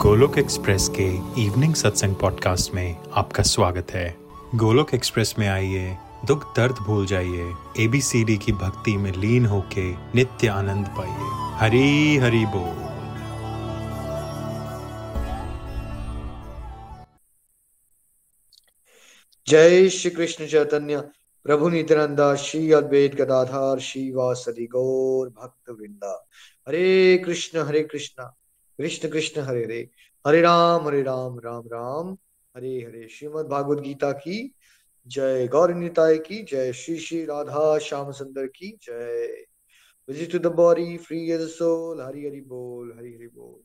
[0.00, 1.06] Golok express के
[1.42, 4.16] evening सत्संग podcast में आपका स्वागत है।
[4.54, 5.96] गोलोक एक्सप्रेस में आइए,
[6.26, 12.46] दुख दर्द भूल जाइए एबीसीडी की भक्ति में लीन होके नित्य आनंद पाइए। हरी हरी
[12.46, 12.90] बोल।
[19.48, 21.00] जय श्री कृष्ण चैतन्य,
[21.44, 26.28] प्रभु नित्यानंदा, श्री अद्वैत गदाधार, श्री वासदि गौर भक्त वृंदा
[26.68, 28.30] हरे कृष्ण हरे कृष्ण।
[28.80, 29.90] कृष्ण कृष्ण हरे हरे।
[30.26, 32.16] हरे राम हरे राम राम राम।
[32.56, 34.54] हरे हरे श्रीमद भागवत गीता की
[35.06, 39.46] जय। गौर निताय की जय। श्री श्री राधा श्याम सुंदर की जय।
[40.08, 43.60] Visit to the body free as soul Hari Hari बोल, हरि हरि बोल।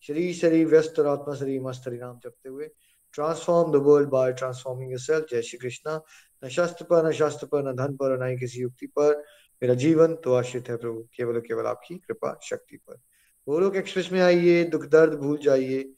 [0.00, 2.70] श्री शरीर व्यस्त आत्मा, शरीर मस्त हरि नाम जपते हुए
[3.12, 6.00] transform the world by transforming yourself जय श्री कृष्णा।
[6.44, 9.24] न शास्त्र पर, न शास्त्र पर, न धन पर, न ही किसी युक्ति पर।
[9.62, 13.00] मेरा जीवन तो आश्रित है प्रभु। केवल केवल आपकी कृपा शक्ति पर।
[13.48, 15.92] गोलोक एक्सप्रेस में आइए, दुख दर्द भूल जाइए।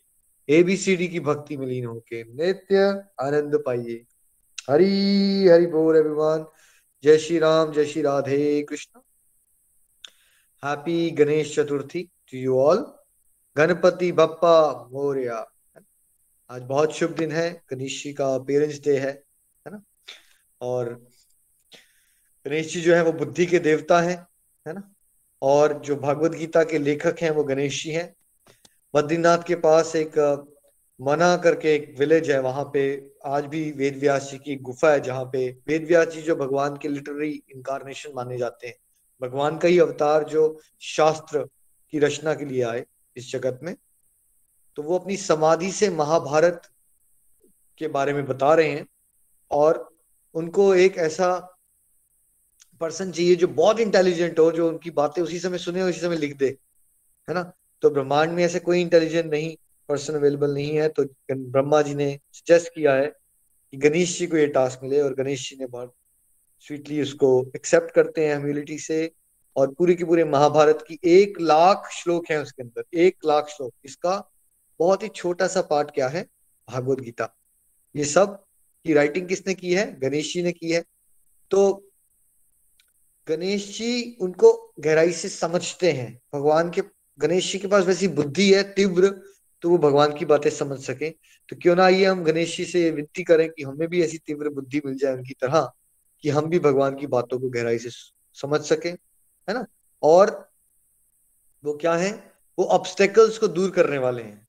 [0.48, 4.04] एबीसीडी की भक्ति में लीन होके नित्य आनंद पाइए।
[4.70, 6.46] हरी, हरि बोल एवरीवन
[7.04, 9.00] जय श्री राम, जय Shri Radhe Krishna.
[10.64, 12.94] Happy Ganesh Chaturthi to you all
[13.56, 15.52] Ganpati Bappa Morya.
[16.50, 19.10] आज बहुत शुभ दिन है। गणेश जी का पेरेंट्स डे है
[19.66, 19.82] है ना?
[20.60, 21.08] और
[22.46, 24.26] गणेश जी जो है वो बुद्धि के देवता है
[24.66, 24.89] है ना?
[25.42, 28.14] और जो भागवत गीता के लेखक हैं, वो गणेश जी हैं।
[28.94, 30.18] बद्रीनाथ के पास एक
[31.00, 35.00] मना करके एक विलेज है, वहाँ पे आज भी वेद व्यास जी की गुफा है,
[35.00, 38.76] जहाँ पे वेद व्यास जी जो भगवान के लिटररी इंकारनेशन माने जाते हैं।
[39.22, 41.48] भगवान का ही अवतार जो शास्त्र
[41.90, 42.84] की रचना के लिए आए
[43.16, 43.76] इस जगत में।
[44.76, 46.68] तो वो अपनी समाधि से महाभारत
[47.78, 48.86] के बारे में बता रहे हैं
[49.50, 49.88] और
[50.34, 51.49] उनको एक ऐसा
[52.80, 56.36] पर्सन चाहिए जो बहुत इंटेलिजेंट हो, जो उनकी बातें उसी समय सुने, उसी समय लिख
[56.36, 56.46] दे,
[57.28, 57.52] है ना?
[57.82, 59.56] तो ब्रह्मांड में ऐसे कोई इंटेलिजेंट नहीं
[59.88, 63.06] पर्सन अवेलेबल नहीं है तो ब्रह्मा जी ने सजेस्ट किया है
[63.72, 65.94] कि गणेश जी को ये टास्क मिले और गणेश जी ने बहुत
[66.60, 69.12] स्वीटली उसको एक्सेप्ट करते हैं ह्यूमिलिटी से
[69.56, 73.74] और पूरी की पूरे महाभारत की एक लाख श्लोक है उसके अंदर, एक लाख श्लोक।
[73.84, 74.30] इसका
[74.78, 76.26] बहुत ही छोटा सा पार्ट क्या है?
[76.70, 77.36] भागवत गीता।
[77.96, 78.44] ये सब
[78.84, 80.00] की राइटिंग किसने की है?
[80.00, 80.84] गणेश जी ने की है।
[81.50, 81.89] तो
[83.30, 86.82] गणेश जी उनको गहराई से समझते हैं। भगवान के,
[87.18, 89.22] गणेश जी के पास वैसी बुद्धि है, तीव्र
[89.62, 91.10] तो वो भगवान की बातें समझ सके।
[91.48, 94.48] तो क्यों ना आइए हम गणेश जी से विनती करें कि हमें भी ऐसी तीव्र
[94.48, 95.70] बुद्धि मिल जाए उनकी तरह,
[96.22, 97.90] कि हम भी भगवान की बातों को गहराई से
[98.34, 99.66] समझ सके, है ना?
[100.02, 100.50] और
[101.64, 102.32] वो क्या है?
[102.58, 104.48] वो ऑब्स्टेकल्स को दूर करने वाले हैं।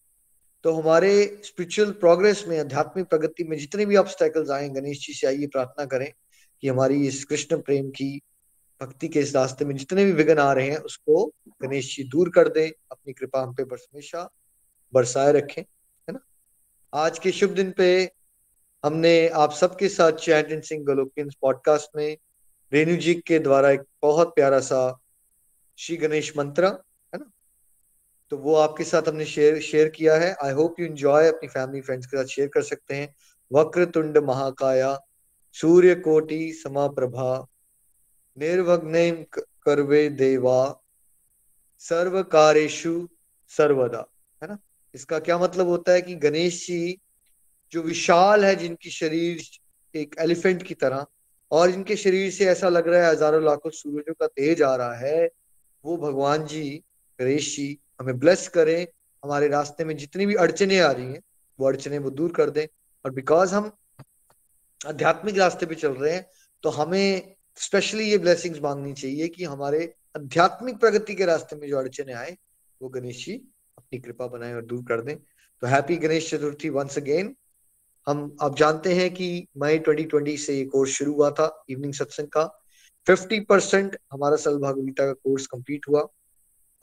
[0.63, 5.27] तो हमारे स्पिरिचुअल प्रोग्रेस में, आध्यात्मिक प्रगति में जितने भी ऑब्स्टेकल्स आए गणेश जी से
[5.27, 6.11] आइए प्रार्थना करें
[6.61, 8.21] कि हमारी इस कृष्ण प्रेम की
[8.81, 12.29] भक्ति के इस रास्ते में जितने भी विघ्न आ रहे हैं, उसको गणेश जी दूर
[12.29, 14.31] कर दे, अपनी कृपा हम पे हमेशा
[14.93, 16.19] बरसाए रखें, है ना?
[16.93, 18.11] आज के शुभ दिन पे
[18.85, 22.17] हमने आप सबके साथ चैंट सिंह गोलोकिन पॉडकास्ट में
[22.73, 24.99] रेणु जी के द्वारा एक बहुत प्यारा सा
[25.77, 27.31] श्री गणेश मंत्र, है ना?
[28.29, 31.81] तो वो आपके साथ हमने शेयर शेयर किया है। आई होप यू एंजॉय अपनी फैमिली
[31.81, 33.15] फ्रेंड्स के साथ शेयर कर सकते हैं।
[33.53, 34.99] वक्र तुंड महाकाया
[35.53, 37.47] सूर्य कोटि समाप्रभा।
[38.37, 39.25] निर्वग्न
[39.63, 40.81] करवे देवा
[41.79, 43.07] सर्व कारेशु
[43.51, 44.05] सर्वदा,
[44.41, 44.57] है ना?
[44.95, 46.97] इसका क्या मतलब होता है कि गणेश जी
[47.71, 49.41] जो विशाल है, जिनकी शरीर
[49.95, 51.05] एक एलिफेंट की तरह,
[51.51, 54.95] और जिनके शरीर से ऐसा लग रहा है हज़ारों लाखों सूरजों का तेज आ रहा
[54.95, 55.29] है,
[55.85, 56.83] वो भगवान जी,
[57.19, 58.87] गणेश जी हमें ब्लेस करें,
[59.23, 61.21] हमारे रास्ते में जितनी भी अड़चने आ रही हैं,
[61.59, 62.65] वो अड़चने वो दूर कर दें।
[63.05, 63.71] और बिकॉज़ हम
[64.87, 66.29] आध्यात्मिक रास्ते पे चल रहे हैं
[66.63, 71.78] तो हमें स्पेशली ये ब्लेसिंग्स मांगनी चाहिए कि हमारे आध्यात्मिक प्रगति के रास्ते में जो
[71.78, 72.38] अड़चने आए,
[72.81, 73.34] वो गणेश जी
[73.78, 75.17] अपनी कृपा बनाए और दूर कर दें।
[75.61, 77.35] तो happy Ganesh Chaturthi once again
[78.07, 82.28] हम आप जानते हैं कि मई 2020 से ये कोर्स शुरू हुआ था इवनिंग सत्संग
[82.28, 82.64] का।
[83.08, 86.08] 50 परसेंट हमारा सल भागवगीता का कोर्स कंप्लीट हुआ।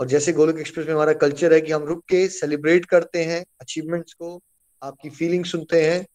[0.00, 3.44] और जैसे गोलक एक्सप्रेस में हमारा कल्चर है कि हम रुक के सेलिब्रेट करते हैं
[3.60, 4.42] अचीवमेंट्स को,
[4.82, 6.06] आपकी फीलिंग सुनते हैं।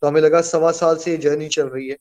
[0.00, 1.96] तो हमें लगा सवा साल से ये जर्नी चल रही है।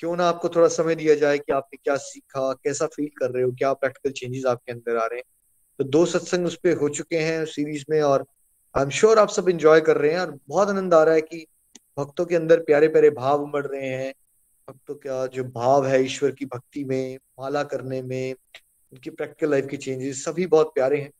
[0.00, 3.42] क्यों ना आपको थोड़ा समय दिया जाए कि आपने क्या सीखा, कैसा फील कर रहे
[3.42, 5.24] हो, क्या प्रैक्टिकल चेंजेस आपके अंदर आ रहे हैं?
[5.78, 8.26] तो दो सत्संग उस पर हो चुके हैं सीरीज़ में और
[8.76, 11.20] आई एम श्योर आप सब इंजॉय कर रहे हैं और बहुत आनंद आ रहा है
[11.20, 11.46] कि
[11.98, 14.14] भक्तों के अंदर प्यारे प्यारे भाव उमड़ रहे हैं।
[14.70, 18.34] भक्तों का जो भाव है ईश्वर की भक्ति में, माला करने में,
[18.92, 21.12] उनकी प्रैक्टिकल लाइफ के चेंजेस सभी बहुत प्यारे हैं।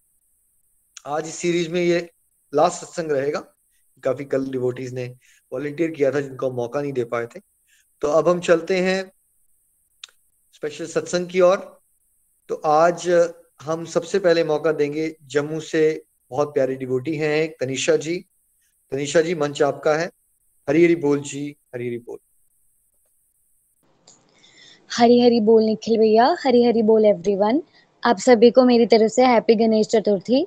[1.07, 2.11] आज इस सीरीज़ में ये
[2.55, 3.41] लास्ट सत्संग रहेगा।
[4.05, 5.17] काफ़ी कल डिवोटीज ने
[5.53, 7.50] वॉलेंटियर किया था जिनको मौका नहीं दे पाए थे।
[8.03, 9.13] तो अब हम चलते हैं
[10.53, 11.81] स्पेशल सत्संग की ओर।
[12.49, 13.09] तो आज
[13.63, 18.17] हम सबसे पहले मौका देंगे जम्मू से बहुत प्यारी डिवोटी हैं तनिषा जी।
[18.91, 20.11] तनिषा जी मंच आपका है।
[20.69, 22.19] हरी हरी बोल जी हरी हरी बोल।
[24.99, 27.63] हरी हरी बोल निखिल भैया हरी हरी बोल एवरीवन
[28.05, 30.47] आप सभी को मेरी तरफ़ से हैप्पी गणेश चतुर्थी।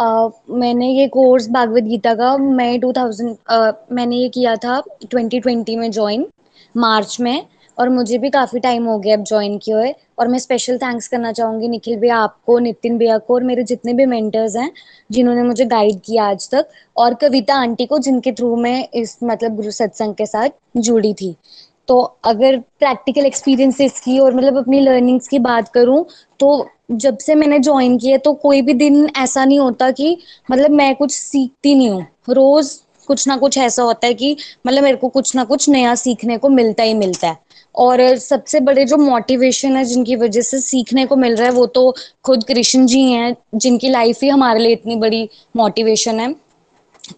[0.00, 5.76] uh, मैंने ये कोर्स भागवत गीता का मैं 2000 uh, मैंने ये किया था 2020
[5.76, 6.26] में ज्वाइन
[6.76, 7.46] मार्च में,
[7.78, 11.08] और मुझे भी काफ़ी टाइम हो गया अब ज्वाइन किए हुए, और मैं स्पेशल थैंक्स
[11.08, 14.70] करना चाहूँगी निखिल भैया आपको, नितिन भैया को, और मेरे जितने भी मेंटर्स हैं,
[15.10, 19.56] जिन्होंने मुझे गाइड किया आज तक, और कविता आंटी को जिनके थ्रू मैं इस मतलब
[19.56, 21.34] गुरु सत्संग के साथ जुड़ी थी।
[21.88, 26.04] तो अगर प्रैक्टिकल एक्सपीरियंसेस की और मतलब अपनी लर्निंग्स की बात करूँ
[26.40, 26.48] तो
[26.92, 30.16] जब से मैंने ज्वाइन किया तो कोई भी दिन ऐसा नहीं होता कि
[30.50, 32.70] मतलब मैं कुछ सीखती नहीं हूँ। रोज
[33.06, 34.36] कुछ ना कुछ ऐसा होता है कि
[34.66, 37.44] मतलब मेरे को कुछ ना कुछ नया सीखने को मिलता ही मिलता है।
[37.74, 41.66] और सबसे बड़े जो मोटिवेशन है जिनकी वजह से सीखने को मिल रहा है वो
[41.68, 41.94] तो
[42.24, 46.34] खुद कृष्ण जी हैं, जिनकी लाइफ ही हमारे लिए इतनी बड़ी मोटिवेशन है।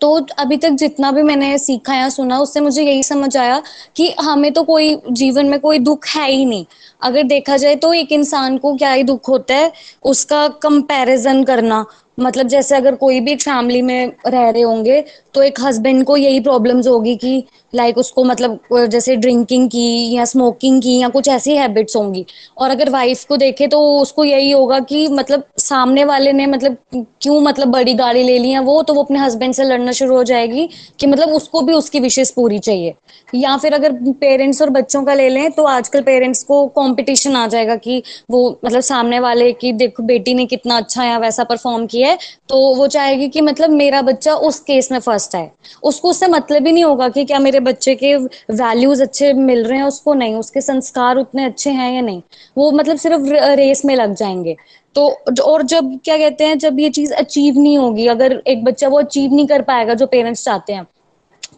[0.00, 0.08] तो
[0.38, 3.62] अभी तक जितना भी मैंने सीखा या सुना, उससे मुझे यही समझ आया
[3.96, 6.64] कि हमें तो कोई जीवन में कोई दुख है ही नहीं।
[7.02, 9.72] अगर देखा जाए तो एक इंसान को क्या ही दुख होता है,
[10.04, 11.84] उसका कंपैरिजन करना
[12.18, 15.00] मतलब जैसे अगर कोई भी एक फैमिली में रह रहे होंगे
[15.34, 17.42] तो एक हस्बैंड को यही प्रॉब्लम्स होगी कि
[17.72, 22.24] लाइक like, उसको मतलब जैसे ड्रिंकिंग की या स्मोकिंग की या कुछ ऐसी हैबिट्स होंगी।
[22.58, 26.76] और अगर वाइफ को देखे तो उसको यही होगा कि मतलब सामने वाले ने मतलब
[26.94, 30.16] क्यों मतलब बड़ी गाड़ी ले ली है वो तो वो अपने हस्बैंड से लड़ना शुरू
[30.16, 30.68] हो जाएगी
[31.00, 32.94] कि मतलब उसको भी उसकी विशेष पूरी चाहिए।
[33.34, 37.46] या फिर अगर पेरेंट्स और बच्चों का ले लें तो आजकल पेरेंट्स को कॉम्पिटिशन आ
[37.46, 41.86] जाएगा कि वो मतलब सामने वाले की देखो, बेटी ने कितना अच्छा या वैसा परफॉर्म
[41.86, 42.18] किया है
[42.48, 45.50] तो वो चाहेगी कि मतलब मेरा बच्चा उस केस में फ़र्स्ट है
[45.82, 49.78] उसको उससे मतलब ही नहीं होगा कि क्या मेरे बच्चे के वैल्यूज़ अच्छे मिल रहे
[49.78, 52.22] हैं, उसको नहीं, उसके संस्कार उतने अच्छे हैं या नहीं,
[52.56, 54.56] वो मतलब सिर्फ़ रेस में लग जाएँगे।
[54.96, 55.08] तो
[55.42, 58.98] और जब क्या कहते हैं, जब ये चीज़ अचीव नहीं होगी, अगर एक बच्चा वो
[59.00, 60.86] अचीव नहीं कर पाएगा, जो पेरेंट्स चाहते हैं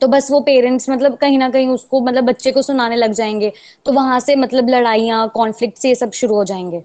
[0.00, 3.52] तो बस वो पेरेंट्स मतलब कहीं ना कहीं उसको मतलब बच्चे को सुनाने लग जाएँगे
[3.86, 6.82] तो वहाँ से मतलब लड़ाइयाँ कॉन्फ्लिक्ट ये सब शुरू हो जाएँगे।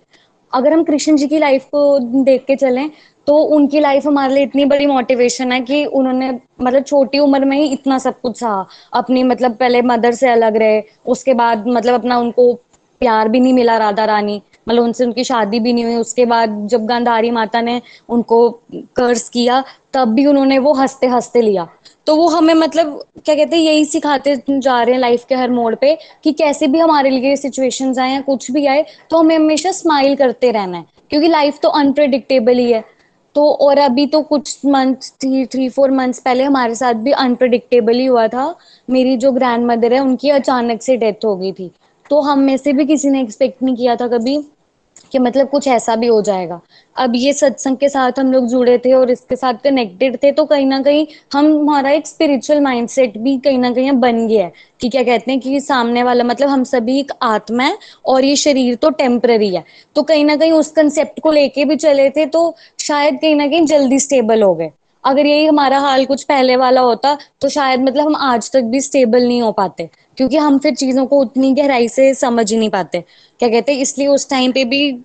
[0.54, 2.90] अगर हम कृष्ण जी की लाइफ को देख के चलें
[3.28, 6.32] तो उनकी लाइफ हमारे लिए इतनी बड़ी मोटिवेशन है कि उन्होंने
[6.62, 10.58] मतलब छोटी उम्र में ही इतना सब कुछ सहा अपनी मतलब पहले मदर से अलग
[10.58, 12.54] रहे, उसके बाद मतलब अपना उनको
[13.02, 16.68] प्यार भी नहीं मिला राधा रानी मतलब उनसे उनकी शादी भी नहीं हुई। उसके बाद
[16.68, 18.50] जब गांधारी माता ने उनको
[18.96, 19.64] कर्ज किया,
[19.94, 21.68] तब भी उन्होंने वो हँसते हँसते लिया।
[22.08, 22.88] तो वो हमें मतलब
[23.26, 26.68] क्या कहते हैं, यही सिखाते जा रहे हैं लाइफ के हर मोड़ पे कि कैसे
[26.68, 30.78] भी हमारे लिए सिचुएशंस आए या कुछ भी आए तो हमें हमेशा स्माइल करते रहना
[30.78, 32.84] है। क्योंकि लाइफ तो अनप्रिडिक्टेबल ही है।
[33.36, 37.94] तो और अभी तो कुछ month three three four months पहले हमारे साथ भी अनप्रडिक्टेबल
[37.94, 38.54] ही हुआ था।
[38.88, 41.72] मेरी जो ग्रैंड मदर है, उनकी अचानक से डेथ हो गई थी।
[42.10, 44.38] तो हम में से भी किसी ने एक्सपेक्ट नहीं किया था कभी।
[45.12, 46.60] कि मतलब कुछ ऐसा भी हो जाएगा।
[46.96, 50.46] अब ये सत्संग के साथ हम लोग जुड़े थे और इसके साथ कनेक्टेड थे तो
[50.46, 54.52] कहीं ना कहीं हम, हमारा एक स्पिरिचुअल माइंडसेट भी कहीं ना कहीं बन गया है
[54.82, 58.36] कि क्या कहते हैं कि सामने वाला मतलब हम सभी एक आत्मा है और ये
[58.36, 59.64] शरीर तो टेम्पररी है।
[59.96, 63.48] तो कहीं ना कहीं उस कंसेप्ट को लेके भी चले थे तो शायद कहीं ना
[63.48, 64.72] कहीं जल्दी स्टेबल हो गए।
[65.06, 68.82] अगर यही हमारा हाल कुछ पहले वाला होता तो शायद मतलब हम आज तक भी
[68.82, 72.70] स्टेबल नहीं हो पाते। क्योंकि हम फिर चीज़ों को उतनी गहराई से समझ ही नहीं
[72.70, 73.04] पाते।
[73.40, 73.80] क्या कहते हैं?
[73.82, 75.04] इसलिए उस टाइम पे भी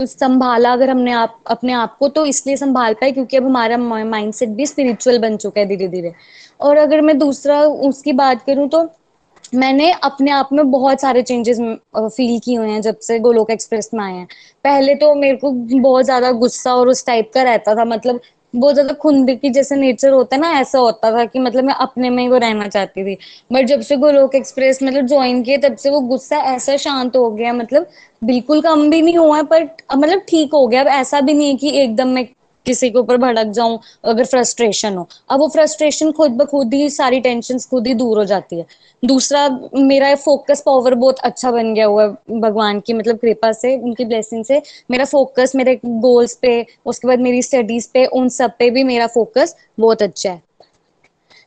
[0.00, 4.48] संभाला अगर हमने आप, अपने आप को तो इसलिए संभाल पाए, क्योंकि अब हमारा माइंडसेट
[4.50, 6.12] भी स्पिरिचुअल बन चुका है धीरे धीरे
[6.60, 8.88] और अगर मैं दूसरा उसकी बात करूँ तो
[9.54, 11.58] मैंने अपने आप में बहुत सारे चेंजेस
[11.96, 14.26] फील किए हुए हैं, जब से गोलोक एक्सप्रेस में आए हैं।
[14.64, 18.20] पहले तो मेरे को बहुत ज़्यादा गुस्सा और उस टाइप का रहता था मतलब
[18.54, 21.74] बहुत ज़्यादा खुंद की जैसे नेचर होता है ना, ऐसा होता था कि मतलब मैं
[21.76, 23.16] अपने में ही वो रहना चाहती थी।
[23.52, 27.30] बट जब से गोलोक एक्सप्रेस मतलब ज्वाइन किया तब से वो गुस्सा ऐसा शांत हो
[27.30, 27.86] गया मतलब
[28.22, 31.48] बिल्कुल कम भी नहीं हुआ है पर मतलब ठीक हो गया। अब ऐसा भी नहीं
[31.48, 32.26] है कि एकदम मैं
[32.66, 36.90] किसी के ऊपर भड़क जाऊँ, अगर फ्रस्ट्रेशन हो। अब वो फ्रस्ट्रेशन खुद ब खुद ही
[36.90, 38.66] सारी टेंशन खुद ही दूर हो जाती है।
[39.04, 43.76] दूसरा, मेरा फोकस पावर बहुत अच्छा बन गया हुआ है भगवान की मतलब कृपा से,
[43.76, 48.52] उनकी ब्लेसिंग से। मेरा फोकस मेरे गोल्स पे, उसके बाद मेरी स्टडीज़ पे, उन सब
[48.58, 50.42] पे भी मेरा फोकस बहुत अच्छा है।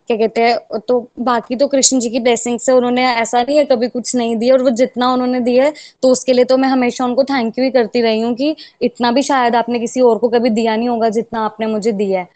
[0.10, 3.64] क्या कहते हैं तो बाकी तो कृष्ण जी की ब्लेसिंग से उन्होंने ऐसा नहीं है,
[3.66, 5.74] कभी कुछ नहीं दिया और वो जितना उन्होंने दिया है
[6.04, 9.12] तो उसके लिए तो मैं हमेशा उनको थैंक यू ही करती रही हूँ कि इतना
[9.12, 12.28] भी शायद आपने किसी और को कभी दिया नहीं होगा जितना आपने मुझे दिया है।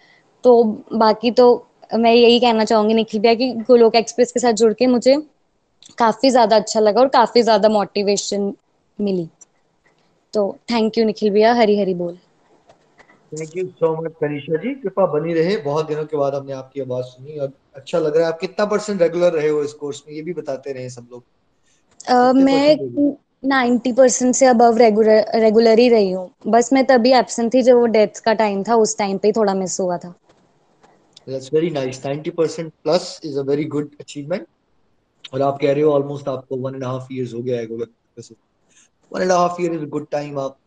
[0.44, 0.64] तो
[0.96, 1.46] बाकी तो
[1.96, 5.16] मैं यही कहना चाहूँगी निखिल भैया कि गोलोक एक्सप्रेस के साथ जुड़ के मुझे
[5.98, 8.54] काफ़ी ज़्यादा अच्छा लगा और काफ़ी ज़्यादा मोटिवेशन
[9.00, 9.28] मिली।
[10.34, 12.18] तो थैंक यू निखिल भैया हरी हरी बोल।
[13.32, 14.74] Thank you so much Kanisha ji.
[14.76, 18.28] कृपा बनी रहे। बहुत दिनों के बाद हमने आपकी आवाज़ सुनी और अच्छा लग रहा
[18.28, 20.14] है। आप कितना परसेंट रेगुलर रहे हो इस कोर्स में?
[20.16, 21.24] ये भी बताते रहे सब लोग।
[22.12, 22.78] uh, मैं
[23.46, 27.76] नाइन्टी परसेंट से अबव रेगुलर रेगुलर ही रही हूँ। बस मैं तभी एबसेंट थी जब
[27.76, 30.14] वो डेथ का टाइम था उस टाइम पे ही थोड़ा मिस हुआ था।
[31.30, 34.48] That's very nice 90% plus is a very good achievement
[35.34, 37.66] और आप कह रहे हो ऑलमोस्ट आपको वन एंड हाफ़ ईयर्स हो गया है
[39.12, 40.58] one and half year is good time आप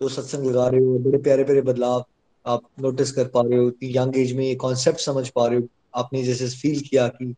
[0.00, 2.04] जो सत्संग लगा रहे हो बड़े प्यारे प्यारे बदलाव
[2.46, 5.68] आप नोटिस कर पा रहे हो यंग एज में ये कॉन्सेप्ट समझ पा रहे हो।
[5.94, 7.34] आपने जैसे फील किया कि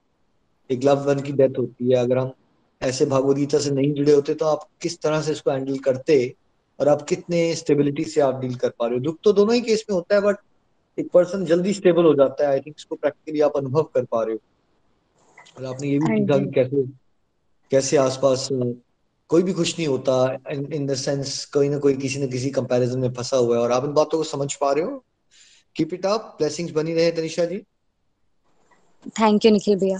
[0.70, 2.32] एक लव वन की डेथ होती है अगर हम
[2.82, 6.34] ऐसे भागवत गीता से नहीं जुड़े होते तो आप किस तरह से इसको हैंडल करते
[6.78, 9.00] और आप कितने स्टेबिलिटी से आप डील कर पा रहे हो?
[9.00, 10.36] दुख तो दोनों ही केस में होता है बट
[10.98, 14.22] एक पर्सन जल्दी स्टेबल हो जाता है आई थिंक इसको प्रैक्टिकली आप अनुभव कर पा
[14.22, 14.40] रहे हो।
[15.58, 16.82] और आपने ये भी सीखा कि कैसे
[17.70, 18.48] कैसे आसपास
[19.30, 22.98] कोई भी खुश नहीं होता इन द सेंस कोई ना कोई किसी न किसी कंपैरिजन
[22.98, 25.04] में फंसा हुआ है और आप इन बातों को समझ पा रहे हो?
[25.76, 27.62] कीप इट अप ब्लेसिंग्स बनी रहे तनिषा जी।
[29.10, 29.98] थैंक यू निखिल भैया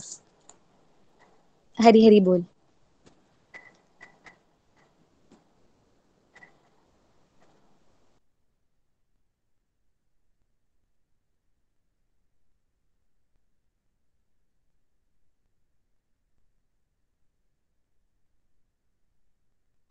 [1.78, 2.44] हरी हरी बोल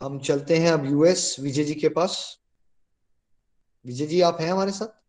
[0.02, 2.18] हम चलते हैं अब यूएस विजय जी के पास।
[3.86, 5.01] विजय जी, आप हैं हमारे साथ?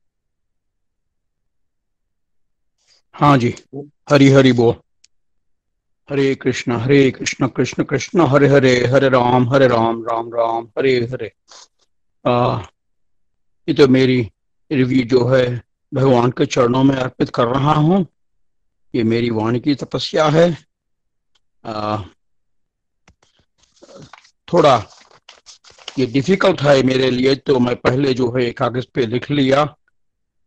[3.15, 3.55] हाँ जी।
[4.11, 4.75] हरी हरी बोल।
[6.11, 10.95] हरे कृष्ण हरे कृष्ण कृष्ण कृष्ण हरे हरे हरे राम हरे राम राम राम हरे
[11.13, 11.31] हरे।
[12.25, 12.63] आ,
[13.69, 14.31] ये तो मेरी
[14.71, 15.63] रिव्यू जो है
[15.95, 18.07] भगवान के चरणों में अर्पित कर रहा हूँ।
[18.95, 20.59] ये मेरी वाणी की तपस्या है।
[21.65, 21.99] आ,
[24.49, 24.77] थोड़ा
[25.99, 29.77] ये डिफ़िकल्ट है मेरे लिए तो मैं पहले जो है कागज़ पे लिख लिया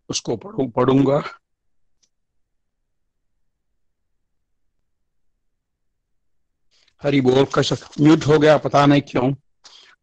[0.10, 1.24] उसको पढ़ू पढ़ूँगा।
[7.04, 9.34] हरी बोल कैसा म्यूट हो गया पता नहीं क्यों।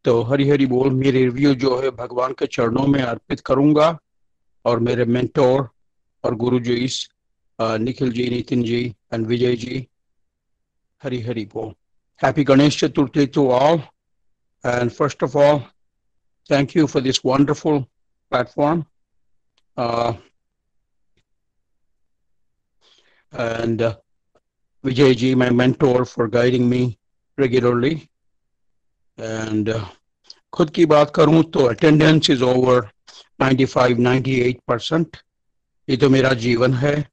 [0.05, 3.99] तो हरी हरी बोल मेरे रिव्यू जो है भगवान के चरणों में अर्पित करूँगा।
[4.65, 5.69] और मेरे मेंटोर
[6.25, 6.89] और गुरु जी
[7.61, 8.83] निखिल जी नितिन जी
[9.13, 9.87] एंड विजय जी
[11.03, 11.73] हरी हरी बोल।
[12.21, 13.79] Happy Ganesh Chaturthi to all
[14.65, 15.61] and first of all
[16.51, 17.85] thank you for this wonderful
[18.33, 18.85] platform.
[19.77, 20.13] Uh,
[23.33, 23.95] and uh,
[24.87, 26.99] Vijay my mentor, for guiding me
[27.39, 28.11] regularly.
[29.19, 29.85] And uh,
[30.53, 32.91] खुद की बात करूँ तो अटेंडेंस इज़ ओवर
[33.43, 35.17] 95 98 परसेंट
[35.89, 37.09] ये तो मेरा जीवन है।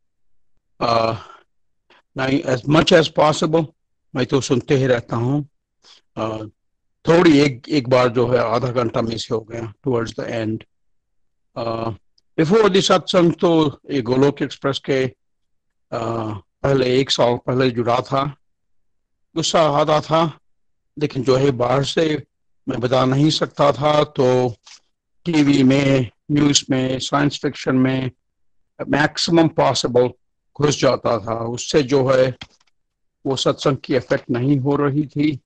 [2.20, 3.66] एज मच एज पॉसिबल
[4.16, 5.50] मैं तो सुनते ही रहता हूँ।
[6.20, 6.50] Uh,
[7.08, 10.64] थोड़ी एक एक बार जो है आधा घंटा मिस हो गया towards the end
[12.38, 15.08] before this सत्संग तो ये गोलोक एक्सप्रेस के
[15.94, 18.24] uh, पहले एक साल पहले जुड़ा था,
[19.36, 20.40] गुस्सा आता था,
[20.98, 22.24] लेकिन जो है बाहर से
[22.68, 24.56] मैं बता नहीं सकता था तो
[25.26, 28.12] टीवी में, न्यूज़ में, साइंस फिक्शन में
[28.80, 30.10] मैक्सिमम पॉसिबल
[30.56, 32.36] घुस जाता था। उससे जो है
[33.26, 35.40] वो सत्संग की इफ़ेक्ट नहीं हो रही थी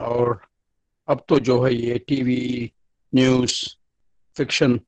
[0.00, 0.40] और
[1.08, 2.72] अब तो जो है ये टीवी,
[3.14, 3.54] न्यूज़,
[4.36, 4.78] फिक्शन,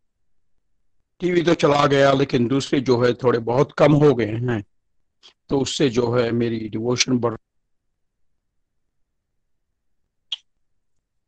[1.21, 4.63] टीवी तो चला गया, लेकिन दूसरे जो है थोड़े बहुत कम हो गए हैं।
[5.51, 7.35] तो उससे जो है मेरी डिवोशन बढ़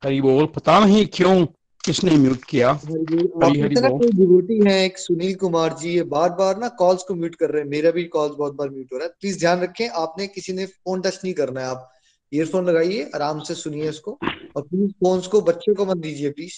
[0.02, 1.46] हरी बोल। पता नहीं क्यों
[1.84, 2.70] किसने म्यूट किया?
[2.70, 7.34] हरी हरी डिवोटी है एक सुनील कुमार जी ये बार बार ना कॉल्स को म्यूट
[7.34, 9.88] कर रहे हैं। मेरा भी कॉल्स बहुत बार म्यूट हो रहा है। प्लीज़ ध्यान रखें
[9.88, 11.88] आपने किसी ने फ़ोन टच नहीं करना है। आप
[12.32, 14.18] ईयरफोन लगाइए आराम से सुनिए इसको
[14.56, 16.54] और प्लीज़ फ़ोन को बच्चों को मत दीजिए प्लीज़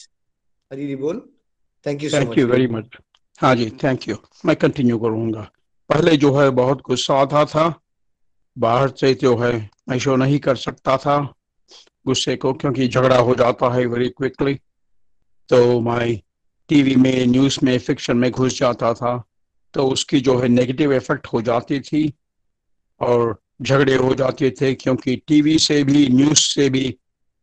[0.73, 1.21] हरी बोल।
[1.87, 2.97] Thank you thank you very much
[3.39, 5.51] हाँ जी थैंक यू मैं कंटिन्यू करूँगा।
[5.89, 7.81] पहले जो है बहुत गुस्सा आता था,
[8.59, 11.35] बाहर से जो है मैं शो नहीं कर सकता था
[12.07, 14.55] गुस्से को क्योंकि झगड़ा हो जाता है वेरी क्विकली
[15.49, 16.21] तो मैं
[16.69, 19.25] टीवी में न्यूज़ में फिक्शन में घुस जाता था
[19.75, 22.15] तो उसकी जो है नेगेटिव इफ़ेक्ट हो जाती थी
[23.01, 26.99] और झगड़े हो जाते थे क्योंकि टीवी से भी न्यूज़ से भी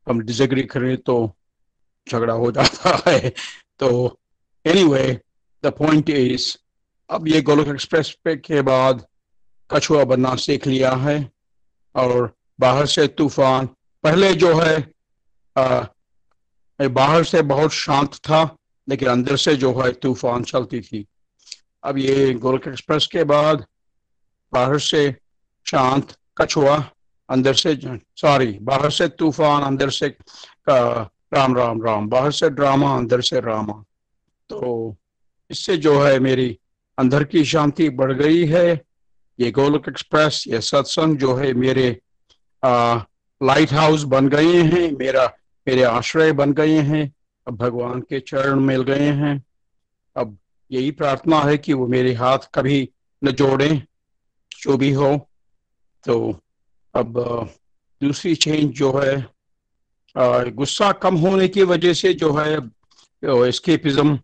[0.10, 1.36] हम डिसएग्री करें तो
[2.12, 3.30] झगड़ा हो जाता है।
[3.80, 4.20] तो
[4.66, 5.22] एनीवे
[5.64, 6.58] द पॉइंट इज़
[7.10, 9.06] अब ये गोलोक एक्सप्रेस पे के बाद
[9.70, 11.18] कछुआ बनना सीख लिया है
[11.96, 13.66] और बाहर से तूफ़ान।
[14.04, 14.76] पहले जो है
[15.56, 15.86] आ,
[16.80, 18.42] बाहर से बहुत शांत था
[18.88, 21.06] लेकिन अंदर से जो है तूफ़ान चलती थी।
[21.84, 23.66] अब ये गोलक एक्सप्रेस के बाद
[24.54, 25.12] बाहर से
[25.66, 26.78] शांत कछुआ
[27.30, 27.76] अंदर से
[28.18, 30.08] सॉरी बाहर से तूफ़ान अंदर से
[30.70, 33.84] राम राम राम बाहर से ड्रामा अंदर से रामा।
[34.50, 34.96] तो
[35.50, 36.58] इससे जो है मेरी
[36.98, 38.82] अंदर की शांति बढ़ गई है।
[39.40, 41.90] ये गोलक एक्सप्रेस, ये सत्संग जो है मेरे
[43.42, 45.26] लाइट हाउस बन गए हैं, मेरा,
[45.68, 47.12] मेरे आश्रय बन गए हैं।
[47.48, 49.44] अब भगवान के चरण मिल गए हैं।
[50.16, 50.38] अब
[50.72, 52.90] यही प्रार्थना है कि वो मेरे हाथ कभी
[53.24, 53.70] न जोड़े,
[54.62, 55.30] जो भी हो।
[56.06, 56.40] तो
[56.96, 57.20] अब
[58.02, 59.26] दूसरी चेंज जो है
[60.52, 62.58] गुस्सा कम होने की वजह से जो है
[63.48, 64.20] एस्केपिज्म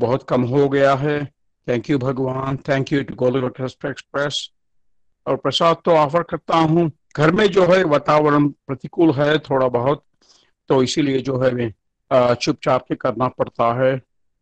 [0.00, 1.33] बहुत कम हो गया है।
[1.66, 4.48] थैंक यू भगवान thank you to Golok express
[5.26, 10.02] और प्रसाद तो ऑफ़र करता हूँ। घर में जो है वातावरण प्रतिकूल है थोड़ा बहुत
[10.70, 11.70] तो इसीलिए जो है
[12.10, 13.92] चुपचाप के करना पड़ता है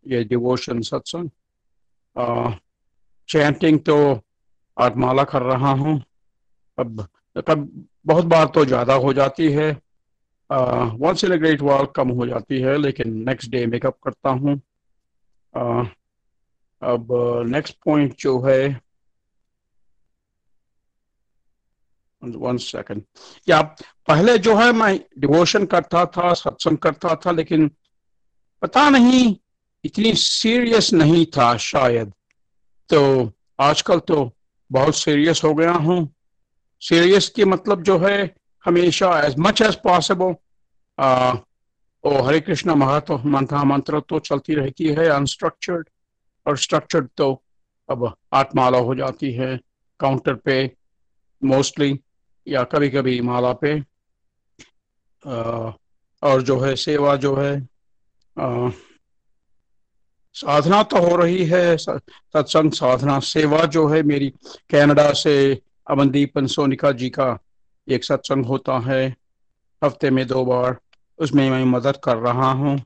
[0.06, 1.28] ये डिवोशन सत्संग।
[3.28, 3.96] चैंटिंग तो
[4.76, 6.00] आत्माला कर रहा हूँ।
[6.78, 7.06] अब,
[7.48, 9.70] कब, बहुत बार तो ज़्यादा हो जाती है।
[10.50, 14.56] वंस इन ग्रेट वॉल कम हो जाती है, लेकिन नेक्स्ट डे मेकअप करता हूँ।
[16.82, 17.08] अब
[17.46, 18.80] नेक्स्ट पॉइंट जो है
[22.22, 23.02] वन सेकंड
[23.48, 23.60] या
[24.08, 27.70] पहले जो है, मैं डिवोशन करता था, सत्संग करता था, लेकिन
[28.62, 29.36] पता नहीं,
[29.84, 32.12] इतनी सीरियस नहीं था शायद।
[32.90, 34.30] तो आजकल तो
[34.70, 36.14] बहुत सीरियस हो गया हूँ।
[36.82, 38.34] सीरियस की मतलब जो है,
[38.64, 40.34] हमेशा एज मच एज पॉसिबल
[42.04, 45.88] ओ, हरे कृष्णा, महत्व, मंथा, मंत्र तो चलती रहती है अनस्ट्रक्चर्ड
[46.46, 47.42] और स्ट्रक्चर्ड तो
[47.88, 49.56] अब आत्माला हो जाती है
[50.00, 50.64] काउंटर पे
[51.44, 52.00] मोस्टली
[52.46, 53.78] या कभी कभी माला पे।
[55.28, 55.72] आ,
[56.22, 57.68] और जो है सेवा जो है
[58.36, 58.70] आ,
[60.34, 64.28] साधना तो हो रही है सत्संग साधना सेवा जो है मेरी
[64.70, 65.34] कनाडा से
[65.90, 67.38] अमनदीप सोनिका जी का
[67.88, 69.16] एक सत्संग होता है।
[69.82, 70.78] हफ़्ते में दो बार
[71.18, 72.76] उसमें मैं मदद कर रहा हूँ।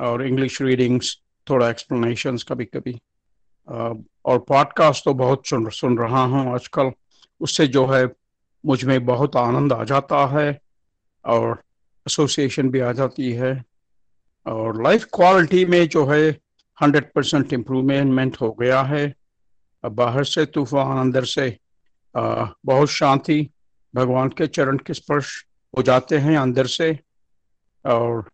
[0.00, 1.16] और इंग्लिश रीडिंग्स
[1.46, 2.98] थोड़ा एक्सप्लेनेशंस कभी कभी
[3.68, 6.90] और पॉडकास्ट तो बहुत सुन सुन रहा हूँ आजकल।
[7.40, 8.04] उससे जो है
[8.64, 10.60] मुझमें बहुत आनंद आ जाता है
[11.24, 11.62] और
[12.06, 13.52] एसोसिएशन भी आ जाती है।
[14.46, 16.28] और लाइफ क्वालिटी में जो है
[16.78, 19.12] हंड्रेड परसेंट इम्प्रूवमेंट हो गया है।
[19.84, 21.56] बाहर से तूफ़ान अंदर से
[22.14, 23.48] आ, बहुत शांति।
[23.94, 25.32] भगवान के चरण के स्पर्श
[25.76, 26.98] हो जाते हैं अंदर से।
[27.84, 28.30] और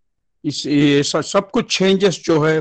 [0.47, 2.59] इस, ये सब सब कुछ चेंजेस जो है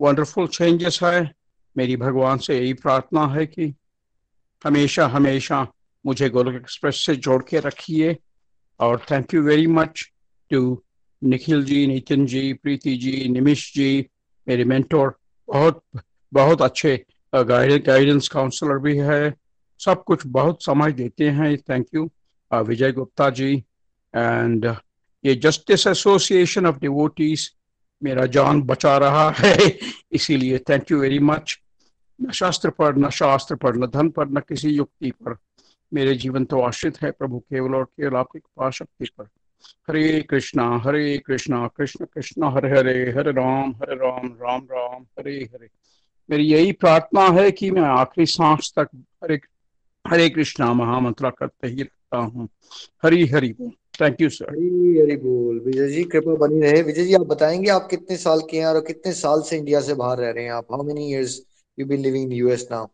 [0.00, 1.30] वंडरफुल चेंजेस है।
[1.76, 3.72] मेरी भगवान से यही प्रार्थना है कि
[4.64, 5.66] हमेशा हमेशा
[6.04, 8.16] मुझे गोलक एक्सप्रेस से जोड़ के रखिए।
[8.80, 10.04] और thank you very much
[10.50, 10.60] to
[11.22, 14.06] Nikhil ji Nitin ji Preeti ji Nimish ji,
[14.46, 15.16] मेरे मेंटोर
[15.48, 15.82] बहुत
[16.32, 19.34] बहुत अच्छे गाइडेंस काउंसलर भी है।
[19.80, 22.10] सब कुछ बहुत समझ देते हैं। Thank you
[22.50, 23.54] Vijay Gupta ji.
[24.14, 24.66] And
[25.24, 27.50] ये जस्टिस एसोसिएशन ऑफ़ डिवोटीज
[28.02, 29.78] मेरा जान बचा रहा है,
[30.12, 31.58] इसीलिए थैंक यू वेरी मच
[32.20, 35.36] न शास्त्र पर, न शास्त्र पर, न धन पर, न किसी युक्ति पर
[35.92, 39.28] मेरे जीवन तो आश्रित है प्रभु, केवल और केवल आपकी कृपा शक्ति पर।
[39.88, 45.38] हरे कृष्णा हरे कृष्णा, कृष्ण कृष्ण, हरे हरे हरे राम हरे राम राम राम, हरे
[45.54, 45.68] हरे।
[46.30, 48.88] मेरी यही प्रार्थना है कि मैं आखिरी सांस तक
[49.24, 49.40] हरे
[50.04, 52.48] हरे कृष्णा महामंत्रा करते ही रहता हूँ।
[53.02, 57.14] हरी हरी बोल। थैंक यू सर हरी बोल विजय जी कृपा बनी रहे। विजय जी
[57.14, 60.30] आप बताएँगे आप कितने साल के हैं और कितने साल से इंडिया से बाहर रह
[60.30, 60.66] रहे हैं आप?
[60.72, 61.40] How many years
[61.78, 62.86] you been living in US now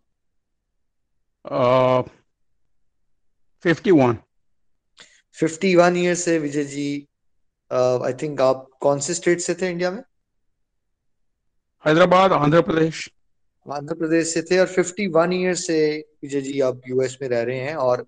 [3.63, 4.19] fifty one
[5.33, 7.09] fifty one year से Vijay ji
[7.73, 10.03] I uh, think आप कौन से स्टेट से थे इंडिया में?
[11.87, 13.11] हैदराबाद आंध्र प्रदेश।
[13.73, 15.79] आंध्र प्रदेश से थे और फिफ्टी वन ईयर से
[16.23, 18.07] विजय जी आप यूएस में रह रहे हैं और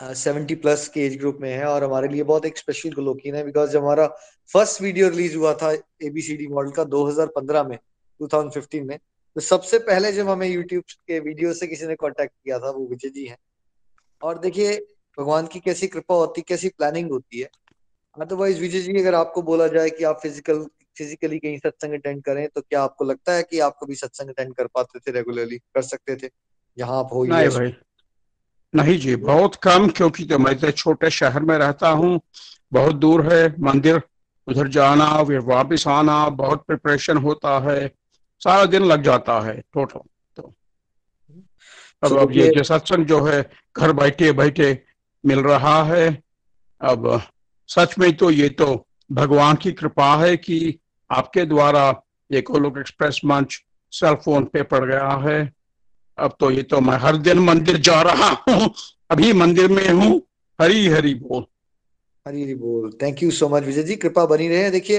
[0.00, 3.44] सेवेंटी प्लस के एज ग्रुप में है और हमारे लिए बहुत एक स्पेशल गोलोकिन है
[3.44, 4.06] बिकॉज़ जब हमारा
[4.52, 7.78] फ़र्स्ट वीडियो रिलीज़ हुआ था एबीसीडी मॉडल का 2015 में
[8.20, 8.98] 2015 में
[9.36, 12.86] तो सबसे पहले जब हमें यूट्यूब के वीडियो से किसी ने कांटेक्ट किया था वो
[12.86, 13.36] विजय जी हैं।
[14.22, 14.76] और देखिए
[15.18, 17.48] भगवान की कैसी कृपा होती कैसी प्लानिंग होती है।
[18.16, 20.66] अदरवाइज़ विजय जी अगर आपको बोला जाए कि आप फ़िज़िकल
[20.98, 24.54] फिजिकली कहीं सत्संग अटेंड करें तो क्या आपको लगता है कि आप कभी सत्संग अटेंड
[24.54, 26.30] कर पाते थे रेगुलरली कर सकते थे?
[26.78, 27.24] जहाँ आप हो
[28.74, 32.20] नहीं जी बहुत कम क्योंकि तो मैं तो छोटे शहर में रहता हूँ
[32.72, 34.02] बहुत दूर है मंदिर
[34.46, 37.92] उधर जाना फिर वापस आना बहुत प्रिपरेशन होता है
[38.40, 40.00] सारा दिन लग जाता है टोटल
[40.36, 40.54] तो।
[42.02, 44.82] अब अब ये जो सत्संग जो है घर बैठे बैठे
[45.26, 46.22] मिल रहा है
[46.80, 47.22] अब
[47.68, 50.78] सच में तो ये तो भगवान की कृपा है कि
[51.10, 52.02] आपके द्वारा
[52.32, 55.57] ये कोलोक एक्सप्रेस मंच सेल फ़ोन पे पड़ गया है।
[56.18, 58.70] अब तो ये तो मैं हर दिन मंदिर जा रहा हूँ,
[59.10, 60.20] अभी मंदिर में हूँ
[60.58, 61.44] हरी हरी बोल।
[62.26, 63.96] हरी हरी बोल। Thank you so much Vijay ji.
[63.96, 64.98] कृपा बनी रहे। देखिए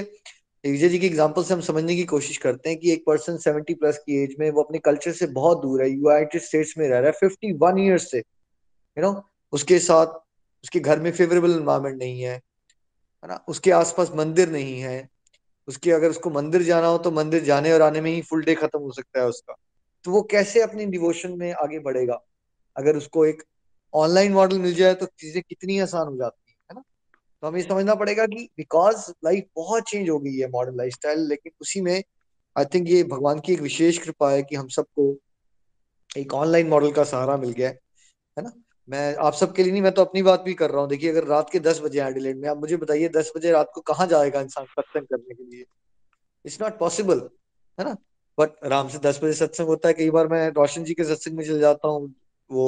[0.63, 3.73] विजय जी की एग्ज़ाम्पल से हम समझने की कोशिश करते हैं कि एक पर्सन सेवेंटी
[3.73, 6.97] प्लस की एज में, वो अपने कल्चर से बहुत दूर है यूनाइटेड स्टेट्स में रह
[6.97, 9.21] रहा है फिफ्टी वन ईयर्स से। यू नो
[9.53, 10.05] उसके साथ,
[10.63, 12.41] उसके घर में फेवरेबल एनवायरमेंट नहीं है
[13.23, 13.43] ना?
[13.47, 15.07] उसके आसपास मंदिर नहीं है।
[15.67, 18.55] उसके अगर उसको मंदिर जाना हो तो मंदिर जाने और आने में ही फुल डे
[18.55, 19.55] खत्म हो सकता है उसका।
[20.05, 22.19] तो वो कैसे अपनी डिवोशन में आगे बढ़ेगा?
[22.75, 23.43] अगर उसको एक
[23.93, 26.83] ऑनलाइन मॉडल मिल जाए तो चीज़ें कितनी आसान हो जाती है ना?
[27.43, 31.51] तो हमें समझना पड़ेगा कि बिकॉज़ लाइफ बहुत चेंज हो गई है मॉडर्न लाइफ लेकिन
[31.61, 32.01] उसी में
[32.55, 35.15] आई थिंक ये भगवान की एक विशेष कृपा है कि हम सबको
[36.17, 38.51] एक ऑनलाइन मॉडल का सहारा मिल गया है ना?
[38.89, 41.23] मैं आप सबके लिए नहीं मैं तो अपनी बात भी कर रहा हूँ। देखिए अगर
[41.23, 44.41] रात के दस बजे एडिलेड में आप मुझे बताइए दस बजे रात को कहाँ जाएगा
[44.41, 45.65] इंसान सत्संग करने के लिए?
[46.45, 47.19] इट्स नॉट पॉसिबल
[47.77, 47.95] है ना?
[48.39, 51.37] बट आराम से दस बजे सत्संग होता है कई बार मैं रोशन जी के सत्संग
[51.37, 52.13] में चल जाता हूँ
[52.49, 52.65] वो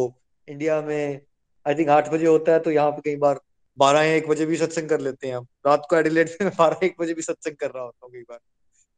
[0.47, 1.21] इंडिया में
[1.65, 3.39] आई थिंक आठ बजे होता है तो यहाँ पे कई बार
[3.77, 6.86] बारह या एक बजे भी सत्संग कर लेते हैं हम। रात को एडिलेट में बारह
[6.86, 8.39] एक बजे भी सत्संग कर रहा होता हूँ कई बार।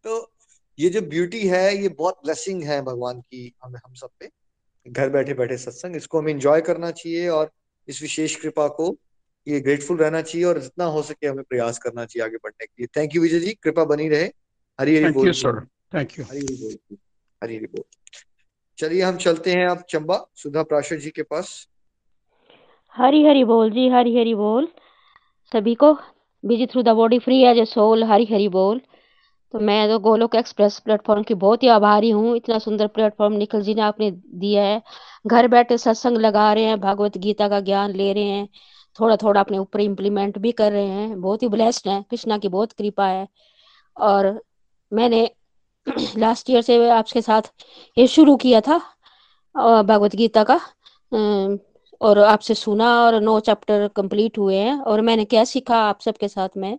[0.06, 0.32] तो
[0.80, 4.30] ये जो ब्यूटी है ये बहुत ब्लेसिंग है भगवान की हमें हम सब पे।
[4.86, 7.52] घर बैठे बैठे सत्संग इसको हमें इंजॉय करना चाहिए और
[7.88, 8.96] इस विशेष कृपा को
[9.48, 12.74] ये ग्रेटफुल रहना चाहिए और जितना हो सके हमें प्रयास करना चाहिए आगे बढ़ने के
[12.80, 14.32] लिए। थैंक यू विजय जी कृपा बनी रहे।
[14.80, 16.98] हरी हरी बोल। Sir thank you Hari Hari बोल
[17.42, 17.84] हरी हरी बोल।
[18.78, 21.68] चलिए हम चलते हैं अब चंबा सुधा प्राशर जी के पास।
[22.96, 24.68] हरी हरी बोल जी हरी हरी बोल।
[25.52, 25.94] सभी को
[26.44, 28.82] busy through the body free as a soul Hari Hari बोल।
[29.54, 33.62] तो मैं तो गोलोक एक्सप्रेस प्लेटफॉर्म की बहुत ही आभारी हूँ। इतना सुंदर प्लेटफॉर्म निखिल
[33.62, 34.82] जी ने आपने दिया है।
[35.28, 38.48] घर बैठे सत्संग लगा रहे हैं भगवत गीता का ज्ञान ले रहे हैं।
[39.00, 42.48] थोड़ा थोड़ा अपने ऊपर इम्प्लीमेंट भी कर रहे हैं। बहुत ही ब्लेस्ड है। कृष्णा की
[42.48, 43.28] बहुत कृपा है।
[43.98, 44.42] और
[44.94, 45.30] मैंने
[45.88, 47.52] लास्ट ईयर से आपके साथ
[47.98, 48.78] ये शुरू किया था
[49.56, 50.60] भगवत गीता का।
[52.02, 56.28] और आपसे सुना और नौ चैप्टर कंप्लीट हुए हैं और मैंने क्या सीखा आप सबके
[56.28, 56.78] साथ में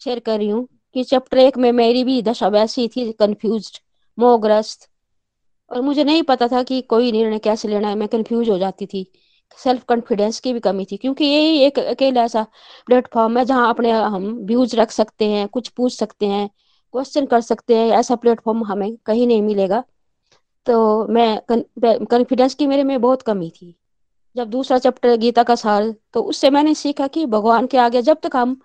[0.00, 3.70] शेयर कर रही हूँ कि चैप्टर एक में मेरी भी दशा वैसी थी कंफ्यूज
[4.18, 4.88] मोहग्रस्त।
[5.70, 8.86] और मुझे नहीं पता था कि कोई निर्णय कैसे लेना है, मैं कंफ्यूज हो जाती
[8.86, 9.04] थी।
[9.58, 12.42] सेल्फ कॉन्फिडेंस की भी कमी थी, क्योंकि यही एक अकेला ऐसा
[12.86, 16.48] प्लेटफॉर्म है जहाँ अपने हम व्यूज़ रख सकते हैं, कुछ पूछ सकते हैं।
[16.94, 19.82] क्वेश्चन कर सकते हैं ऐसा प्लेटफॉर्म हमें कहीं नहीं मिलेगा।
[20.66, 23.74] तो मैं कॉन्फिडेंस की मेरे में बहुत कमी थी।
[24.36, 28.18] जब दूसरा चैप्टर गीता का सार तो उससे मैंने सीखा कि भगवान के आगे जब
[28.22, 28.56] तक हम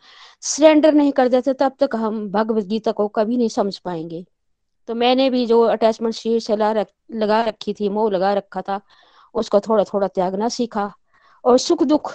[0.43, 4.25] सरेंडर नहीं कर देते तब तक हम भगवत गीता को कभी नहीं समझ पाएँगे।
[4.89, 8.79] तो मैंने भी जो अटैचमेंट शीर से रख, लगा रखी थी मोह लगा रखा था
[9.35, 10.91] उसको थोड़ा थोड़ा त्यागना सीखा।
[11.45, 12.13] और सुख दुख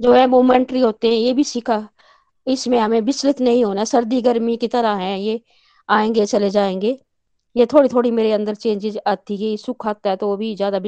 [0.00, 1.76] जो है मोमेंट्री होते हैं ये भी सीखा।
[2.46, 5.40] इसमें हमें विचलित नहीं होना, सर्दी गर्मी की तरह है ये,
[5.88, 6.98] आएँगे, चले जाएँगे।
[7.56, 10.80] ये थोड़ी थोड़ी मेरे अंदर चेंजेस आती है सुख आता है तो वो भी ज़्यादा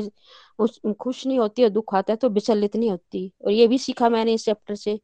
[0.94, 4.08] खुश नहीं होती और दुख आता है तो विचलित नहीं होती। और ये भी सीखा
[4.08, 4.98] मैंने इस चैप्टर से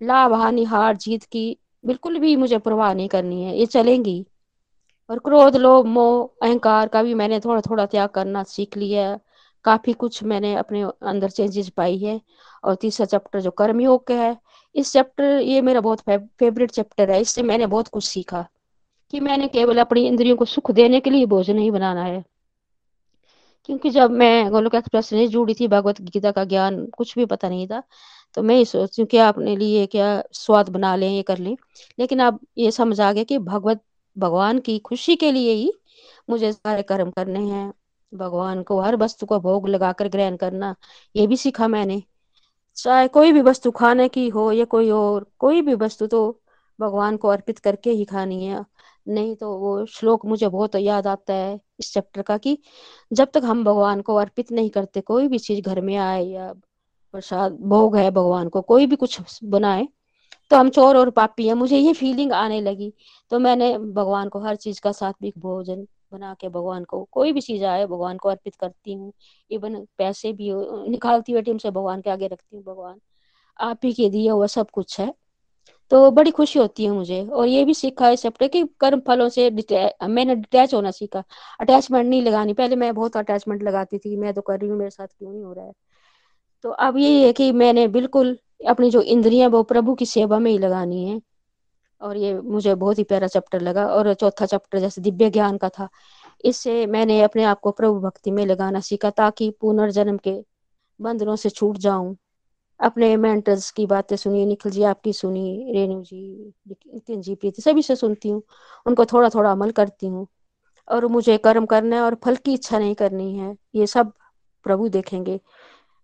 [0.00, 4.24] लाभ हानि हार, जीत की बिल्कुल भी मुझे परवाह नहीं करनी है, ये चलेंगी।
[5.10, 9.18] और क्रोध, लोभ, मोह, अहंकार का भी मैंने थोड़ा थोड़ा त्याग करना सीख लिया है।
[9.64, 12.20] काफ़ी कुछ मैंने अपने अंदर चेंजेस पाई है।
[12.64, 14.36] और तीसरा चैप्टर जो कर्मयोग का है
[14.74, 18.46] इस चैप्टर ये मेरा बहुत फेवरेट चैप्टर है, इससे मैंने बहुत कुछ सीखा
[19.12, 22.24] कि मैंने केवल अपनी इंद्रियों को सुख देने के लिए भोजन ही बनाना है।
[23.68, 27.48] क्योंकि जब मैं गोलोक एक्सप्रेस नहीं जुड़ी थी भगवत गीता का ज्ञान, कुछ भी पता
[27.48, 27.82] नहीं था
[28.36, 31.56] तो मैं ये सोचती हूँ क्या अपने लिए क्या स्वाद बना लें, ये कर लें।
[31.98, 33.80] लेकिन अब ये समझ आ गया कि भगवत,
[34.16, 35.72] भगवान की खुशी के लिए ही
[36.28, 37.72] मुझे सारे कर्म करने हैं।
[38.12, 40.74] भगवान को हर वस्तु को भोग लगाकर ग्रहण करना,
[41.14, 42.02] ये भी सीखा मैंने।
[42.76, 46.40] चाहे कोई भी वस्तु खाने की हो या कोई और, कोई भी वस्तु तो
[46.78, 48.64] भगवान को अर्पित करके ही खानी है।
[49.08, 52.58] नहीं तो वो श्लोक मुझे बहुत याद आता है इस चैप्टर का कि
[53.12, 56.52] जब तक हम भगवान को अर्पित नहीं करते, कोई भी चीज़ घर में आए या
[57.14, 59.88] प्रसाद, भोग है भगवान को, कोई भी कुछ बनाए
[60.50, 62.92] तो हम चोर और पापी हैं। मुझे ये फीलिंग आने लगी।
[63.30, 67.40] तो मैंने भगवान को हर चीज़ का सात्विक भोजन बना के भगवान को, कोई भी
[67.40, 69.12] चीज़ आए, भगवान को अर्पित करती हूँ।
[69.50, 70.50] इवन पैसे भी
[70.90, 73.00] निकालती हुई से भगवान के आगे रखती हूँ, भगवान।
[73.58, 75.12] आप ही के दिए हुआ सब कुछ है।
[75.90, 79.28] तो बड़ी खुशी होती है मुझे। और ये भी सीखा है चैप्टर कि कर्म फलों
[79.28, 81.22] से मैंने डिटैच होना सीखा।
[81.60, 84.90] अटैचमेंट नहीं लगानी। पहले मैं बहुत अटैचमेंट लगाती थी। मैं तो कर रही हूँ, मेरे
[84.90, 85.72] साथ क्यों नहीं हो रहा है?
[86.64, 90.50] तो अब ये है कि मैंने बिल्कुल अपनी जो इंद्रियाँ वो प्रभु की सेवा में
[90.50, 91.20] ही लगानी है।
[92.02, 95.68] और ये मुझे बहुत ही प्यारा चैप्टर लगा और चौथा चैप्टर जैसे दिव्य ज्ञान का
[95.68, 95.88] था।
[96.44, 100.34] इससे मैंने अपने आप को प्रभु भक्ति में लगाना सीखा ताकि पुनर्जन्म के
[101.00, 102.16] बंधनों से छूट जाऊँ।
[102.80, 107.82] अपने मेंटर्स की बातें सुनी निखिल जी, आपकी सुनी रेणु जी, नितिन जी, प्रीति, सभी
[107.82, 108.42] से सुनती हूँ।
[108.86, 110.26] उनको थोड़ा थोड़ा अमल करती हूँ।
[110.88, 114.12] और मुझे कर्म करना है और फल की इच्छा नहीं करनी है, ये सब
[114.64, 115.40] प्रभु देखेंगे।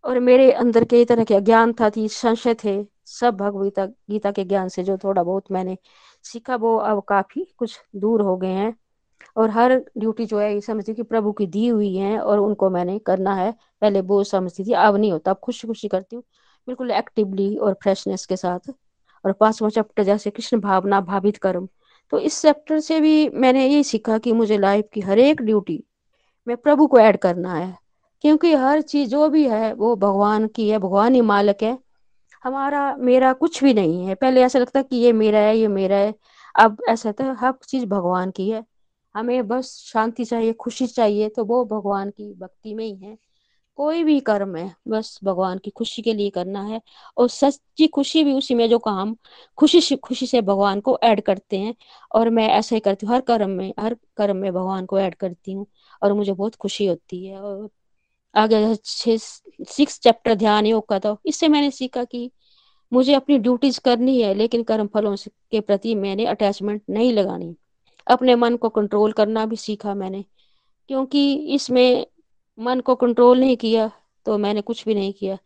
[0.04, 2.76] और मेरे अंदर कई तरह के अज्ञान था थी संशय थे
[3.08, 5.78] सब भगवता गीता के ज्ञान से जो थोड़ा बहुत मैंने
[6.22, 8.76] सीखा, वो अब काफ़ी कुछ दूर हो गए हैं।
[9.36, 12.70] और हर ड्यूटी जो है, ये समझती कि प्रभु की दी हुई है और उनको
[12.70, 16.22] मैंने करना है। पहले वो समझती थी अब नहीं होता, अब खुशी खुशी करती हूँ।
[16.66, 18.74] बिल्कुल एक्टिवली और फ्रेशनेस के साथ।
[19.24, 21.68] और पांचवा चैप्टर जैसे कृष्ण भावना भावित कर्म।
[22.10, 25.84] तो इस चैप्टर से भी मैंने ये सीखा कि मुझे लाइफ की हर एक ड्यूटी
[26.48, 27.78] में प्रभु को ऐड करना है।
[28.20, 31.78] क्योंकि हर चीज़ जो भी है, वो भगवान की है, भगवान ही मालिक है।
[32.44, 35.96] हमारा, मेरा कुछ भी नहीं है। पहले ऐसा लगता कि ये मेरा है, ये मेरा
[35.96, 36.14] है।
[36.60, 38.64] अब ऐसा था, हर चीज़ भगवान की है।
[39.14, 43.18] हमें बस शांति चाहिए, खुशी चाहिए तो वो भगवान की भक्ति में ही है।
[43.76, 46.80] कोई भी कर्म है, बस भगवान की खुशी के लिए करना है।
[47.16, 49.16] और सच्ची खुशी भी उसी में जो काम,
[49.56, 51.74] खुशी से खुशी से भगवान को ऐड करते हैं।
[52.14, 55.14] और मैं ऐसा ही करती हूँ, हर कर्म में, हर कर्म में भगवान को ऐड
[55.14, 55.66] करती हूँ।
[56.02, 57.70] और मुझे बहुत खुशी होती है। और
[58.34, 62.30] आगे सिक्स चैप्टर ध्यान योग का तो। इससे मैंने सीखा कि
[62.92, 65.14] मुझे अपनी ड्यूटीज़ करनी है, लेकिन कर्म फलों
[65.50, 67.54] के प्रति मैंने अटैचमेंट नहीं लगानी।
[68.06, 70.24] अपने मन को कंट्रोल करना भी सीखा मैंने,
[70.90, 72.06] क्योंकि इसमें
[72.58, 73.90] मन को कंट्रोल नहीं किया
[74.26, 75.38] तो मैंने कुछ भी नहीं किया।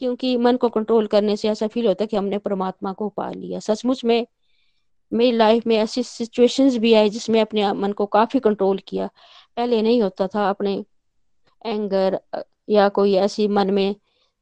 [0.00, 3.30] क्योंकि मन को कंट्रोल करने से ऐसा फील होता है कि हमने परमात्मा को पा
[3.30, 4.26] लिया। सचमुच में,
[5.12, 9.08] मेरी लाइफ में ऐसी सिचुएशंस भी आई जिसमें अपने मन को काफ़ी कंट्रोल किया।
[9.56, 10.84] पहले नहीं होता था अपने
[11.66, 12.20] एंगर
[12.68, 13.94] या कोई ऐसी मन में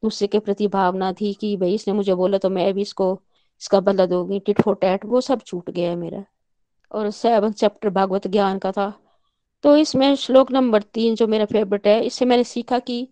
[0.03, 3.21] दूसरे के प्रति भावना थी कि भाई इसने मुझे बोला तो मैं भी इसको,
[3.61, 6.23] इसका बदला दूँगी, टिट फॉर टैट, वो सब छूट गया है मेरा।
[6.91, 8.93] और सेवन चैप्टर भागवत ज्ञान का था।
[9.63, 13.07] तो इसमें श्लोक नंबर तीन जो मेरा फेवरेट है, इससे मैंने सीखा कि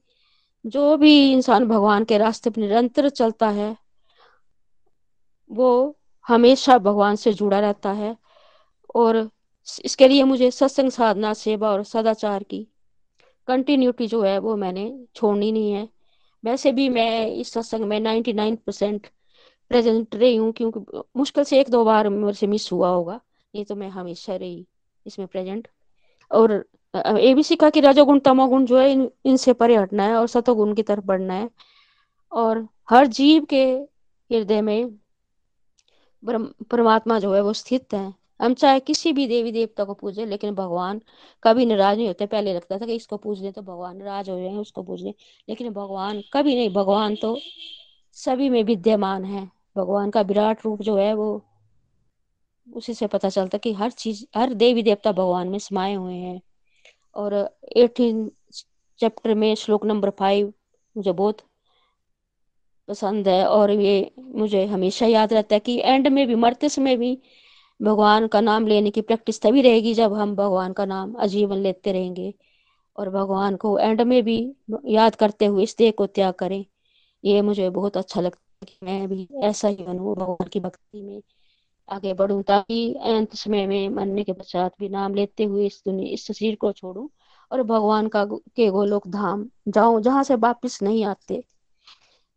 [0.65, 3.76] जो भी इंसान भगवान के रास्ते पर निरंतर चलता है,
[5.52, 5.97] वो
[6.28, 8.15] हमेशा भगवान से जुड़ा रहता है।
[8.95, 9.30] और
[9.86, 12.67] इसके लिए मुझे सत्संग साधना, सेवा और सदाचार की
[13.47, 15.88] कंटिन्यूटी जो है वो मैंने छोड़नी नहीं है।
[16.43, 19.08] वैसे भी मैं इस सत्संग में नाइन्टी नाइन परसेंट
[19.71, 23.19] प्रेजेंट रही हूँ क्योंकि मुश्किल से एक दो बार मेरे से मिस हुआ होगा
[23.53, 24.65] नहीं तो मैं हमेशा रही
[25.06, 25.67] इसमें प्रेजेंट
[26.32, 26.51] और
[26.95, 30.73] ये भी सीखा कि रजोगुण तमोगुण जो है इन, इनसे परे हटना है और सतोगुण
[30.75, 31.49] की तरफ़ बढ़ना है।
[32.32, 33.63] और हर जीव के
[34.32, 34.89] हृदय में
[36.71, 40.56] परमात्मा जो है वो स्थित है। हम चाहे किसी भी देवी देवता को पूजे लेकिन
[40.56, 41.01] भगवान
[41.43, 44.39] कभी नाराज़ नहीं होते। पहले लगता था कि इसको पूज ले तो भगवान नाराज़ हो
[44.39, 45.13] जाए, उसको पूज ले।
[45.49, 47.38] लेकिन भगवान कभी नहीं, भगवान तो
[48.17, 49.45] सभी में विद्यमान है।
[49.77, 51.41] भगवान का विराट रूप जो है वो,
[52.67, 56.41] उसी से पता चलता कि हर चीज़, हर देवी देवता भगवान में समाये हुए हैं।
[57.15, 57.34] और
[57.77, 58.32] एटीन
[58.99, 60.53] चैप्टर में श्लोक नंबर फाइव
[60.95, 61.41] मुझे बहुत
[62.88, 66.97] पसंद है, और ये मुझे हमेशा याद रहता है कि एंड में भी, मरते समय
[66.97, 67.17] भी
[67.82, 71.92] भगवान का नाम लेने की प्रैक्टिस तभी रहेगी जब हम भगवान का नाम आजीवन लेते
[71.92, 72.34] रहेंगे।
[72.98, 74.38] और भगवान को एंड में भी
[74.86, 76.66] याद करते हुए इस देह को त्याग करें।
[77.24, 81.02] ये मुझे बहुत अच्छा लगता है कि मैं भी ऐसा ही बनूं, भगवान की भक्ति
[81.02, 81.22] में
[81.90, 86.14] आगे बढ़ूं, ताकि अंत समय में मरने के पश्चात भी नाम लेते हुए इस दुनिया,
[86.14, 87.08] इस शरीर को छोड़ूं
[87.52, 91.44] और भगवान का के गोलोक धाम जाऊँ, जहाँ से वापिस नहीं आते।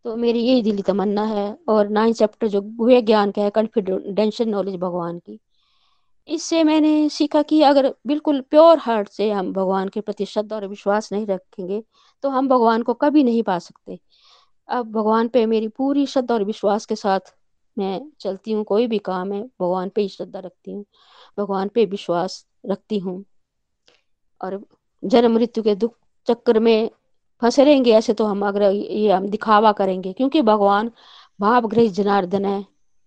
[0.06, 4.48] तो मेरी यही दिली तमन्ना है और नाइन चैप्टर जो गुहे ज्ञान का है कॉन्फिडेंशियल
[4.48, 5.38] नॉलेज भगवान की।
[6.28, 10.66] इससे मैंने सीखा कि अगर बिल्कुल प्योर हार्ट से हम भगवान के प्रति श्रद्धा और
[10.68, 11.82] विश्वास नहीं रखेंगे
[12.24, 13.98] तो हम भगवान को कभी नहीं पा सकते।
[14.68, 17.34] अब भगवान पे मेरी पूरी श्रद्धा और विश्वास के साथ
[17.76, 20.84] मैं चलती हूँ, कोई भी काम है, भगवान पे ही श्रद्धा रखती हूँ,
[21.38, 23.24] भगवान पे विश्वास रखती हूँ।
[24.40, 24.60] और
[25.02, 25.96] जन्म मृत्यु के दुख
[26.28, 26.90] चक्कर में
[27.42, 30.90] फंसे रहेंगे ऐसे तो हम अगर ये हम दिखावा करेंगे, क्योंकि भगवान
[31.40, 32.64] भाव ग्रह जनार्दन है।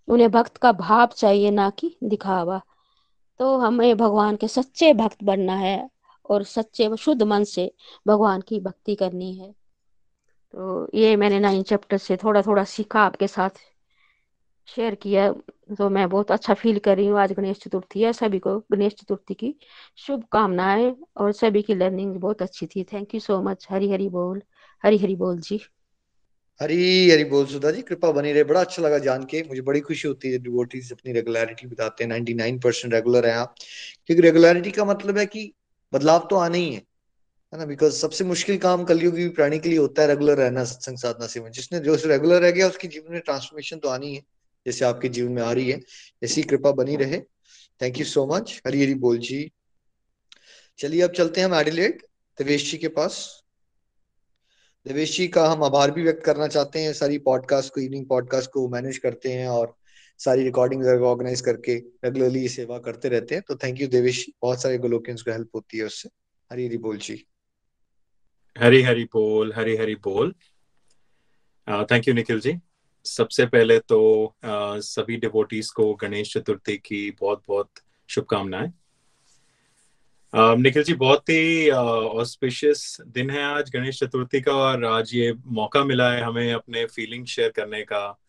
[0.07, 2.61] उन्हें भक्त का भाव चाहिए, ना कि दिखावा।
[3.39, 5.89] तो हमें भगवान के सच्चे भक्त बनना है
[6.25, 7.71] और सच्चे व शुद्ध मन से
[8.07, 9.51] भगवान की भक्ति करनी है।
[10.53, 13.49] तो ये मैंने नाइन चैप्टर से थोड़ा थोड़ा सीखा आपके साथ,
[14.67, 15.33] शेयर किया।
[15.77, 18.93] तो मैं बहुत अच्छा फील कर रही हूँ आज गणेश चतुर्थी है, सभी को गणेश
[18.93, 19.55] चतुर्थी की
[19.97, 24.41] शुभकामनाएँ और सभी की लर्निंग बहुत अच्छी थी। Thank you so much Hari Hari बोल।
[24.83, 25.59] हरी हरी बोल जी।
[26.61, 29.79] हरी हरी बोल सुधा जी, कृपा बनी रहे। बड़ा अच्छा लगा जान के। मुझे बड़ी
[29.79, 33.55] खुशी होती है डिवोटीज अपनी रेगुलरिटी बताते हैं। नाइनटी नाइन परसेंट रेगुलर है आप।
[34.05, 35.53] क्योंकि रेगुलरिटी का मतलब है कि
[35.93, 36.81] बदलाव तो आना ही है।
[37.53, 37.65] है ना?
[37.65, 41.49] बिकॉज़ सबसे मुश्किल काम कलयुगी प्राणी के लिए होता है रेगुलर रहना, सत्संग साधना से
[41.49, 44.21] जिसने जो रेगुलर रह गया, उसके जीवन में ट्रांसफॉर्मेशन तो आनी है।
[44.65, 45.79] जैसे आपके जीवन में आ रही है,
[46.23, 47.19] ऐसी कृपा बनी रहे।
[47.81, 49.51] Thank you so much Hari Hari बोल जी।
[50.79, 52.01] चलिए अब चलते हैं हम एडिलेट
[52.37, 53.43] देवेश जी के पास।
[54.85, 58.51] देवेश जी का हम आभार भी व्यक्त करना चाहते हैं, सारी पॉडकास्ट को इवनिंग पॉडकास्ट
[58.51, 59.75] को मैनेज करते हैं और
[60.19, 64.77] सारी रिकॉर्डिंग ऑर्गेनाइज करके रेगुलरली सेवा करते रहते हैं। तो थैंक यू देवेश बहुत सारे
[64.77, 66.09] गोलोकियंस को हेल्प होती है उससे।
[66.51, 67.25] हरी हरी बोल जी।
[68.55, 70.33] हरी हरी बोल, हरी हरी बोल।
[71.67, 72.53] Thank you Nikhil ji.
[73.09, 77.69] सबसे पहले तो आ, सभी डिवोटीज को गणेश चतुर्थी की बहुत बहुत
[78.09, 78.73] शुभकामनाएँ
[80.35, 85.83] निखिल जी बहुत ही ऑस्पिशियस दिन है आज गणेश चतुर्थी का और आज ये मौका
[85.83, 88.19] मिला है हमें अपने फीलिंग शेयर करने का।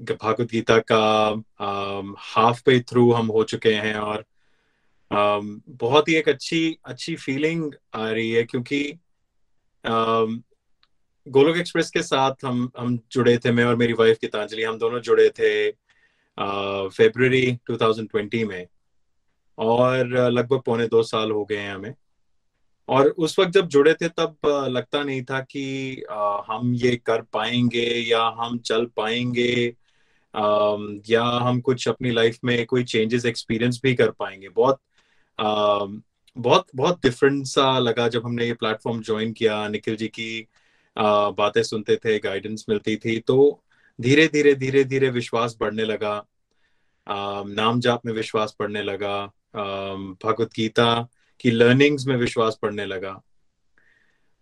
[0.00, 1.42] भागवत गीता का
[2.18, 4.24] हाफ़ पे थ्रू हम हो चुके हैं और
[5.68, 8.98] बहुत ही एक अच्छी अच्छी फीलिंग आ रही है क्योंकि
[11.30, 15.00] गोलोक एक्सप्रेस के साथ हम हम जुड़े थे, मैं और मेरी वाइफ गीतांजलि, हम दोनों
[15.00, 15.70] जुड़े थे
[16.88, 18.66] फेब्रवरी 2020 में।
[19.58, 21.94] और लगभग पौने दो साल हो गए हैं हमें।
[22.88, 26.04] और उस वक्त जब जुड़े थे, तब लगता नहीं था कि
[26.46, 29.52] हम ये कर पाएँगे या हम चल पाएँगे
[31.10, 34.80] या हम कुछ अपनी लाइफ में कोई चेंजेस एक्सपीरियंस भी कर पाएँगे। बहुत
[36.36, 40.46] बहुत बहुत डिफरेंट सा लगा जब हमने ये प्लेटफॉर्म ज्वाइन किया, निखिल जी की
[41.00, 43.62] बातें सुनते थे गाइडेंस मिलती थी तो
[43.98, 46.14] धीरे धीरे धीरे धीरे विश्वास बढ़ने लगा।
[47.06, 49.24] नाम जाप में विश्वास बढ़ने लगा।
[50.24, 51.08] भगवत गीता
[51.40, 53.12] की लर्निंग्स में विश्वास बढ़ने लगा।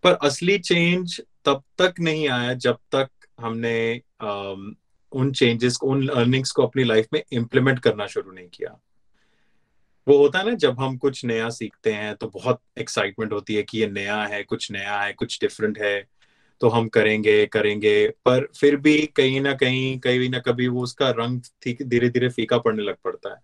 [0.05, 3.09] पर असली चेंज तब तक नहीं आया जब तक
[3.41, 4.01] हमने
[5.13, 8.79] उन चेंजेस उन लर्निंग्स को अपनी लाइफ में इम्प्लीमेंट करना शुरू नहीं किया।
[10.07, 13.63] वो होता है ना, जब हम कुछ नया सीखते हैं तो बहुत एक्साइटमेंट होती है
[13.63, 16.07] कि ये नया है, कुछ नया है, कुछ डिफरेंट है।
[16.61, 21.11] तो हम करेंगे करेंगे। पर फिर भी कहीं ना कहीं कहीं ना कभी वो उसका
[21.11, 21.41] रंग
[21.83, 23.41] धीरे धीरे फीका पड़ने लग पड़ता है।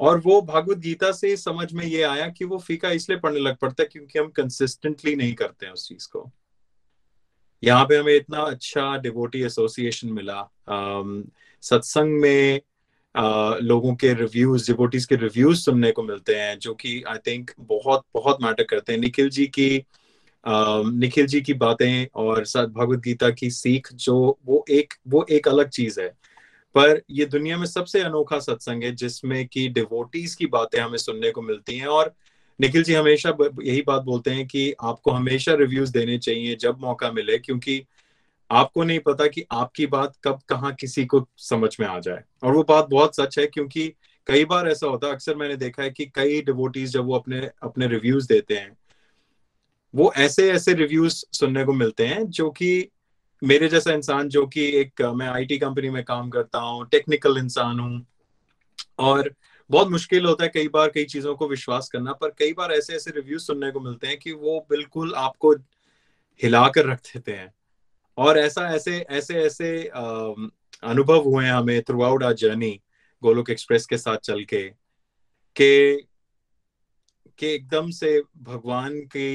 [0.00, 3.56] और वो भागवत गीता से समझ में ये आया कि वो फीका इसलिए पड़ने लग
[3.56, 6.30] पड़ता है क्योंकि हम कंसिस्टेंटली नहीं करते हैं उस चीज़ को।
[7.62, 10.42] यहाँ पे हमें इतना अच्छा डिवोटी एसोसिएशन मिला।
[11.62, 12.60] सत्संग में
[13.14, 17.50] आ, लोगों के रिव्यूज़ डिवोटीज के रिव्यूज़ सुनने को मिलते हैं जो कि आई थिंक
[17.60, 19.78] बहुत बहुत मैटर करते हैं। निखिल जी की
[20.46, 25.68] निखिल जी की बातें और भगवत गीता की सीख जो वो एक वो एक अलग
[25.68, 26.08] चीज़ है।
[26.74, 31.30] पर ये दुनिया में सबसे अनोखा सत्संग है जिसमें कि डिवोटीज की बातें हमें सुनने
[31.30, 32.14] को मिलती हैं और
[32.60, 37.10] निखिल जी हमेशा यही बात बोलते हैं कि आपको हमेशा रिव्यूज़ देने चाहिए जब मौका
[37.12, 37.82] मिले क्योंकि
[38.50, 42.52] आपको नहीं पता कि आपकी बात कब, कहाँ किसी को समझ में आ जाए। और
[42.54, 43.88] वो बात बहुत सच है क्योंकि
[44.26, 47.50] कई बार ऐसा होता है, अक्सर मैंने देखा है कि कई डिवोटीज जब वो अपने
[47.62, 48.76] अपने रिव्यूज़ देते हैं
[49.94, 52.88] वो ऐसे ऐसे रिव्यूज़ सुनने को मिलते हैं जो कि
[53.42, 57.80] मेरे जैसा इंसान जो कि एक मैं आईटी कंपनी में काम करता हूँ टेक्निकल इंसान
[57.80, 58.06] हूँ,
[58.98, 59.34] और
[59.70, 62.94] बहुत मुश्किल होता है कई बार कई चीज़ों को विश्वास करना, पर कई बार ऐसे
[62.96, 65.52] ऐसे रिव्यूज़ सुनने को मिलते हैं कि वो बिल्कुल आपको
[66.40, 67.52] हिलाकर रख देते हैं।
[68.18, 69.70] और ऐसा, ऐसे ऐसे ऐसे
[70.84, 72.70] अनुभव हुए हैं हमें throughout our journey
[73.22, 74.62] Golok express के साथ चल के
[75.56, 75.96] के
[77.38, 79.26] के एकदम से भगवान के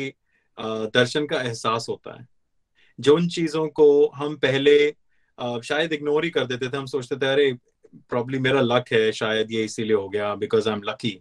[0.62, 2.28] दर्शन का एहसास होता है।
[3.00, 4.78] जो उन चीज़ों को हम पहले
[5.64, 7.52] शायद इग्नोर ही कर देते थे हम सोचते थे अरे
[8.10, 11.20] प्रॉब्लम मेरा लक है शायद ये इसीलिए हो गया बिकॉज़ आई एम लकी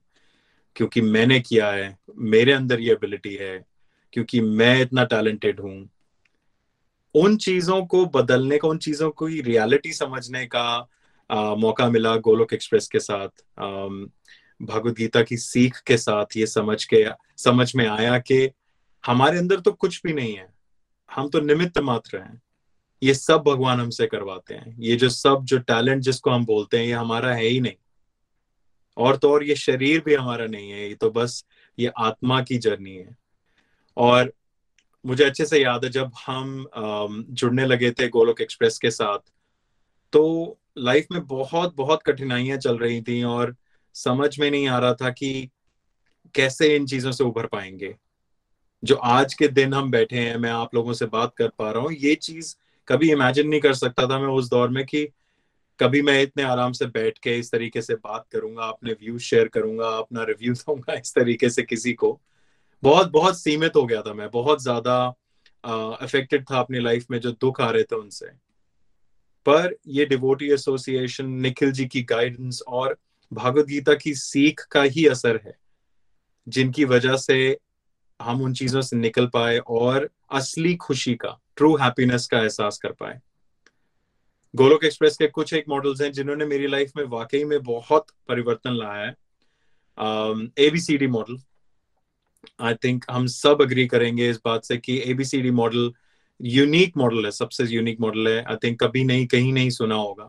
[0.76, 3.64] क्योंकि मैंने किया है मेरे अंदर ये एबिलिटी है
[4.12, 5.88] क्योंकि मैं इतना टैलेंटेड हूँ।
[7.14, 10.88] उन चीज़ों को बदलने का उन चीज़ों को रियलिटी समझने का
[11.30, 13.28] आ, मौका मिला गोलोक एक्सप्रेस के साथ
[14.60, 17.04] भगवत गीता की सीख के साथ ये समझ के
[17.38, 18.50] समझ में आया कि
[19.06, 20.54] हमारे अंदर तो कुछ भी नहीं है।
[21.10, 22.42] हम तो निमित्त मात्र हैं।
[23.02, 26.86] ये सब भगवान हमसे करवाते हैं। ये जो सब, जो टैलेंट जिसको हम बोलते हैं,
[26.86, 27.74] ये हमारा है ही नहीं।
[28.96, 31.44] और तो और ये शरीर भी हमारा नहीं है। ये तो बस
[31.78, 33.16] ये आत्मा की जर्नी है।
[33.96, 34.32] और
[35.06, 39.18] मुझे अच्छे से याद है, जब हम जुड़ने लगे थे गोलोक एक्सप्रेस के साथ
[40.12, 43.56] तो लाइफ में बहुत बहुत कठिनाइयाँ चल रही थी और
[43.94, 45.50] समझ में नहीं आ रहा था कि
[46.34, 47.96] कैसे इन चीज़ों से उभर पाएँगे।
[48.82, 51.82] जो आज के दिन हम बैठे हैं, मैं आप लोगों से बात कर पा रहा
[51.82, 52.54] हूँ, ये चीज़
[52.88, 55.06] कभी इमेजिन नहीं कर सकता था मैं उस दौर में कि
[55.80, 59.48] कभी मैं इतने आराम से बैठ के इस तरीके से बात करूँगा, अपने व्यूज़ शेयर
[59.48, 62.18] करूँगा, अपना रिव्यू दूँगा इस तरीके से किसी को।
[62.82, 64.96] बहुत बहुत सीमित हो गया था मैं, बहुत ज़्यादा
[65.64, 68.26] अफेक्टेड था अपनी लाइफ में जो दुख आ रहे थे उनसे।
[69.46, 72.96] पर ये डिवोटी एसोसिएशन निखिल जी की गाइडेंस और
[73.32, 75.56] भागवत गीता की सीख का ही असर है,
[76.46, 77.58] जिनकी वजह से
[78.20, 82.92] हम उन चीज़ों से निकल पाए और असली खुशी का ट्रू हैप्पीनेस का एहसास कर
[82.92, 83.20] पाए।
[84.54, 88.74] गोलोक एक्सप्रेस के कुछ एक मॉडल्स हैं जिन्होंने मेरी लाइफ में वाकई में बहुत परिवर्तन
[88.74, 89.14] लाया है।
[90.58, 91.38] एबीसीडी मॉडल
[92.60, 95.92] आई थिंक हम सब अग्री करेंगे इस बात से कि एबीसीडी मॉडल
[96.40, 100.24] यूनिक मॉडल है, सबसे यूनिक मॉडल है। आई थिंक कभी नहीं, कहीं नहीं सुना होगा।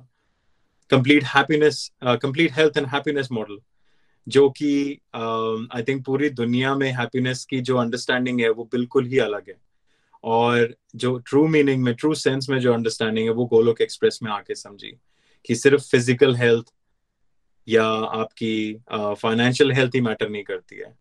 [0.90, 3.60] Complete happiness complete health and happiness model
[4.28, 9.20] जो कि आई थिंक पूरी दुनिया में हैप्पीनेस की जो अंडरस्टैंडिंग है वो बिल्कुल ही
[9.20, 9.58] अलग है।
[10.24, 14.32] और जो ट्रू मीनिंग में ट्रू सेंस में जो अंडरस्टैंडिंग है वो गोलोक एक्सप्रेस में
[14.32, 14.98] आके समझी
[15.46, 16.74] कि सिर्फ़ फ़िज़िकल हेल्थ
[17.68, 20.94] या आपकी फाइनेंशियल हेल्थ ही मैटर नहीं करती है।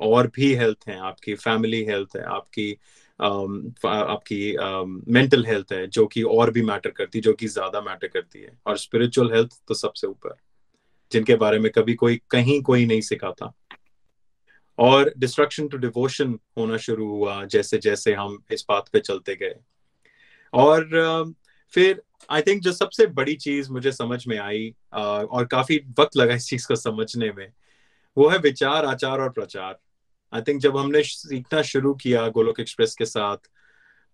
[0.00, 2.72] और भी हेल्थ है आपकी फैमिली हेल्थ है आपकी
[3.20, 4.56] um, आपकी
[5.12, 8.08] मेंटल um, हेल्थ है जो कि और भी मैटर करती है जो कि ज़्यादा मैटर
[8.08, 10.36] करती है। और स्पिरिचुअल हेल्थ तो सबसे ऊपर।
[11.12, 13.52] जिनके बारे में कभी कोई, कहीं कोई नहीं सिखा था।
[14.78, 19.54] और डिस्ट्रक्शन टू डिवोशन होना शुरू हुआ जैसे जैसे हम इस बात पे चलते गए।
[20.52, 21.34] और
[21.72, 26.34] फिर आई थिंक जो सबसे बड़ी चीज़ मुझे समझ में आई और काफ़ी वक्त लगा
[26.34, 27.52] इस चीज़ को समझने में,
[28.16, 29.78] वो है विचार, आचार और प्रचार।
[30.32, 33.36] आई थिंक जब हमने सीखना शुरू किया गोलोक एक्सप्रेस के साथ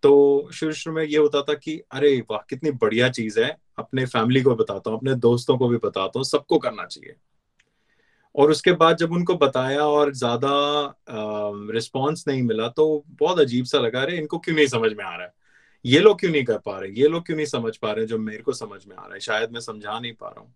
[0.03, 0.13] तो
[0.53, 4.43] शुरू शुरू में ये होता था कि अरे वाह, कितनी बढ़िया चीज़ है। अपने फैमिली
[4.43, 7.15] को बताता हूँ, अपने दोस्तों को भी बताता हूँ, सबको करना चाहिए।
[8.35, 10.51] और उसके बाद जब उनको बताया और ज़्यादा
[11.73, 15.15] रिस्पॉन्स नहीं मिला तो बहुत अजीब सा लगा रहे इनको क्यों नहीं समझ में आ
[15.17, 15.33] रहा है?
[15.85, 16.91] ये लोग क्यों नहीं कर पा रहे?
[16.91, 19.21] ये लोग क्यों नहीं समझ पा रहे जो मेरे को समझ में आ रहा है?
[19.21, 20.55] शायद मैं समझा नहीं पा रहा हूँ।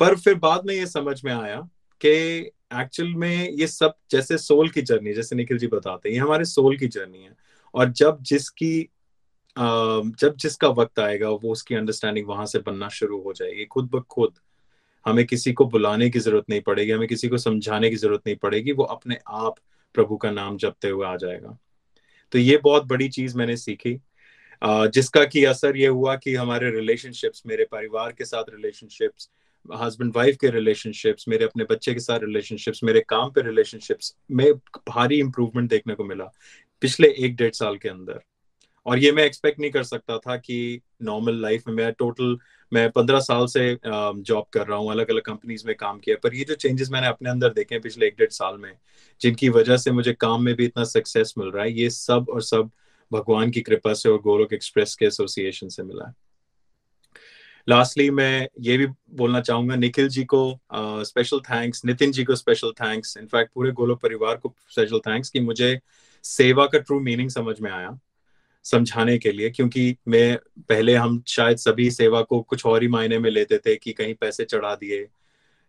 [0.00, 1.60] पर फिर बाद में ये समझ में आया
[2.00, 2.10] कि
[2.74, 6.44] एक्चुअल में ये सब जैसे सोल की जर्नी जैसे निखिल जी बताते हैं, ये हमारे
[6.44, 7.34] सोल की जर्नी है।
[7.74, 8.88] और जब जिसकी
[9.58, 14.00] जब जिसका वक्त आएगा, वो उसकी अंडरस्टैंडिंग वहाँ से बनना शुरू हो जाएगी, खुद ब
[14.10, 14.34] खुद।
[15.06, 18.36] हमें किसी को बुलाने की ज़रूरत नहीं पड़ेगी, हमें किसी को समझाने की ज़रूरत नहीं
[18.36, 19.54] पड़ेगी, वो अपने आप
[19.94, 21.58] प्रभु का नाम जपते हुए आ जाएगा।
[22.32, 23.98] तो ये बहुत बड़ी चीज़ मैंने सीखी।
[24.62, 29.28] जिसका की असर ये हुआ कि हमारे रिलेशनशिप्स मेरे परिवार के साथ रिलेशनशिप्स
[29.80, 34.52] हस्बैंड वाइफ के रिलेशनशिप्स मेरे अपने बच्चे के साथ रिलेशनशिप्स मेरे काम पे रिलेशनशिप्स में
[34.88, 36.24] भारी इंप्रूवमेंट देखने को मिला
[36.82, 38.20] पिछले एक डेढ़ साल के अंदर।
[38.88, 42.36] और ये मैं एक्सपेक्ट नहीं कर सकता था कि नॉर्मल लाइफ में मैं टोटल
[42.72, 46.34] मैं पंद्रह साल से जॉब कर रहा हूँ अलग अलग कंपनीज़ में काम किया। पर
[46.34, 48.72] ये जो चेंजेस मैंने अपने अंदर देखे हैं पिछले एक डेढ़ साल में,
[49.20, 52.42] जिनकी वजह से मुझे काम में भी इतना सक्सेस मिल रहा है, ये सब और
[52.42, 52.70] सब
[53.10, 56.14] भगवान की कृपा से और गोलोक एक्सप्रेस के एसोसिएशन से मिला है।
[57.68, 60.58] लास्टली मैं ये भी बोलना चाहूँगा, निखिल जी को
[61.04, 65.40] स्पेशल थैंक्स नितिन जी को स्पेशल थैंक्स इनफैक्ट पूरे गोलोक परिवार को स्पेशल थैंक्स कि
[65.40, 65.78] मुझे
[66.24, 67.98] सेवा का ट्रू मीनिंग समझ में आया।
[68.70, 70.36] समझाने के लिए, क्योंकि मैं
[70.68, 74.14] पहले हम शायद सभी सेवा को कुछ और ही मायने में लेते थे कि कहीं
[74.14, 75.06] पैसे चढ़ा दिए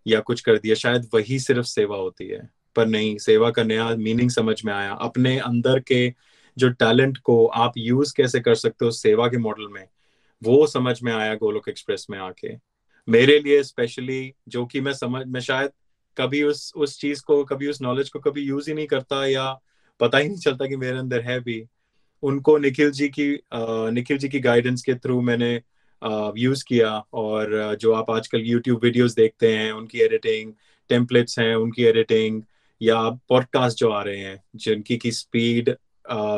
[0.05, 3.95] या कुछ कर दिया शायद वही सिर्फ़ सेवा होती है। पर नहीं, सेवा का नया
[3.95, 6.13] मीनिंग समझ में आया। अपने अंदर के
[6.57, 9.85] जो टैलेंट को आप यूज़ कैसे कर सकते हो सेवा के मॉडल में,
[10.41, 12.55] वो समझ में आया गोलोक एक्सप्रेस में आके।
[13.07, 15.71] मेरे लिए स्पेशली जो कि मैं समझ, मैं शायद
[16.17, 19.51] कभी उस उस चीज़ को, कभी उस नॉलेज को कभी यूज़ ही नहीं करता या
[19.99, 21.63] पता ही नहीं चलता कि मेरे अंदर है भी।
[22.23, 23.27] उनको निखिल जी की
[23.93, 25.53] निखिल जी की गाइडेंस के थ्रू मैंने
[26.37, 30.53] यूज़ किया और जो आप आजकल यूट्यूब वीडियोस देखते हैं, उनकी एडिटिंग
[30.89, 32.41] टेम्पलेट्स हैं उनकी एडिटिंग
[32.81, 35.75] या पॉडकास्ट जो आ रहे हैं, जिनकी की स्पीड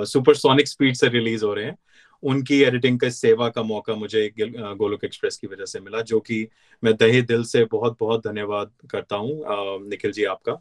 [0.08, 1.78] सुपरसोनिक स्पीड से रिलीज़ हो रहे हैं,
[2.24, 6.48] उनकी एडिटिंग का सेवा का मौका मुझे गोलोक एक्सप्रेस की वजह से मिला, जो कि
[6.84, 10.54] मैं दहे दिल से बहुत बहुत धन्यवाद करता हूँ निखिल जी आपका,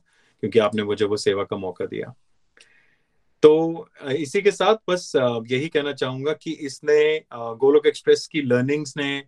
[0.43, 2.15] क्योंकि आपने मुझे वो सेवा का मौका दिया।
[3.43, 9.23] तो इसी के साथ बस यही कहना चाहूँगा कि इसने गोलोक एक्सप्रेस की लर्निंग्स ने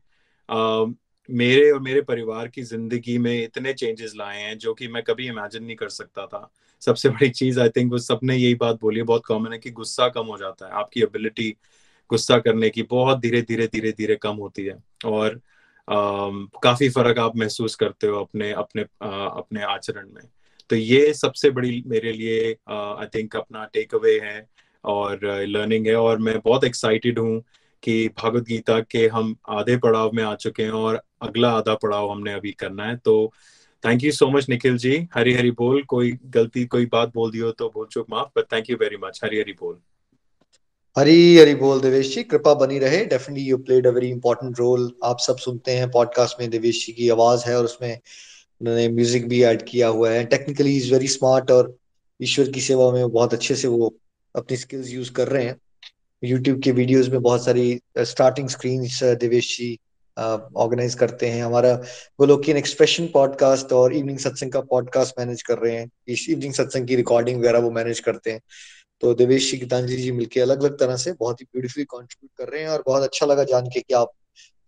[1.29, 5.27] मेरे और मेरे परिवार की ज़िंदगी में इतने चेंजेस लाए हैं जो कि मैं कभी
[5.29, 6.51] इमेजिन नहीं कर सकता था।
[6.83, 9.71] सबसे बड़ी चीज़ आई थिंक वो सबने यही बात बोली है बहुत कॉमन है कि
[9.71, 11.51] गुस्सा कम हो जाता है। आपकी एबिलिटी
[12.11, 15.41] गुस्सा करने की बहुत धीरे धीरे धीरे धीरे कम होती है और
[15.89, 15.97] आ,
[16.63, 20.23] काफ़ी फ़र्क आप महसूस करते हो अपने अपने आ, अपने आचरण में।
[20.73, 24.47] तो ये सबसे बड़ी मेरे लिए आई थिंक अपना टेक अवे है
[24.85, 27.43] और लर्निंग है और मैं बहुत एक्साइटेड हूँ
[27.83, 32.11] कि भगवत गीता के हम आधे पड़ाव में आ चुके हैं और अगला आधा पड़ाव
[32.11, 33.33] हमने अभी करना है। तो
[33.85, 35.09] thank you so much Nikhil ji.
[35.15, 38.53] Hari Hari बोल, कोई गलती, कोई बात बोल दी हो तो भूल चुक माफ़ but
[38.53, 39.79] thank you very much Hari Hari बोल।
[40.97, 44.93] हरी हरी बोल देवेश जी, कृपा बनी रहे। Definitely you played a very important role
[45.05, 47.99] आप सब सुनते हैं पॉडकास्ट में देवेश जी की आवाज़ है और उसमें
[48.63, 51.75] उन्होंने म्यूज़िक भी ऐड किया हुआ है। टेक्निकली इज़ वेरी स्मार्ट और
[52.21, 53.95] ईश्वर की सेवा में बहुत अच्छे से वो
[54.35, 55.57] अपनी स्किल्स यूज़ कर रहे हैं।
[56.23, 58.89] यूट्यूब के वीडियोस में बहुत सारी starting screen
[59.21, 59.79] Devesh ji
[60.17, 61.73] organise करते हैं। हमारा
[62.21, 66.97] गोलोकियन एक्सप्रेशन पॉडकास्ट और इवनिंग सत्संग का पॉडकास्ट मैनेज कर रहे हैं। इवनिंग सत्संग की
[66.97, 68.41] रिकॉर्डिंग वगैरह वो मैनेज करते हैं।
[69.03, 72.53] तो देवेश जी गीतांजलि जी मिलके अलग अलग तरह से बहुत ही ब्यूटीफुली कॉन्ट्रीब्यूट कर
[72.53, 74.13] रहे हैं और बहुत अच्छा लगा जान के कि आप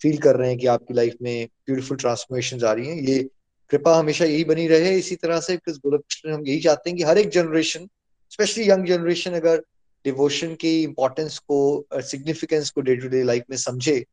[0.00, 3.28] फील कर रहे हैं कि आपकी लाइफ में ब्यूटीफुल ट्रांसफॉर्मेशन आ रही है। ये
[3.74, 7.28] कृपा हमेशा यही बनी रहे इसी तरह से हम यही चाहते हैं कि हर एक
[7.28, 7.88] जनरेशन
[8.30, 9.62] स्पेशली यंग जनरेशन अगर
[10.04, 11.56] डिवोशन की इंपॉर्टेंस को
[11.94, 14.04] सिग्निफिकेंस को डे टू डे लाइफ में समझे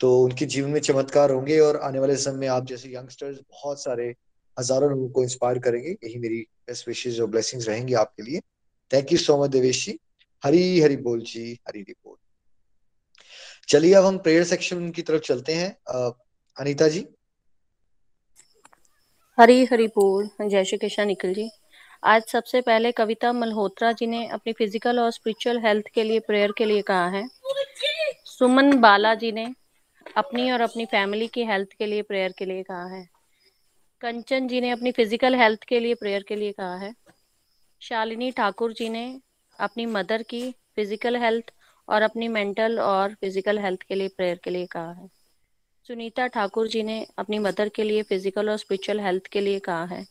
[0.00, 3.82] तो उनके जीवन में चमत्कार होंगे और आने वाले समय में आप जैसे यंगस्टर्स बहुत
[3.82, 4.14] सारे
[4.56, 8.40] हज़ारों लोगों को इंस्पायर करेंगे। यही मेरी बेस्ट विशेष और ब्लेसिंग्स रहेंगे आपके लिए।
[8.90, 9.98] Thank you so much Devesh ji.
[10.42, 12.16] Hari Hari बोल जी, हरी हरी बोल।
[13.68, 15.70] चलिए अब हम प्रेयर सेक्शन की तरफ़ चलते हैं।
[16.56, 17.06] अनिता जी।
[19.38, 21.48] हरी हरी बोल। जय श्री कृष्ण, निखिल जी।
[22.02, 26.52] आज सबसे पहले कविता मल्होत्रा जी ने अपनी फ़िज़िकल और स्पिरिचुअल हेल्थ के लिए प्रेयर
[26.58, 27.22] के लिए कहा है।
[28.26, 29.46] सुमन बाला जी ने
[30.16, 33.04] अपनी और अपनी फैमिली की हेल्थ के लिए प्रेयर के लिए कहा है।
[34.02, 36.92] कंचन जी ने अपनी फ़िज़िकल हेल्थ के लिए प्रेयर के लिए कहा है।
[37.82, 39.06] शालिनी ठाकुर जी ने
[39.58, 41.52] अपनी मदर की फ़िज़िकल हेल्थ
[41.88, 45.17] और अपनी मेंटल और फ़िज़िकल हेल्थ के लिए प्रेयर के लिए कहा है।
[45.88, 49.84] सुनीता ठाकुर जी ने अपनी मदर के लिए फ़िज़िकल और स्पिरिचुअल हेल्थ के लिए कहा
[49.84, 50.06] है।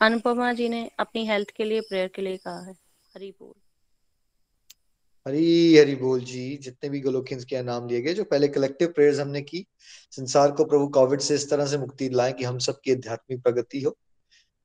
[0.00, 2.72] अनुपमा जी ने अपनी हेल्थ के लिए प्रेयर के लिए कहा है।
[3.16, 3.52] हरी बोल।
[5.26, 9.18] हरी हरी बोल जी। जितने भी गोलोकियंस के नाम लिए गए, जो पहले कलेक्टिव प्रेयर्स
[9.18, 9.66] हमने की,
[10.10, 13.82] संसार को प्रभु कोविड से इस तरह से मुक्ति दिलाएँ कि हम सबकी आध्यात्मिक प्रगति
[13.82, 13.96] हो,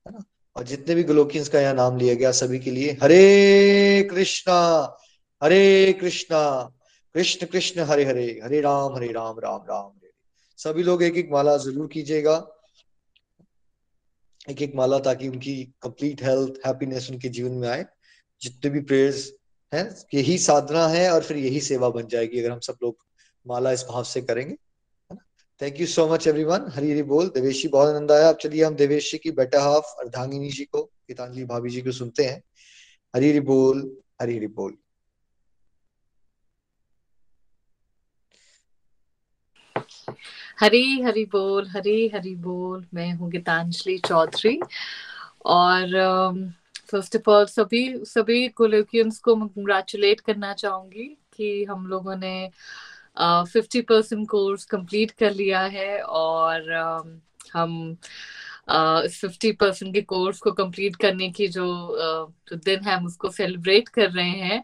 [0.07, 0.23] है ना?
[0.55, 4.97] और जितने भी गोलोकियंस का यहाँ नाम लिया गया, सभी के लिए हरे कृष्णा
[5.43, 6.71] हरे कृष्णा,
[7.13, 9.96] कृष्ण कृष्ण, हरे हरे हरे राम हरे राम राम राम।
[10.59, 12.35] सभी लोग एक एक माला ज़रूर कीजिएगा।
[14.49, 17.85] एक एक माला ताकि उनकी कंप्लीट हेल्थ हैप्पीनेस उनके जीवन में आए।
[18.41, 19.31] जितने भी प्रेयर्स
[19.71, 22.97] हैं, यही साधना है और फिर यही सेवा बन जाएगी अगर हम सब लोग
[23.45, 24.55] माला इस भाव से करेंगे
[25.61, 28.75] thank you so much everyone Hari Hari बोल। देवेशी, बहुत आनंद आया। अब चलिए हम
[28.75, 32.41] देवेशी की बेटा हाफ़ अर्धांगिनी जी को, गीतांजलि भाभी जी को सुनते हैं।
[33.15, 34.77] हरी हरी बोल, हरी हरी बोल।
[40.59, 44.59] हरी हरी बोल हरी हरी बोल। मैं हूँ गीतांजलि चौधरी
[45.45, 45.89] और
[46.91, 52.51] फ़र्स्ट ऑफ़ ऑल सभी सभी कोलोकियंस को मैं कंग्रेचुलेट करना चाहूँगी कि हम लोगों ने
[53.21, 57.21] फिफ्टी परसेंट कोर्स कंप्लीट कर लिया है और uh,
[57.53, 57.97] हम
[59.07, 61.65] फिफ्टी uh, परसेंट के कोर्स को कंप्लीट करने की जो
[62.03, 64.63] uh, दिन है हम उसको सेलिब्रेट कर रहे हैं।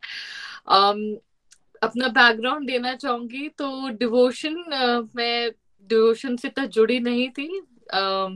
[0.72, 1.18] Um,
[1.84, 5.52] अपना बैकग्राउंड देना चाहूँगी तो डिवोशन uh, मैं
[5.90, 7.48] डिवोशन से तो जुड़ी नहीं थी।
[7.94, 8.28] आ,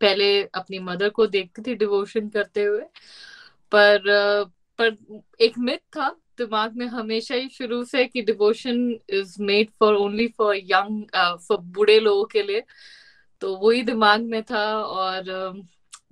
[0.00, 2.82] पहले अपनी मदर को देखती थी डिवोशन करते हुए।
[3.72, 4.02] पर
[4.78, 4.96] पर
[5.40, 8.78] एक मिथ था दिमाग में हमेशा ही शुरू से कि devotion
[9.10, 11.04] is made for only for young
[11.48, 12.62] for बूढ़े लोगों के लिए।
[13.42, 15.62] तो वही दिमाग में था और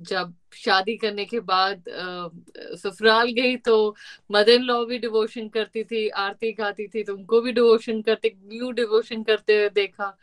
[0.00, 1.84] जब शादी करने के बाद
[2.76, 3.74] ससुराल गई तो
[4.32, 8.32] मदर इन लॉ भी डिवोशन करती थी आरती गाती थी तो उनको भी डिवोशन करते
[8.44, 10.16] न्यू डिवोशन करते हुए देखा।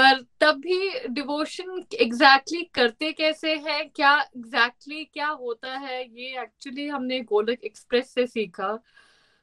[0.00, 3.84] पर तब भी डिवोशन एग्जैक्टली exactly करते कैसे है?
[3.84, 6.04] क्या एग्जैक्टली exactly क्या होता है?
[6.04, 8.82] ये एक्चुअली हमने गोलक एक्सप्रेस से सीखा।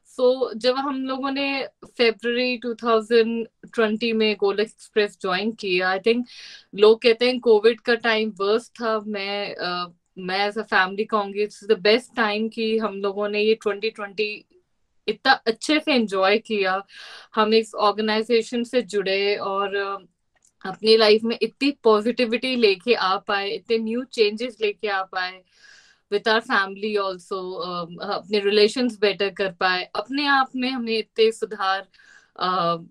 [0.04, 6.26] सो so, जब हम लोगों ने फेब्रवरी 2020 में गोलक एक्सप्रेस ज्वाइन किया आई थिंक
[6.74, 11.42] लोग कहते हैं कोविड का टाइम वर्स्ट था। मैं uh, मैं एज अ फैमिली कहूँगी
[11.42, 14.44] इट्स द बेस्ट टाइम कि हम लोगों ने ये 2020
[15.08, 16.86] इतना अच्छे से एंजॉय किया।
[17.34, 20.17] हम इस ऑर्गेनाइजेशन से जुड़े और uh,
[20.64, 25.44] अपनी लाइफ में इतनी पॉजिटिविटी लेके आ पाए इतने न्यू चेंजेस लेके आ पाए
[26.12, 27.52] विद आर फैमिली ऑल्सो
[27.96, 31.88] अपने रिलेशंस बेटर कर पाए अपने आप में हमें इतने सुधार
[32.42, 32.86] uh,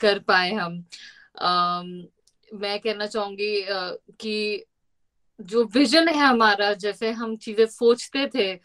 [0.00, 0.84] कर पाए हम।
[1.36, 2.12] Uh,
[2.60, 4.64] मैं कहना चाहूँगी uh, कि
[5.40, 8.60] जो विजन है हमारा जैसे हम चीज़ें सोचते थे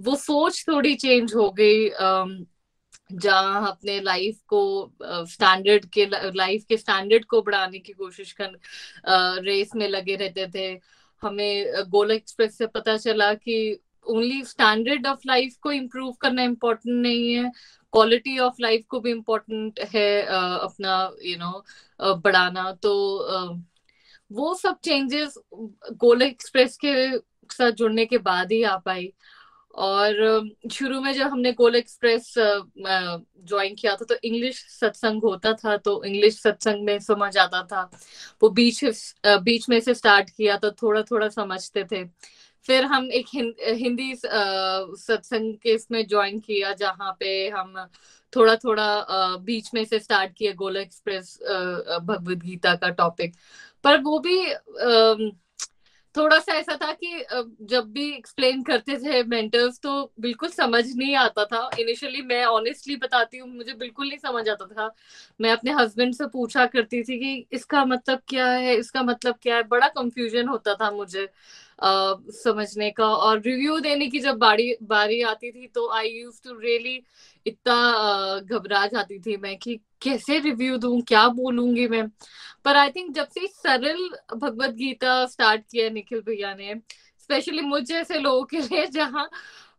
[0.00, 2.51] वो सोच थोड़ी चेंज हो गई um,
[3.14, 4.92] जहाँ अपने लाइफ को
[5.28, 8.58] स्टैंडर्ड के लाइफ के स्टैंडर्ड को बढ़ाने की कोशिश कर
[9.44, 10.68] रेस में लगे रहते थे।
[11.22, 16.96] हमें गोला एक्सप्रेस से पता चला कि ओनली स्टैंडर्ड ऑफ़ लाइफ को इम्प्रूव करना इम्पोर्टेंट
[16.96, 17.50] नहीं है।
[17.92, 22.92] क्वालिटी ऑफ़ लाइफ को भी इम्पोर्टेंट है अपना यू नो बढ़ाना। तो
[24.30, 27.18] वो सब चेंजेस गोला एक्सप्रेस के
[27.50, 29.12] साथ जुड़ने के बाद ही आ पाई।
[29.74, 35.76] और शुरू में जब हमने गोल एक्सप्रेस ज्वाइन किया था तो इंग्लिश सत्संग होता था
[35.78, 37.90] तो इंग्लिश सत्संग में समझ आता था।
[38.42, 38.84] वो बीच
[39.26, 42.04] बीच में से स्टार्ट किया तो थोड़ा थोड़ा समझते थे।
[42.66, 43.26] फिर हम एक
[43.76, 47.74] हिंदी सत्संग के इसमें ज्वाइन किया, जहाँ पे हम
[48.32, 53.34] थोड़ा थोड़ा बीच में से स्टार्ट किया गोला एक्सप्रेस भगवद गीता का टॉपिक।
[53.84, 54.38] पर वो भी
[56.14, 57.24] थोड़ा सा ऐसा था कि
[57.66, 62.96] जब भी एक्सप्लेन करते थे मेंटर्स तो बिल्कुल समझ नहीं आता था। इनिशियली मैं ऑनेस्टली
[62.96, 64.90] बताती हूँ, मुझे बिल्कुल नहीं समझ आता था।
[65.40, 69.56] मैं अपने हस्बैंड से पूछा करती थी कि इसका मतलब क्या है, इसका मतलब क्या
[69.56, 69.62] है?
[69.64, 71.28] बड़ा कंफ्यूजन होता था मुझे।
[71.80, 76.58] समझने का और रिव्यू देने की जब बारी बारी आती थी तो आई यूज़ टू
[76.58, 77.02] रियली
[77.46, 82.08] इतना घबरा जाती थी मैं कि कैसे रिव्यू दूँ, क्या बोलूँगी मैं?
[82.64, 86.74] पर आई थिंक जब से सरल भगवत गीता स्टार्ट किया निखिल भैया ने
[87.18, 89.28] स्पेशली मुझ जैसे लोगों के लिए जहाँ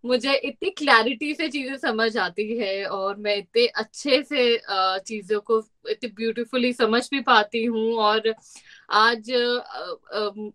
[0.03, 4.57] मुझे इतनी क्लैरिटी से चीज़ें समझ आती है और मैं इतने अच्छे से
[5.07, 5.59] चीज़ों को
[5.91, 8.33] इतनी ब्यूटीफुली समझ भी पाती हूँ और
[8.93, 9.31] आज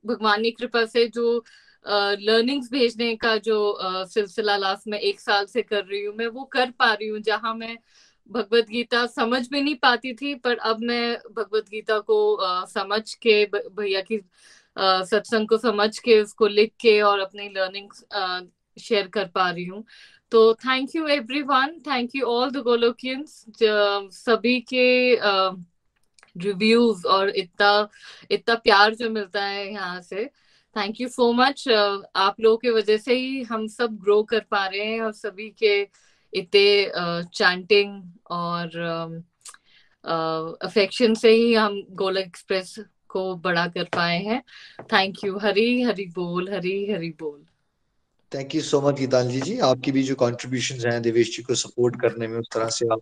[0.07, 1.36] भगवान की कृपा से जो
[1.84, 6.44] लर्निंग्स भेजने का जो सिलसिला लास्ट में एक साल से कर रही हूँ, मैं वो
[6.53, 7.76] कर पा रही हूँ जहाँ मैं
[8.30, 13.44] भगवत गीता समझ में नहीं पाती थी, पर अब मैं भगवत गीता को समझ के
[13.46, 14.20] भैया की
[14.76, 17.90] सत्संग को समझ के, उसको लिख के और अपनी लर्निंग
[18.79, 19.85] शेयर कर पा रही हूँ
[20.33, 23.45] तो thank you everyone thank you all the Golokians
[24.14, 24.89] सभी के
[26.37, 27.89] रिव्यूज़ और इतना
[28.31, 30.26] इतना प्यार जो मिलता है यहाँ से
[30.76, 34.66] थैंक यू सो मच आप लोगों की वजह से ही हम सब ग्रो कर पा
[34.66, 35.81] रहे हैं और सभी के
[36.33, 38.76] इतने चैंटिंग और
[40.64, 42.74] अफेक्शन से ही हम गोलक एक्सप्रेस
[43.09, 44.43] को बड़ा कर पाए हैं
[44.93, 47.45] थैंक यू हरी हरी बोल हरी हरी बोल
[48.33, 52.01] thank you so much Geetanjali ji आपकी भी जो कॉन्ट्रीब्यूशन हैं देवेश जी को सपोर्ट
[52.01, 53.01] करने में, उस तरह से आप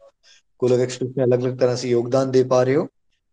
[0.63, 2.85] गोलक एक्सप्रेस में अलग अलग तरह से योगदान दे पा रहे हो।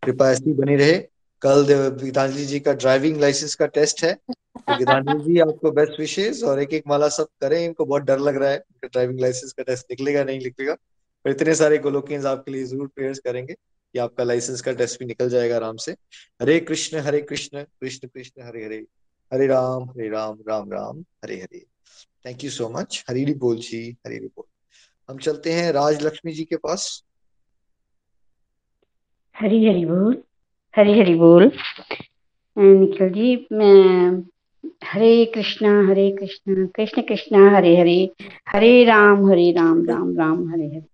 [0.03, 0.97] कृपा ऐसी बनी रहे।
[1.41, 1.65] कल
[2.01, 6.59] गीतांजलि जी का ड्राइविंग लाइसेंस का टेस्ट है। तो गीतांजलि जी आपको बेस्ट विशेष और
[6.61, 9.85] एक एक माला सब करें। इनको बहुत डर लग रहा है ड्राइविंग लाइसेंस का टेस्ट
[9.91, 10.73] निकलेगा, नहीं निकलेगा।
[11.25, 15.05] पर इतने सारे गोलोकियंस आपके लिए ज़रूर प्रेयर्स करेंगे कि आपका लाइसेंस का टेस्ट भी
[15.05, 15.91] निकल जाएगा आराम से।
[16.41, 18.85] Hare Krishna Hare Krishna Krishna Krishna, Hare Hare.
[19.31, 21.65] Hare Ram Hare Ram Ram Ram, Hare Hare.
[22.25, 24.43] Thank you so much Hari बोल जी हरी बोल
[25.09, 27.03] हम चलते हैं राज लक्ष्मी जी के पास।
[29.35, 30.21] हरी हरी बोल,
[30.75, 31.51] हरी हरी बोल।
[32.57, 34.23] निखिल जी, मैं
[34.83, 38.09] हरे कृष्णा हरे कृष्णा, कृष्ण कृष्णा, हरे हरे
[38.49, 40.85] हरे राम हरे राम राम राम, हरे हरे।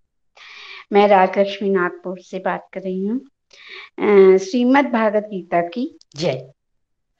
[0.94, 6.52] मैं राजलक्ष्मी नागपुर से बात कर रही हूँ। श्रीमद भागवत गीता की जय।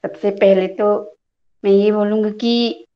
[0.04, 1.18] सबसे पहले तो
[1.64, 2.86] मैं ये बोलूँगी कि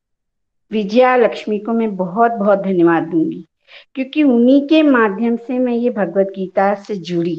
[0.71, 3.45] विजया लक्ष्मी को मैं बहुत बहुत धन्यवाद दूँगी
[3.95, 7.37] क्योंकि उन्हीं के माध्यम से मैं ये भगवत गीता से जुड़ी।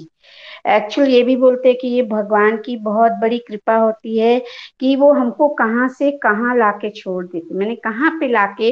[0.67, 4.39] एक्चुअल ये भी बोलते हैं कि ये भगवान की बहुत बड़ी कृपा होती है
[4.79, 8.71] कि वो हमको कहाँ से कहाँ लाके छोड़ देते मैंने कहाँ पे लाके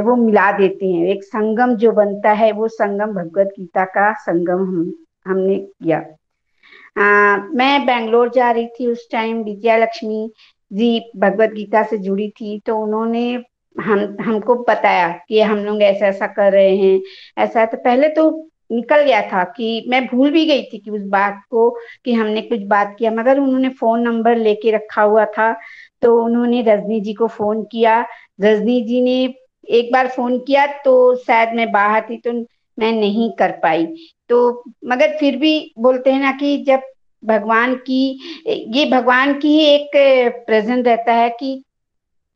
[0.00, 4.64] वो मिला देते हैं। एक संगम जो बनता है वो संगम भगवत गीता का संगम
[4.64, 4.92] हम
[5.26, 5.98] हमने किया।
[6.98, 10.30] आ, मैं बेंगलोर जा रही थी उस टाइम विजया लक्ष्मी
[10.70, 13.42] जी भगवत गीता से जुड़ी थी तो उन्होंने
[13.76, 17.00] हम, हमको बताया कि हम लोग ऐसा ऐसा कर रहे हैं।
[17.38, 18.30] ऐसा तो पहले तो
[18.72, 21.70] निकल गया था कि मैं भूल भी गई थी कि उस बात को,
[22.04, 25.52] कि हमने कुछ बात किया, मगर उन्होंने फ़ोन नंबर लेके रखा हुआ था
[26.02, 28.00] तो उन्होंने रजनी जी को फ़ोन किया।
[28.40, 29.22] रजनी जी ने
[29.68, 32.32] एक बार फ़ोन किया तो शायद मैं बाहर थी तो
[32.78, 33.86] मैं नहीं कर पाई।
[34.28, 36.82] तो मगर फिर भी बोलते हैं ना कि जब
[37.22, 39.90] भगवान की, ये भगवान की ही एक
[40.46, 41.62] प्रेजेंट रहता है कि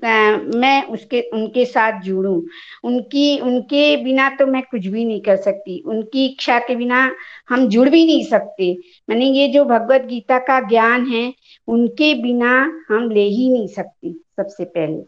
[0.02, 2.40] मैं उसके, उनके साथ जुड़ूं।
[2.84, 7.10] उनकी, उनके बिना तो मैं कुछ भी नहीं कर सकती। उनकी इच्छा के बिना
[7.48, 8.76] हम जुड़ भी नहीं सकते।
[9.08, 11.32] मैंने ये जो भगवत गीता का ज्ञान है,
[11.68, 12.52] उनके बिना
[12.88, 15.02] हम ले ही नहीं सकते सबसे पहले।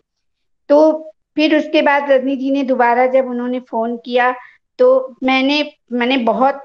[0.69, 4.35] तो फिर उसके बाद रजनी जी ने दोबारा जब उन्होंने फ़ोन किया
[4.79, 6.63] तो मैंने मैंने बहुत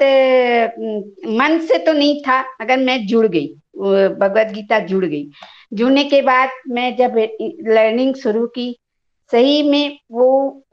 [1.28, 5.30] मन से तो नहीं था अगर मैं जुड़ गई। भगवत गीता जुड़ गई।
[5.74, 7.18] जुड़ने के बाद मैं जब
[7.68, 8.76] लर्निंग शुरू की,
[9.32, 10.64] सही में वो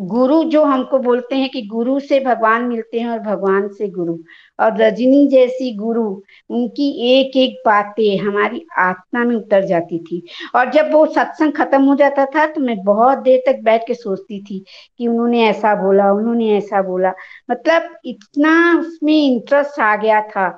[0.00, 4.16] गुरु जो हमको बोलते हैं कि गुरु से भगवान मिलते हैं और भगवान से गुरु।
[4.60, 6.04] और रजनी जैसी गुरु,
[6.50, 10.22] उनकी एक एक बातें हमारी आत्मा में उतर जाती थी।
[10.54, 13.94] और जब वो सत्संग खत्म हो जाता था तो मैं बहुत देर तक बैठ के
[13.94, 14.64] सोचती थी
[14.98, 17.12] कि उन्होंने ऐसा बोला, उन्होंने ऐसा बोला।
[17.50, 20.48] मतलब इतना उसमें इंटरेस्ट आ गया था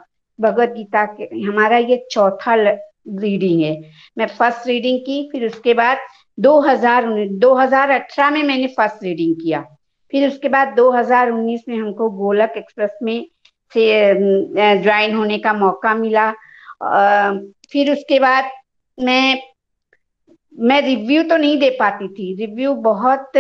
[0.41, 3.81] भगवत गीता के, हमारा ये चौथा रीडिंग है।
[4.19, 5.99] मैं फ़र्स्ट रीडिंग की, फिर उसके बाद
[6.39, 7.07] 2000
[7.39, 9.61] 2018 में मैंने फ़र्स्ट रीडिंग किया।
[10.13, 13.27] फिर उसके बाद 2019 में हमको गोलक एक्सप्रेस में
[13.73, 13.85] से
[14.83, 16.31] ज्वाइन होने का मौका मिला।
[17.73, 18.51] फिर उसके बाद
[18.99, 19.43] मैं
[20.59, 23.33] मैं रिव्यू तो नहीं दे पाती थी। रिव्यू बहुत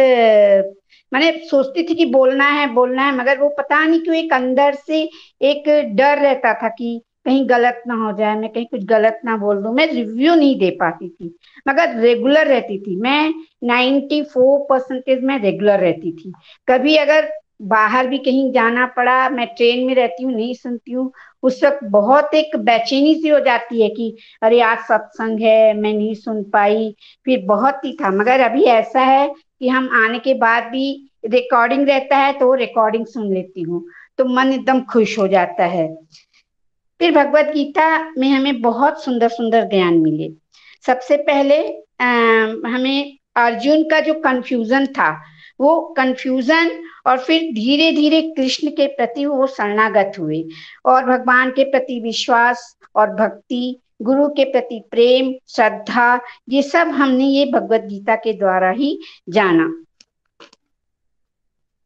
[1.12, 4.74] मैंने सोचती थी कि बोलना है बोलना है, मगर वो पता नहीं क्यों एक अंदर
[4.76, 5.02] से
[5.42, 9.36] एक डर रहता था कि कहीं गलत ना हो जाए, मैं कहीं कुछ गलत ना
[9.36, 11.34] बोल दूँ, मैं रिव्यू नहीं दे पाती थी।
[11.68, 13.32] मगर रेगुलर रहती थी, मैं
[13.64, 16.32] 94 परसेंटेज में रेगुलर रहती थी।
[16.68, 17.30] कभी अगर
[17.62, 21.84] बाहर भी कहीं जाना पड़ा, मैं ट्रेन में रहती हूँ, नहीं सुनती हूँ, उस वक्त
[21.84, 26.42] बहुत एक बेचैनी सी हो जाती है कि अरे आज सत्संग है, मैं नहीं सुन
[26.44, 26.94] पाई,
[27.26, 29.28] फिर बहुत ही था। मगर अभी ऐसा है
[29.60, 30.86] कि हम आने के बाद भी
[31.26, 33.84] रिकॉर्डिंग रहता है तो रिकॉर्डिंग सुन लेती हूँ।
[34.18, 35.86] तो मन एकदम खुश हो जाता है।
[37.00, 37.86] फिर भगवत गीता
[38.18, 40.30] में हमें बहुत सुंदर सुंदर ज्ञान मिले।
[40.86, 41.58] सबसे पहले
[42.00, 42.06] आ,
[42.66, 45.10] हमें अर्जुन का जो कंफ्यूजन था
[45.60, 46.70] वो कंफ्यूजन
[47.06, 50.42] और फिर धीरे धीरे कृष्ण के प्रति वो शरणागत हुए
[50.84, 57.24] और भगवान के प्रति विश्वास और भक्ति गुरु के प्रति प्रेम, श्रद्धा, ये सब हमने
[57.24, 59.84] ये भगवत गीता के द्वारा ही जाना।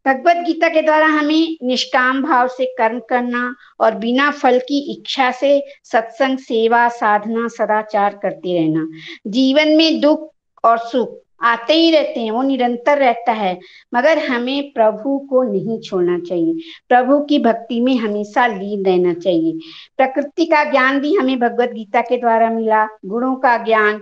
[0.06, 5.30] भगवत गीता के द्वारा हमें निष्काम भाव से कर्म करना और बिना फल की इच्छा
[5.30, 8.88] से सत्संग, सेवा, साधना, सदाचार करते रहना।
[9.26, 10.32] जीवन में दुख
[10.64, 13.58] और सुख आते ही रहते हैं, वो निरंतर रहता है,
[13.94, 16.54] मगर हमें प्रभु को नहीं छोड़ना चाहिए।
[16.88, 19.58] प्रभु की भक्ति में हमेशा लीन रहना चाहिए।
[19.96, 24.00] प्रकृति का ज्ञान भी हमें भगवत गीता के द्वारा मिला, गुणों का ज्ञान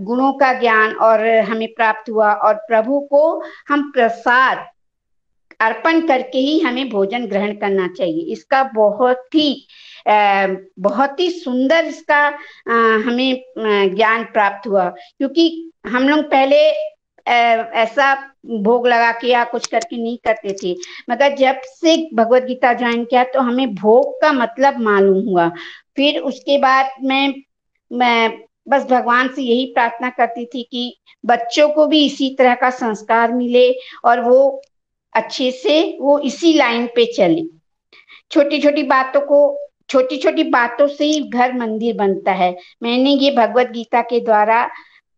[0.00, 4.66] गुणों का ज्ञान और हमें प्राप्त हुआ और प्रभु को हम प्रसाद
[5.60, 9.66] अर्पण करके ही हमें भोजन ग्रहण करना चाहिए। इसका बहुत ही
[10.06, 12.24] बहुत ही सुंदर इसका
[13.06, 13.42] हमें
[13.94, 16.60] ज्ञान प्राप्त हुआ। क्योंकि हम लोग पहले
[17.26, 18.14] ऐसा
[18.62, 20.74] भोग लगा के या कुछ करके नहीं करते थे।
[21.10, 25.48] मगर जब से भगवत गीता ज्वाइन किया तो हमें भोग का मतलब मालूम हुआ।
[25.96, 27.34] फिर उसके बाद मैं
[27.90, 28.30] मैं
[28.68, 33.32] बस भगवान से यही प्रार्थना करती थी कि बच्चों को भी इसी तरह का संस्कार
[33.32, 33.70] मिले
[34.04, 34.62] और वो
[35.14, 37.42] अच्छे से वो इसी लाइन पे चले।
[38.30, 39.40] छोटी छोटी बातों को
[39.90, 44.66] छोटी छोटी बातों से ही घर मंदिर बनता है। मैंने ये भगवत गीता के द्वारा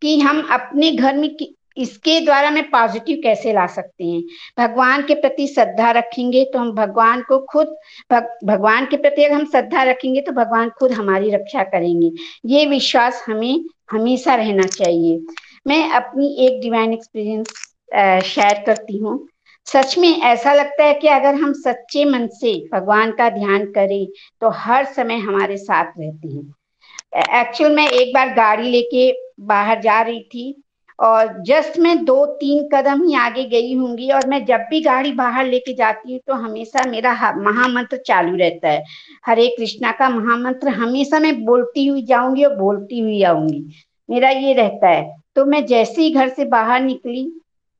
[0.02, 1.28] कि हम अपने घर में
[1.76, 4.22] इसके द्वारा में पॉजिटिव कैसे ला सकते हैं?
[4.58, 7.66] भगवान के प्रति श्रद्धा रखेंगे तो हम भगवान को खुद
[8.12, 12.10] भग, भगवान के प्रति अगर हम श्रद्धा रखेंगे तो भगवान खुद हमारी रक्षा करेंगे।
[12.46, 15.18] ये विश्वास हमें हमेशा रहना चाहिए।
[15.66, 17.48] मैं अपनी एक डिवाइन एक्सपीरियंस
[18.26, 19.18] शेयर करती हूँ।
[19.66, 24.06] सच में ऐसा लगता है कि अगर हम सच्चे मन से भगवान का ध्यान करें
[24.42, 29.10] तो हर समय हमारे साथ रहते हैं। एक्चुअल में एक बार गाड़ी लेके
[29.44, 30.54] बाहर जा रही थी
[30.98, 35.12] और जस्ट मैं दो तीन कदम ही आगे गई होंगी और मैं जब भी गाड़ी
[35.12, 38.84] बाहर लेके जाती हूँ तो हमेशा मेरा महामंत्र चालू रहता है।
[39.26, 43.64] हरे कृष्णा का महामंत्र हमेशा मैं बोलती हुई जाऊँगी और बोलती हुई आऊँगी।
[44.08, 47.30] मेरा ये रहता है तो मैं जैसे ही घर से बाहर निकली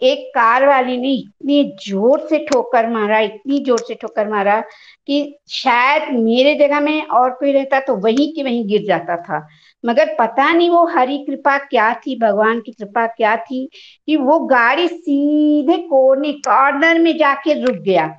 [0.02, 4.60] एक कार वाली ने इतनी ज़ोर से ठोकर मारा, इतनी ज़ोर से ठोकर मारा
[5.06, 9.46] कि शायद मेरे जगह में और कोई रहता तो वहीं के वहीं गिर जाता था।
[9.84, 13.68] मगर पता नहीं वो हरी कृपा क्या थी, भगवान की कृपा क्या थी
[14.06, 18.12] कि वो गाड़ी सीधे कोने, कॉर्नर में जाके रुक गया।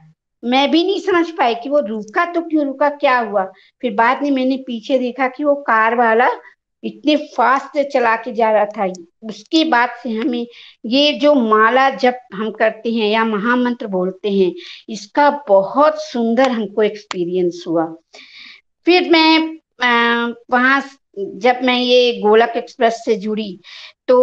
[0.43, 3.43] मैं भी नहीं समझ पाई कि वो रुका तो क्यों रुका, क्या हुआ?
[3.81, 6.29] फिर बाद में मैंने पीछे देखा कि वो कार वाला
[6.83, 8.91] इतने फास्ट चला के जा रहा था।
[9.23, 10.45] उसके बाद से हमें
[10.85, 14.53] ये जो माला जब हम करते हैं या महामंत्र बोलते हैं,
[14.89, 17.85] इसका बहुत सुंदर हमको एक्सपीरियंस हुआ।
[18.87, 20.81] फिर मैं वहाँ
[21.17, 23.59] जब मैं ये गोलक एक्सप्रेस से जुड़ी
[24.07, 24.19] तो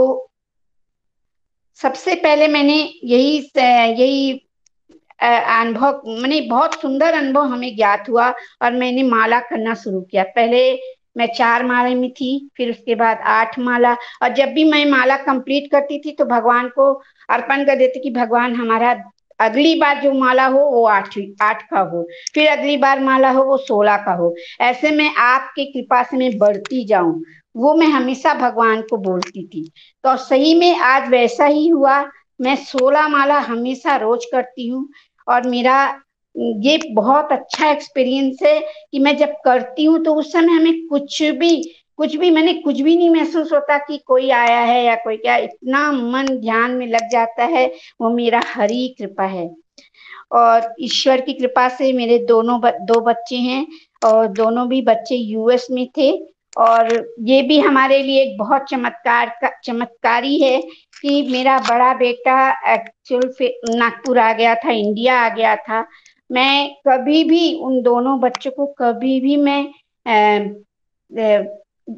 [1.80, 4.32] सबसे पहले मैंने यही यही
[5.20, 8.28] अनुभव, मैंने बहुत सुंदर अनुभव हमें ज्ञात हुआ
[8.62, 10.72] और मैंने माला करना शुरू किया। पहले
[11.16, 13.92] मैं चार माला में थी, फिर उसके बाद आठ माला।
[14.22, 16.92] और जब भी मैं माला कंप्लीट करती थी तो भगवान को
[17.28, 18.94] अर्पण कर देती कि भगवान, हमारा
[19.40, 23.44] अगली बार जो माला हो, वो आठ आठ का हो। फिर अगली बार माला हो,
[23.44, 27.22] वो सोलह का हो। ऐसे में आपकी कृपा से मैं बढ़ती जाऊँ,
[27.54, 29.64] वो मैं हमेशा भगवान को बोलती थी।
[30.04, 32.04] तो सही में आज वैसा ही हुआ।
[32.40, 34.88] मैं सोलह माला हमेशा रोज करती हूँ
[35.26, 35.80] और मेरा
[36.36, 41.22] ये बहुत अच्छा एक्सपीरियंस है कि मैं जब करती हूँ तो उस समय हमें कुछ
[41.22, 41.62] भी
[41.98, 45.36] कुछ भी मैंने कुछ भी नहीं महसूस होता कि कोई आया है या कोई क्या
[45.36, 47.66] इतना मन ध्यान में लग जाता है
[48.00, 49.48] वो मेरा हरी कृपा है।
[50.32, 53.66] और ईश्वर की कृपा से मेरे दोनों ब, दो बच्चे हैं
[54.04, 56.10] और दोनों भी बच्चे यूएस में थे।
[56.58, 56.88] और
[57.20, 60.60] ये भी हमारे लिए एक बहुत चमत्कार का चमत्कारी है
[61.00, 65.80] कि मेरा बड़ा बेटा एक्चुअल नागपुर आ गया था इंडिया आ गया था।
[66.30, 69.62] मैं कभी भी उन दोनों बच्चों को कभी भी मैं
[70.06, 70.12] आ,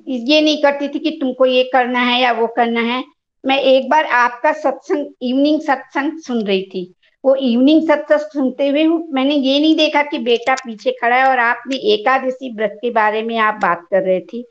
[0.08, 3.02] ये नहीं करती थी कि तुमको ये करना है या वो करना है।
[3.44, 6.92] मैं एक बार आपका सत्संग इवनिंग सत्संग सुन रही थी।
[7.24, 11.38] वो इवनिंग सत्संग सुनते हुए मैंने ये नहीं देखा कि बेटा पीछे खड़ा है और
[11.38, 14.44] आपने एकादशी व्रत के बारे में आप बात कर रहे थी।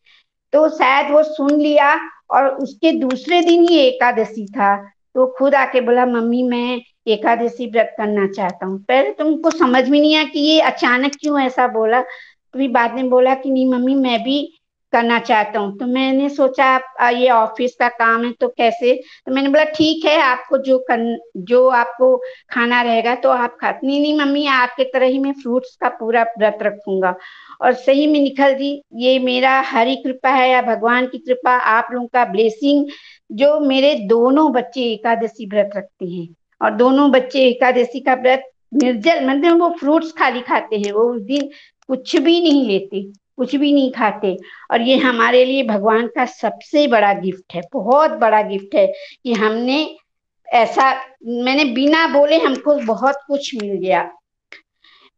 [0.53, 1.93] तो शायद वो सुन लिया
[2.31, 4.75] और उसके दूसरे दिन ही एकादशी था।
[5.15, 9.99] तो खुद आके बोला मम्मी मैं एकादशी व्रत करना चाहता हूँ। पहले तुमको समझ में
[9.99, 12.01] नहीं आया कि ये अचानक क्यों ऐसा बोला?
[12.01, 14.41] तो बाद में बोला कि नहीं, मम्मी, मैं भी
[14.93, 18.93] करना चाहता हूँ। तो मैंने सोचा, आप ये ऑफ़िस का काम है तो कैसे?
[19.25, 21.05] तो मैंने बोला, ठीक है, आपको जो कर
[21.39, 22.15] जो आपको
[22.51, 26.23] खाना रहेगा तो आप खा, नहीं नहीं, मम्मी, आपके तरह ही मैं फ्रूट्स का पूरा
[26.39, 27.15] व्रत रखूँगा।
[27.61, 31.87] और सही में निकल दी ये मेरा हरी कृपा है या भगवान की कृपा, आप
[31.93, 32.85] लोगों का ब्लेसिंग
[33.31, 36.27] जो मेरे दोनों बच्चे एकादशी व्रत रखते हैं।
[36.61, 38.43] और दोनों बच्चे एकादशी का व्रत
[38.73, 41.49] निर्जल मतलब वो फ्रूट्स खाली खाते हैं, वो उस दिन
[41.87, 43.01] कुछ भी नहीं लेते,
[43.37, 44.37] कुछ भी नहीं खाते।
[44.71, 48.87] और ये हमारे लिए भगवान का सबसे बड़ा गिफ्ट है, बहुत बड़ा गिफ्ट है
[49.23, 49.95] कि हमने
[50.47, 50.93] ऐसा,
[51.25, 54.03] मैंने बिना बोले हमको बहुत कुछ मिल गया।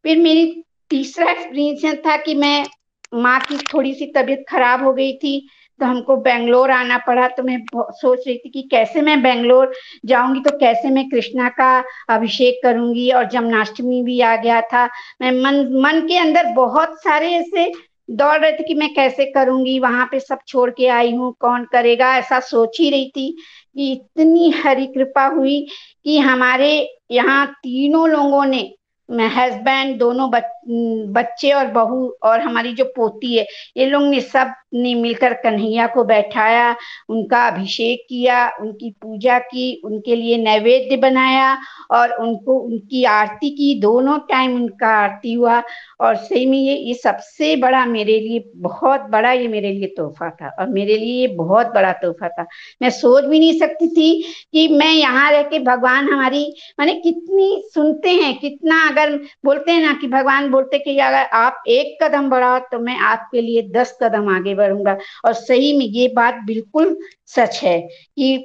[0.03, 2.65] फिर मेरी तीसरा एक्सपीरियंस था कि मैं
[3.13, 5.47] माँ की थोड़ी सी तबीयत खराब हो गई थी
[5.83, 9.73] तो हमको बेंगलोर आना पड़ा तो मैं सोच रही थी कि कैसे मैं बेंगलोर
[10.05, 11.71] जाऊँगी तो कैसे मैं कृष्णा का
[12.09, 14.85] अभिषेक करूँगी और जन्माष्टमी भी आ गया था।
[15.21, 17.71] मैं मन मन के अंदर बहुत सारे ऐसे
[18.11, 21.65] दौड़ रहे थे कि मैं कैसे करूँगी, वहाँ पे सब छोड़ के आई हूँ, कौन
[21.71, 22.15] करेगा?
[22.17, 23.29] ऐसा सोच ही रही थी
[23.75, 25.59] कि इतनी हरी कृपा हुई
[26.03, 26.71] कि हमारे
[27.11, 28.61] यहाँ तीनों लोगों ने
[29.09, 30.43] हस्बैंड दोनों बच,
[31.09, 33.45] बच्चे और बहू और हमारी जो पोती है
[33.77, 36.75] ये लोग ने सबने मिलकर कन्हैया को बैठाया
[37.09, 41.57] उनका अभिषेक किया उनकी पूजा की उनके लिए नैवेद्य बनाया
[41.91, 45.61] और उनको उनकी आरती की दोनों टाइम उनका आरती हुआ
[45.99, 50.29] और सही में ये ये सबसे बड़ा मेरे लिए बहुत बड़ा ये मेरे लिए तोहफा
[50.29, 52.45] था और मेरे लिए ये बहुत बड़ा तोहफा था।
[52.81, 56.43] मैं सोच भी नहीं सकती थी कि मैं यहाँ रह के भगवान हमारी
[56.79, 59.15] माने कितनी सुनते हैं कितना अगर
[59.45, 63.41] बोलते हैं ना कि भगवान बोलते कि अगर आप एक कदम बढ़ाओ तो मैं आपके
[63.41, 68.35] लिए दस कदम आगे बढ़ूँगा। और सही में ये बात बिल्कुल सच है कि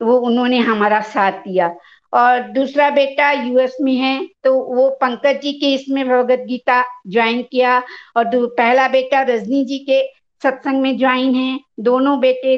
[0.00, 1.74] वो उन्होंने हमारा साथ दिया।
[2.12, 4.14] और दूसरा बेटा यूएस में है
[4.44, 7.78] तो वो पंकज जी के इसमें भगवत गीता ज्वाइन किया।
[8.16, 10.02] और पहला बेटा रजनी जी के
[10.42, 12.56] सत्संग में ज्वाइन है। दोनों बेटे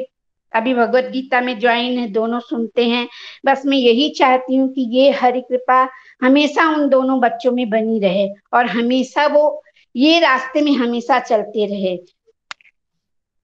[0.53, 3.07] अभी भगवत गीता में ज्वाइन है, दोनों सुनते हैं।
[3.45, 5.83] बस मैं यही चाहती हूँ कि ये हरि कृपा
[6.23, 9.63] हमेशा उन दोनों बच्चों में बनी रहे और हमेशा वो
[9.95, 11.97] ये रास्ते में हमेशा चलते रहे।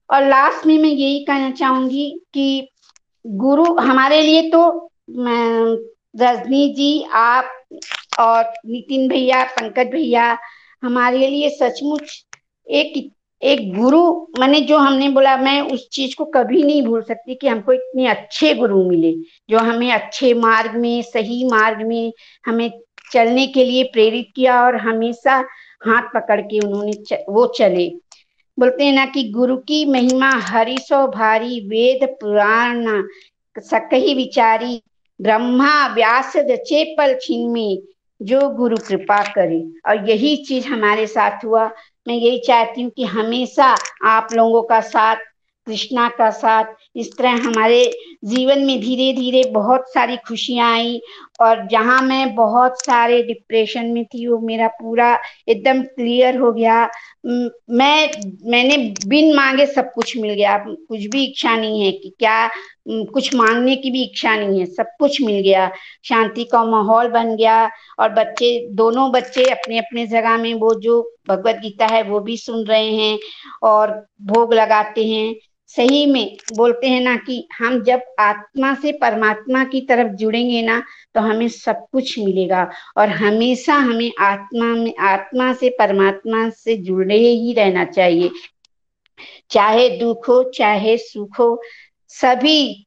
[0.09, 2.69] और लास्ट में मैं यही कहना चाहूँगी कि
[3.25, 4.91] गुरु हमारे लिए तो
[6.15, 7.51] रजनी जी, आप
[8.19, 10.37] और नितिन भैया, पंकज भैया,
[10.83, 12.25] हमारे लिए सचमुच
[12.67, 13.11] एक
[13.41, 14.01] एक गुरु
[14.39, 18.07] मैंने जो हमने बोला मैं उस चीज़ को कभी नहीं भूल सकती कि हमको इतने
[18.07, 19.11] अच्छे गुरु मिले
[19.49, 22.11] जो हमें अच्छे मार्ग में सही मार्ग में
[22.45, 22.71] हमें
[23.11, 25.35] चलने के लिए प्रेरित किया और हमेशा
[25.85, 27.87] हाथ पकड़ के उन्होंने च, वो चले।
[28.59, 33.03] बोलते हैं ना कि गुरु की महिमा हरिशो भारी वेद पुराण
[33.57, 34.81] सकही विचारी
[35.21, 37.77] ब्रह्मा व्यास रचे पल छिन में
[38.21, 41.71] जो गुरु कृपा करे। और यही चीज़ हमारे साथ हुआ।
[42.07, 43.75] मैं यही चाहती हूँ कि हमेशा
[44.05, 45.15] आप लोगों का साथ
[45.67, 47.83] कृष्णा का साथ इस तरह हमारे
[48.25, 50.99] जीवन में धीरे धीरे बहुत सारी खुशियाँ आई
[51.41, 55.17] और जहाँ मैं बहुत सारे डिप्रेशन में थी, वो मेरा पूरा
[55.47, 56.83] एकदम क्लियर हो गया।
[57.25, 58.11] मैं,
[58.45, 58.77] मैंने
[59.07, 62.49] बिन मांगे सब कुछ मिल गया। कुछ भी इच्छा नहीं है कि क्या
[62.87, 65.69] कुछ मांगने की भी इच्छा नहीं है, सब कुछ मिल गया।
[66.05, 67.69] शांति का माहौल बन गया
[67.99, 72.37] और बच्चे, दोनों बच्चे अपने अपने जगह में वो जो भगवत गीता है वो भी
[72.37, 73.17] सुन रहे हैं
[73.63, 73.91] और
[74.23, 75.35] भोग लगाते हैं।
[75.75, 80.81] सही में बोलते हैं ना कि हम जब आत्मा से परमात्मा की तरफ़ जुड़ेंगे ना
[81.15, 87.17] तो हमें सब कुछ मिलेगा। और हमेशा हमें आत्मा में, आत्मा से परमात्मा से जुड़े
[87.17, 88.31] ही रहना चाहिए।
[89.51, 91.61] चाहे दुख हो, चाहे सुख हो,
[92.13, 92.85] सभी,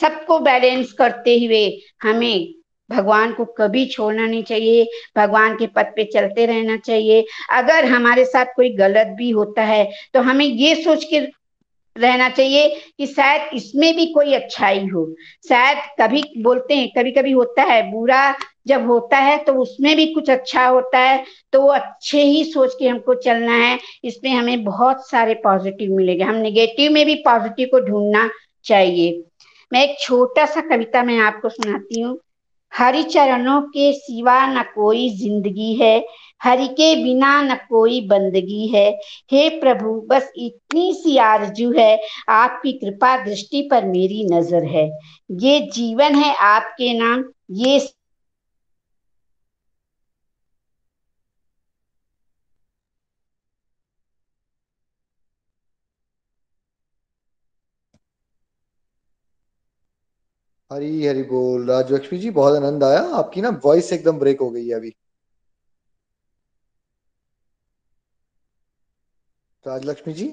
[0.00, 1.66] सबको बैलेंस करते हुए
[2.02, 2.54] हमें
[2.90, 4.86] भगवान को कभी छोड़ना नहीं चाहिए,
[5.16, 9.88] भगवान के पद पे चलते रहना चाहिए। अगर हमारे साथ कोई गलत भी होता है
[10.14, 11.20] तो हमें ये सोच के
[11.96, 12.68] रहना चाहिए
[12.98, 15.06] कि शायद इसमें भी कोई अच्छाई हो।
[15.44, 18.34] शायद कभी बोलते हैं कभी कभी होता है, बुरा
[18.66, 22.74] जब होता है तो उसमें भी कुछ अच्छा होता है तो वो अच्छे ही सोच
[22.78, 27.68] के हमको चलना है। इसमें हमें बहुत सारे पॉजिटिव मिलेंगे। हम निगेटिव में भी पॉजिटिव
[27.70, 28.28] को ढूंढना
[28.64, 29.22] चाहिए।
[29.72, 32.18] मैं एक छोटा सा कविता मैं आपको सुनाती हूँ।
[32.72, 35.98] हरि चरणों के सिवा न कोई ज़िंदगी है
[36.40, 38.88] हरि के बिना न कोई बंदगी है।
[39.32, 44.86] हे प्रभु, बस इतनी सी आरज़ू है, आपकी कृपा दृष्टि पर मेरी नज़र है।
[45.42, 47.78] ये जीवन है आपके नाम, ये
[60.70, 64.66] हरी हरी बोल। राजलक्ष्मी जी, बहुत आनंद आया। आपकी ना वॉइस एकदम ब्रेक हो गई
[64.68, 64.92] है अभी।
[69.66, 70.28] राजलक्ष्मी जी?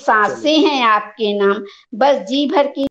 [0.00, 1.64] साँसें हैं आपके नाम।
[1.94, 2.86] बस जी भर की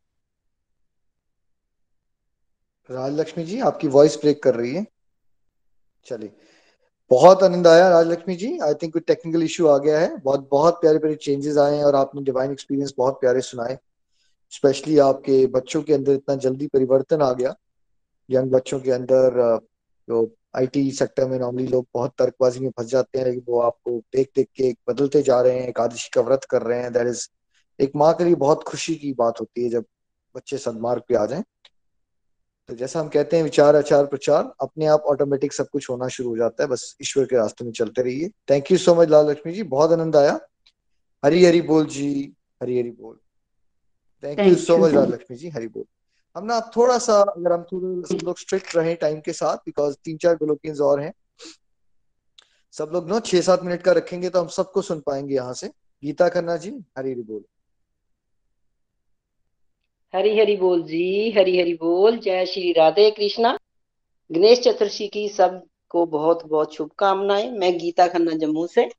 [2.90, 4.86] राजलक्ष्मी जी आपकी वॉइस ब्रेक कर रही है।
[6.06, 6.32] चलिए।
[7.12, 10.82] बहुत आनंद आया राजलक्ष्मी जी। आई थिंक कोई टेक्निकल इश्यू आ गया है। बहुत बहुत
[10.82, 13.78] प्यारे प्यारे चेंजेस आए हैं और आपने डिवाइन एक्सपीरियंस बहुत प्यारे सुनाए।
[14.52, 17.56] स्पेशली आपके बच्चों के अंदर इतना जल्दी परिवर्तन आ गया।
[18.30, 19.60] यंग बच्चों के अंदर
[20.10, 20.26] जो
[20.56, 24.32] आईटी सेक्टर में नॉर्मली लोग बहुत तर्कबाजी में फंस जाते हैं लेकिन वो आपको देख
[24.36, 27.28] देख के बदलते जा रहे हैं एकादशी का व्रत कर रहे हैं। दैट इज़
[27.80, 29.86] एक माँ के लिए बहुत खुशी की बात होती है जब
[30.36, 31.44] बच्चे सदमार्ग पे आ जाए।
[32.68, 36.30] तो जैसा हम कहते हैं विचार आचार प्रचार अपने आप ऑटोमेटिक सब कुछ होना शुरू
[36.30, 39.30] हो जाता है। बस ईश्वर के रास्ते में चलते रहिए। Thank you so much Lal
[39.30, 39.64] Lakshmi ji.
[39.64, 40.40] बहुत आनंद आया।
[41.26, 42.34] हरी हरी बोल जी।
[42.64, 43.20] हरी हरी बोल।
[44.24, 45.50] Thank you so much Lal Lakshmi ji.
[45.50, 45.86] Hari बोल।
[46.40, 49.96] हम ना थोड़ा सा अगर हम थोड़े सब लोग स्ट्रिक्ट रहे टाइम के साथ बिकॉज़
[50.06, 51.12] तीन चार गोलोकियंस और हैं,
[52.74, 55.68] सब लोग ना छह सात मिनट का रखेंगे तो हम सबको सुन पाएँगे यहाँ से।
[56.04, 57.44] गीता खन्ना जी, हरी हरी बोल।
[60.14, 63.58] हरी हरी बोल जी, हरी हरी बोल। जय श्री राधे कृष्णा।
[64.30, 68.90] गणेश चतुर्थी की सबको बहुत बहुत शुभकामनाएँ। मैं गीता खन्ना जम्मू से।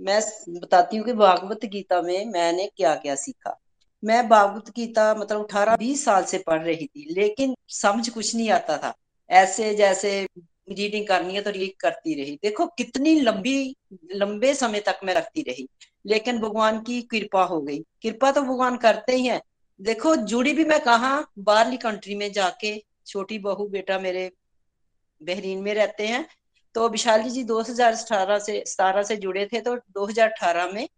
[0.00, 0.20] मैं
[0.60, 3.58] बताती हूँ कि भागवत गीता में मैंने क्या क्या सीखा।
[4.04, 8.50] मैं भागवत गीता मतलब अठारह बीस साल से पढ़ रही थी, लेकिन समझ कुछ नहीं
[8.50, 8.94] आता था।
[9.30, 10.28] ऐसे जैसे
[10.70, 13.76] रीडिंग करनी है तो रीड करती रही। देखो, कितनी लंबी,
[14.12, 15.68] लंबे समय तक मैं रखती रही,
[16.06, 19.40] लेकिन भगवान की कृपा हो गई। कृपा तो भगवान करते ही है।
[19.80, 24.30] देखो, जुड़ी भी मैं कहा, बाहरली कंट्री में जाके छोटी बहू, बेटा मेरे
[25.20, 26.26] बहरीन में रहते हैं।
[26.74, 30.88] तो विशाली जी 2018 से, सतारह से जुड़े थे तो 2018 में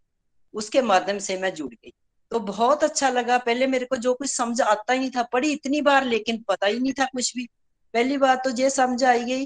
[0.53, 1.93] उसके माध्यम से मैं जुड़ गई।
[2.31, 5.51] तो बहुत अच्छा लगा। पहले मेरे को जो कुछ समझ आता ही नहीं था, पढ़ी
[5.51, 7.47] इतनी बार, लेकिन पता ही नहीं था कुछ भी।
[7.93, 9.45] पहली बात तो ये समझ आई गई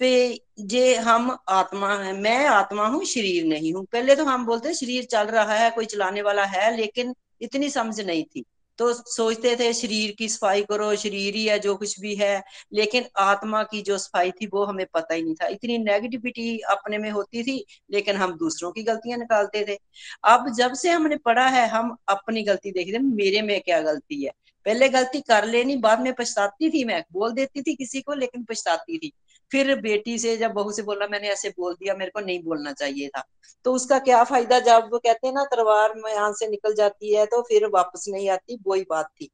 [0.00, 4.74] पे जे हम आत्मा है। मैं आत्मा हूँ, शरीर नहीं हूँ। पहले तो हम बोलते
[4.74, 8.44] शरीर चल रहा है, कोई चलाने वाला है, लेकिन इतनी समझ नहीं थी।
[8.82, 13.04] तो सोचते थे शरीर की सफ़ाई करो, शरीर ही है, जो कुछ भी है। लेकिन
[13.18, 17.10] आत्मा की जो सफ़ाई थी, वो हमें पता ही नहीं था। इतनी नेगेटिविटी अपने में
[17.10, 19.78] होती थी, लेकिन हम दूसरों की गलतियाँ निकालते थे।
[20.24, 24.30] अब जब से हमने पढ़ा है, हम अपनी गलती देखते मेरे में क्या गलती है?
[24.64, 28.44] पहले गलती कर लेनी, बाद में पछताती थी मैं। बोल देती थी किसी को, लेकिन
[28.44, 29.12] पछताती थी।
[29.52, 32.72] फिर बेटी से जब बहू से बोला, मैंने ऐसे बोल दिया, मेरे को नहीं बोलना
[32.72, 33.22] चाहिए था।
[33.64, 37.26] तो उसका क्या फ़ायदा जब वो कहते हैं ना, तलवार यहाँ से निकल जाती है
[37.26, 39.30] तो फिर वापस नहीं आती वही बात थी।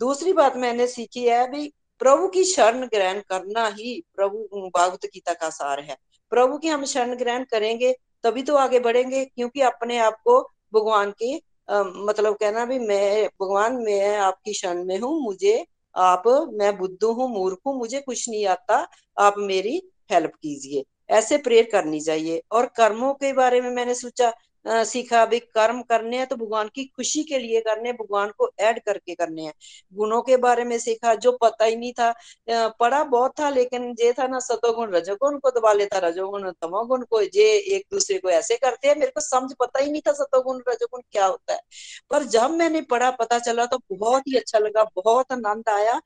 [0.00, 5.32] दूसरी बात मैंने सीखी है भी, प्रभु की शरण ग्रहण करना ही प्रभु भागवत गीता
[5.34, 5.96] का सार है।
[6.32, 7.92] प्रभु की हम शरण ग्रहण करेंगे,
[8.24, 10.40] तभी तो आगे बढ़ेंगे, क्योंकि अपने आप को
[10.74, 11.34] भगवान के
[11.68, 15.64] मतलब कहना भी, मैं, भगवान, मैं आपकी शरण में हूँ, मुझे
[15.96, 16.22] आप,
[16.52, 18.88] मैं बुद्धू हूँ, मूर्ख हूँ, मुझे कुछ नहीं आता,
[19.18, 19.82] आप मेरी
[20.12, 24.32] हेल्प कीजिए। ऐसे प्रेयर करनी चाहिए। और कर्मों के बारे में मैंने सोचा
[24.64, 28.78] सीखा भी कर्म करने हैं तो भगवान की खुशी के लिए करने भगवान को ऐड
[28.82, 29.52] करके करने हैं।
[29.92, 32.12] गुणों के बारे में सीखा, जो पता ही नहीं था।
[32.80, 37.20] पढ़ा बहुत था, लेकिन ये था ना, सतोगुण, रजोगुण को दबा लेता, रजोगुण, तमोगुण को
[37.22, 40.62] ये एक दूसरे को ऐसे करते हैं, मेरे को समझ पता ही नहीं था सतोगुण,
[40.68, 41.60] रजोगुण क्या होता है।
[42.10, 46.00] पर जब मैंने पढ़ा, पता चला तो बहुत ही अच्छा लगा, बहुत आनंद आया।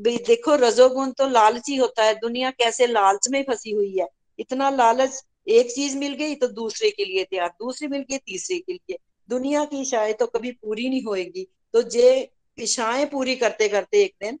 [0.00, 4.06] देखो, रजोगुण तो लालची होता है, दुनिया कैसे लालच में फंसी हुई है।
[4.38, 8.58] इतना लालच एक चीज़ मिल गई तो दूसरे के लिए तैयार दूसरी मिल गई तीसरे
[8.58, 8.98] के लिए।
[9.28, 14.14] दुनिया की इशाएँ तो कभी पूरी नहीं होएगी। तो जे इशाएँ पूरी करते करते एक
[14.22, 14.38] दिन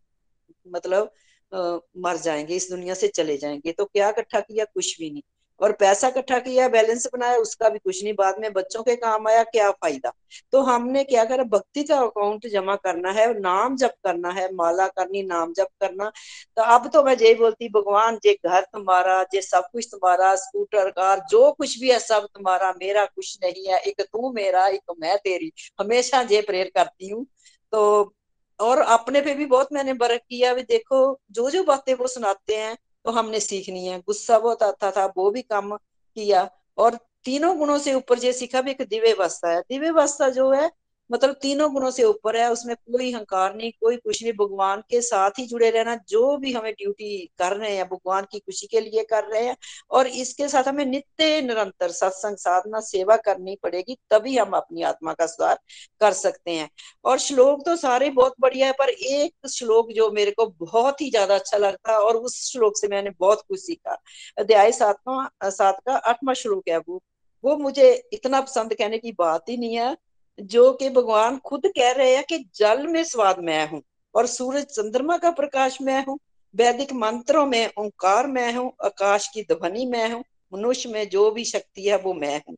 [0.68, 1.12] मतलब
[1.52, 4.64] आ, मर जाएँगे इस दुनिया से चले जाएँगे तो क्या इकट्ठा किया?
[4.64, 5.22] कुछ भी नहीं।
[5.60, 9.28] और पैसा इकट्ठा किया बैलेंस बनाया, उसका भी कुछ नहीं। बाद में बच्चों के काम
[9.28, 10.12] आया, क्या फ़ायदा?
[10.52, 11.44] तो हमने क्या करा?
[11.44, 16.10] भक्ति का अकाउंट जमा करना है, नाम जप करना है, माला करनी, नाम जप करना।
[16.56, 20.90] तो अब तो मैं यही बोलती भगवान, जे घर तुम्हारा, जे सब कुछ तुम्हारा स्कूटर
[20.90, 24.94] कार जो कुछ भी है, सब तुम्हारा, मेरा कुछ नहीं है। एक तू मेरा, एक
[25.00, 27.26] मैं तेरी। हमेशा ये प्रेयर करती हूँ।
[27.72, 28.14] तो
[28.60, 32.56] और अपने पे भी बहुत मैंने बरक किया। भी देखो जो जो बातें वो सुनाते
[32.56, 35.76] हैं तो हमने सीखनी है। गुस्सा बहुत आता था, वो भी कम
[36.16, 40.28] किया। और तीनों गुणों से ऊपर जो सीखा भी एक दिव्य अवस्था है। दिव्य अवस्था
[40.28, 40.70] जो है
[41.10, 45.00] मतलब तीनों गुणों से ऊपर है, उसमें कोई हंकार नहीं, कोई कुछ नहीं, भगवान के
[45.00, 48.80] साथ ही जुड़े रहना, जो भी हमें ड्यूटी कर रहे हैं, भगवान की खुशी के
[48.80, 49.56] लिए कर रहे हैं,
[49.90, 55.12] और इसके साथ हमें नित्य निरंतर सत्संग साधना, सेवा करनी पड़ेगी, तभी हम अपनी आत्मा
[55.12, 55.58] का सुधार
[56.00, 56.68] कर सकते हैं।
[57.04, 61.10] और श्लोक तो सारे बहुत बढ़िया है, पर एक श्लोक जो मेरे को बहुत ही
[61.10, 63.96] ज़्यादा अच्छा लगता है और उस श्लोक से मैंने बहुत कुछ सीखा।
[64.38, 67.02] अध्याय सातवा, सात का आठवा श्लोक है वो।
[67.44, 69.96] वो मुझे इतना पसंद, कहने की बात ही नहीं है।
[70.42, 73.82] जो कि भगवान खुद कह रहे हैं कि जल में स्वाद मैं हूँ
[74.14, 76.18] और सूरज चंद्रमा का प्रकाश मैं हूँ,
[76.54, 80.22] वैदिक मंत्रों में ओंकार मैं हूँ, आकाश की ध्वनि मैं हूँ,
[80.52, 82.56] मनुष्य में जो भी शक्ति है वो मैं हूँ।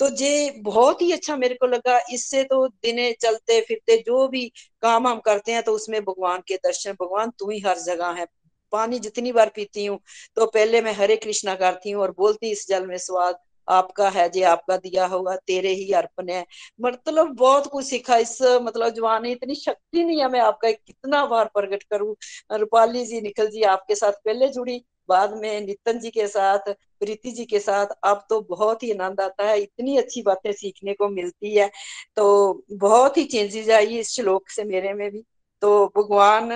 [0.00, 4.46] तो ये बहुत ही अच्छा मेरे को लगा, इससे तो दिने चलते फिरते जो भी
[4.82, 8.26] काम हम करते हैं तो उसमें भगवान के दर्शन, भगवान तू ही हर जगह है,
[8.72, 9.98] पानी जितनी बार पीती हूँ
[10.36, 13.38] तो पहले मैं हरे कृष्णा करती हूँ और बोलती इस जल में स्वाद
[13.68, 16.44] आपका है जे आपका दिया हुआ तेरे ही अर्पण है।
[16.80, 21.50] मतलब बहुत कुछ सीखा। इस मतलब जवान इतनी शक्ति नहीं है, मैं आपका कितना बार
[21.54, 22.14] प्रकट करूँ।
[22.52, 27.30] रूपाली जी, निखिल जी, आपके साथ पहले जुड़ी, बाद में नितिन जी के साथ, प्रीति
[27.30, 31.08] जी के साथ। अब तो बहुत ही आनंद आता है, इतनी अच्छी बातें सीखने को
[31.08, 31.70] मिलती है।
[32.16, 35.24] तो बहुत ही चेंजेस आई इस श्लोक से मेरे में भी।
[35.62, 36.52] तो भगवान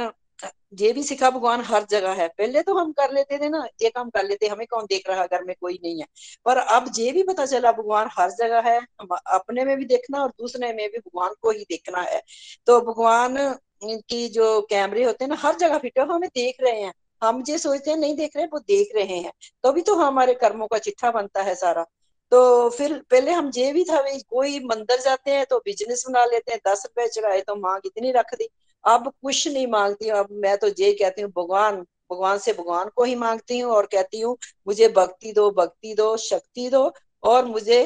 [0.74, 3.90] ये भी सिखा भगवान हर जगह है। पहले तो हम कर लेते थे ना ये
[3.90, 6.06] काम कर लेते हमें कौन देख रहा है घर में कोई नहीं है।
[6.46, 8.78] पर अब ये भी पता चला भगवान हर जगह है
[9.32, 12.22] अपने में भी देखना और दूसरे में भी भगवान को ही देखना है।
[12.66, 13.36] तो भगवान
[13.84, 17.42] की जो कैमरे होते हैं ना हर जगह फिट है हमें देख रहे हैं। हम
[17.42, 19.32] जो सोचते हैं नहीं देख रहे वो देख रहे हैं।
[19.64, 21.84] तभी तो, तो हमारे कर्मों का चिट्ठा बनता है सारा।
[22.32, 26.52] तो फिर पहले हम ये भी था कोई मंदिर जाते हैं तो बिज़नेस बना लेते
[26.52, 28.48] हैं दस रुपए चढ़ाए तो मांग इतनी रख दी।
[28.86, 31.76] अब कुछ नहीं मांगती हूँ अब मैं तो ये कहती हूँ, भगवान
[32.12, 36.16] भगवान से भगवान को ही मांगती हूँ और कहती हूँ, मुझे भक्ति दो भक्ति दो,
[36.18, 36.92] शक्ति दो
[37.24, 37.84] और मुझे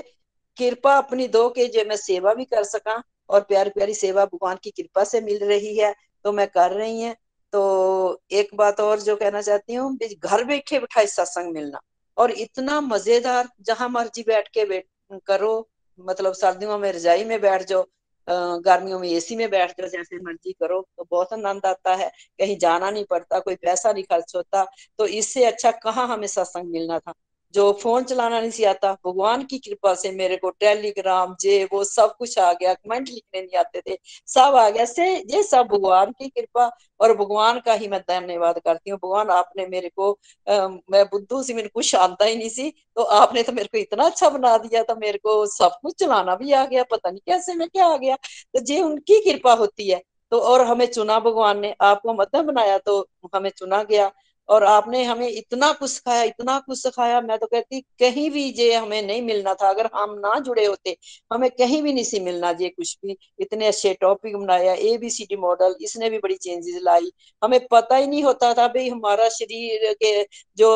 [0.57, 4.57] कृपा अपनी दो के जो मैं सेवा भी कर सका और प्यारी प्यारी सेवा भगवान
[4.65, 5.95] की कृपा से मिल रही है
[6.25, 7.15] तो मैं कर रही है।
[7.53, 11.81] तो एक बात और जो कहना चाहती हूँ घर बैठे बिठाए सत्संग मिलना
[12.17, 14.85] और इतना मज़ेदार, जहाँ मर्ज़ी बैठ के बैठ
[15.27, 17.85] करो मतलब सर्दियों में रजाई में बैठ जाओ
[18.31, 22.09] गर्मियों में एसी में बैठ कर जैसे मर्ज़ी करो तो बहुत आनंद आता है।
[22.41, 24.65] कहीं जाना नहीं पड़ता, कोई पैसा नहीं खर्च होता
[24.99, 27.13] तो इससे अच्छा कहाँ हमें सत्संग मिलना था?
[27.55, 32.15] जो फ़ोन चलाना नहीं आता भगवान की कृपा से मेरे को टेलीग्राम जे वो सब
[32.19, 33.97] कुछ आ गया कमेंट लिखने नहीं आते थे
[34.29, 36.71] सब आ गया से ये सब भगवान की कृपा
[37.01, 40.11] और भगवान का ही मैं धन्यवाद करती हूँ। भगवान आपने मेरे को
[40.47, 43.79] आ, मैं बुद्धू सी मेरे कुछ आता ही नहीं सी तो आपने तो मेरे को
[43.79, 47.21] इतना अच्छा बना दिया था मेरे को सब कुछ चलाना भी आ गया पता नहीं
[47.27, 48.17] कैसे में क्या आ गया
[48.55, 50.01] तो जे उनकी कृपा होती है
[50.33, 53.01] तो और हमें चुना भगवान ने आपको मध्यम बनाया तो
[53.35, 54.11] हमें चुना गया
[54.51, 58.73] और आपने हमें इतना कुछ सिखाया, इतना कुछ सिखाया, मैं तो कहती कहीं भी जे
[58.75, 60.97] हमें नहीं मिलना था, अगर हम ना जुड़े होते,
[61.33, 65.11] हमें कहीं भी नहीं सी मिलना ये कुछ भी। इतने अच्छे टॉपिक बनाया A B
[65.11, 67.11] C D model इसने भी बड़ी चेंजेस लाई।
[67.45, 70.23] हमें पता ही नहीं होता था, भाई हमारा शरीर के
[70.57, 70.71] जो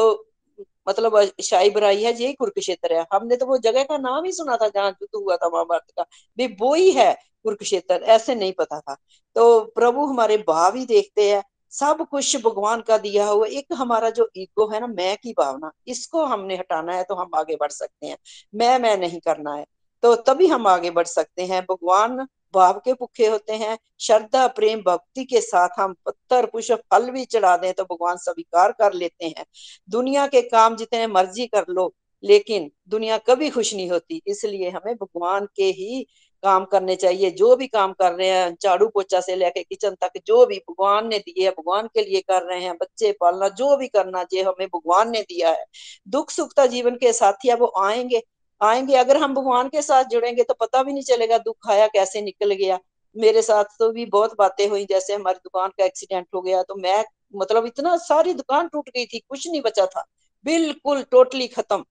[0.89, 4.57] मतलब शाही बुराई है ये कुरुक्षेत्र है। हमने तो वो जगह का नाम ही सुना
[4.57, 6.05] था, जहाँ युद्ध हुआ था, महाभारत का।
[6.39, 7.13] भी वो ही है
[7.45, 8.97] कुरुक्षेत्र, ऐसे नहीं पता था।
[9.37, 11.43] तो प्रभु हमारे भाव ही देखते हैं।
[11.75, 15.71] सब कुछ भगवान का दिया हुआ, एक हमारा जो ईगो है ना, मैं की भावना,
[15.87, 18.17] इसको हमने हटाना है तो हम आगे बढ़ सकते हैं।
[18.55, 19.65] मैं मैं नहीं करना है।
[20.03, 22.17] तो तभी हम आगे बढ़ सकते हैं। भगवान
[22.55, 27.25] भाव के भुखे होते हैं, श्रद्धा, प्रेम, भक्ति के साथ हम पत्थर, पुष्प, फल भी
[27.25, 29.45] चढ़ा दें तो भगवान स्वीकार कर लेते हैं।
[29.89, 34.95] दुनिया के काम जितने मर्ज़ी कर लो, लेकिन दुनिया कभी खुश नहीं होती, इसलिए हमें
[34.95, 36.07] भगवान के ही
[36.45, 40.21] काम करने चाहिए, जो भी काम कर रहे हैं, झाड़ू पोछा से लेके किचन तक,
[40.27, 43.77] जो भी भगवान ने दिए है, भगवान के लिए कर रहे हैं, बच्चे पालना, जो
[43.77, 45.65] भी करना चाहिए हमें भगवान ने दिया है।
[46.09, 48.23] दुख सुखता जीवन के साथी है वो आएँगे
[48.61, 52.21] आएँगे, अगर हम भगवान के साथ जुड़ेंगे तो पता भी नहीं चलेगा दुख आया कैसे
[52.23, 52.79] निकल गया।
[53.17, 56.75] मेरे साथ तो भी बहुत बातें हुई, जैसे हमारी दुकान का एक्सीडेंट हो गया तो
[56.77, 60.05] मैं मतलब इतना सारी दुकान टूट गई थी, कुछ नहीं बचा था।
[60.45, 61.85] बिल्कुल, टोटली खत्म।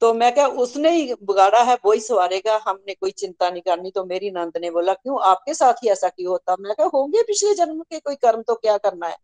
[0.00, 3.90] तो मैं क्या, उसने ही बिगाड़ा है वो ही सवारेगा, हमने कोई चिंता नहीं करनी।
[3.90, 6.56] तो मेरी नंद ने बोला, क्यों, आपके साथ ही ऐसा क्यों होता?
[6.60, 9.16] मैं क्या होंगे पिछले जन्म के कोई कर्म तो क्या करना है?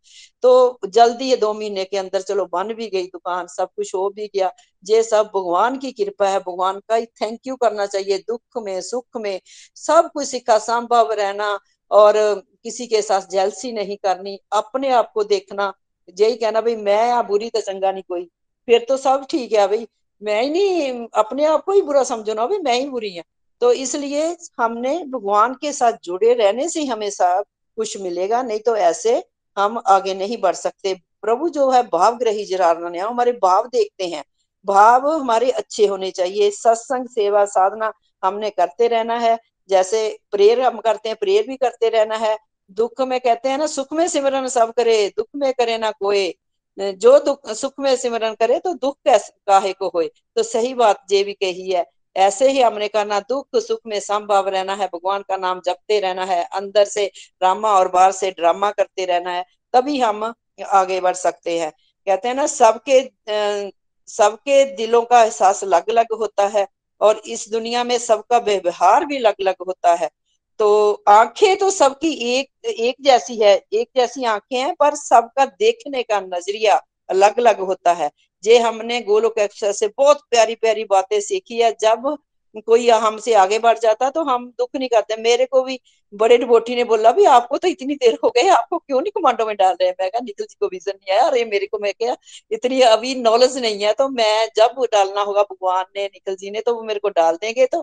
[0.42, 4.10] तो जल्दी ये दो महीने के अंदर चलो, बन भी गई दुकान, सब कुछ हो
[4.10, 4.52] भी गया।
[4.88, 8.80] ये सब भगवान की कृपा है, भगवान का ही थैंक यू करना चाहिए, दुख में,
[8.80, 9.40] सुख में,
[9.76, 11.58] सब कुछ सिखा संभव रहना
[11.90, 12.12] और
[12.62, 15.72] किसी के साथ जेलसी नहीं करनी, अपने आप को देखना।
[16.18, 18.24] यही कहना, भाई, मैं या बुरी तो चंगा नहीं, कोई।
[18.66, 19.86] फिर तो सब ठीक है, भाई।
[20.22, 23.24] मैं ही नहीं, अपने आप को ही बुरा समझो ना भाई, मैं ही बुरी हूँ।
[23.60, 27.44] तो इसलिए हमने भगवान के साथ जुड़े रहने से हमें सब
[27.76, 29.24] कुछ मिलेगा, नहीं तो ऐसे
[29.56, 34.24] हम आगे नहीं बढ़ सकते। प्रभु जो है, भाव ग्रही जरारना हमारे भाव देखते हैं।
[34.66, 37.92] भाव हमारे अच्छे होने चाहिए। सत्संग, सेवा, साधना
[38.24, 39.38] हमने करते रहना है।
[39.70, 42.38] जैसे प्रेयर हम करते हैं, प्रेयर भी करते रहना है।
[42.70, 46.34] दुख में कहते हैं ना, सुख में सिमरन सब करे, दुख में करे ना कोई।
[46.78, 50.10] जो दुख, सुख में सिमरन करे तो दुख काहे को होए?
[50.36, 51.84] तो सही बात जे भी कही है।
[52.16, 56.24] ऐसे ही हमने करना दुख, सुख में संभव रहना है, भगवान का नाम जपते रहना
[56.24, 59.44] है, अंदर से ड्रामा और बाहर से ड्रामा करते रहना है,
[59.74, 60.32] तभी हम
[60.66, 61.70] आगे बढ़ सकते हैं।
[62.06, 63.00] कहते हैं ना, सबके
[64.08, 66.66] सबके दिलों का एहसास अलग अलग होता है
[67.00, 70.10] और इस दुनिया में सबका व्यवहार भी अलग अलग होता है।
[70.60, 76.02] तो आँखें तो सबकी एक एक जैसी है, एक जैसी आँखें हैं, पर सबका देखने
[76.02, 76.80] का नज़रिया
[77.10, 78.10] अलग अलग होता है।
[78.44, 82.16] जे हमने गोलोक एक्सप्रेस से बहुत प्यारी प्यारी बातें सीखी है, जब
[82.56, 85.78] कोई हमसे आगे बढ़ जाता तो हम दुख नहीं करते। मेरे को भी
[86.12, 89.46] बड़े डिबोटी ने बोला भी आपको तो इतनी देर हो गई, आपको क्यों नहीं कमांडो
[89.46, 89.94] में डाल रहे हैं?
[90.00, 92.16] मैं कहा निखिल जी को विजन नहीं आया अरे मेरे को, मैं क्या,
[92.50, 96.60] इतनी अभी नॉलेज नहीं है तो मैं जब डालना होगा, भगवान ने, निखिल जी ने
[96.60, 97.80] तो वो मेरे को डाल देंगे। तो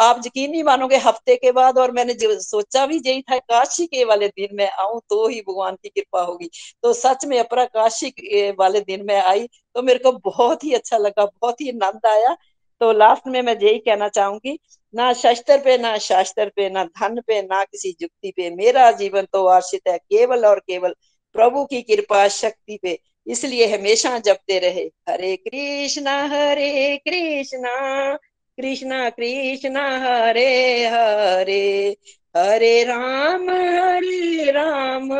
[0.00, 4.04] आप यकीन नहीं मानोगे, हफ़्ते के बाद और मैंने सोचा भी यही था, काशी के
[4.04, 6.50] वाले दिन में आऊँ तो ही भगवान की कृपा होगी।
[6.82, 9.46] तो सच में अपरा काशी वाले दिन में आई
[9.76, 12.36] तो मेरे को बहुत ही अच्छा लगा, बहुत ही आनंद आया।
[12.80, 14.58] तो लास्ट में मैं यही कहना चाहूँगी,
[14.94, 19.26] ना शस्त्र पे, ना शास्त्र पे, ना धन पे, ना किसी जुक्ति पे, मेरा जीवन
[19.32, 20.94] तो आश्रित है केवल और केवल
[21.34, 28.16] प्रभु की कृपा शक्ति पे। इसलिए हमेशा जपते रहे, हरे कृष्णा हरे कृष्णा
[28.58, 31.96] कृष्णा कृष्णा, हरे हरे
[32.34, 35.12] हरे राम हरे राम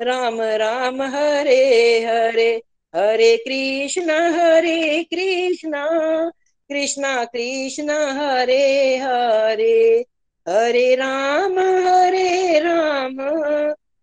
[0.00, 2.50] राम राम, हरे हरे
[2.94, 5.84] हरे कृष्णा हरे कृष्णा
[6.72, 10.04] कृष्णा कृष्णा हरे हरे
[10.46, 13.16] हरे राम हरे राम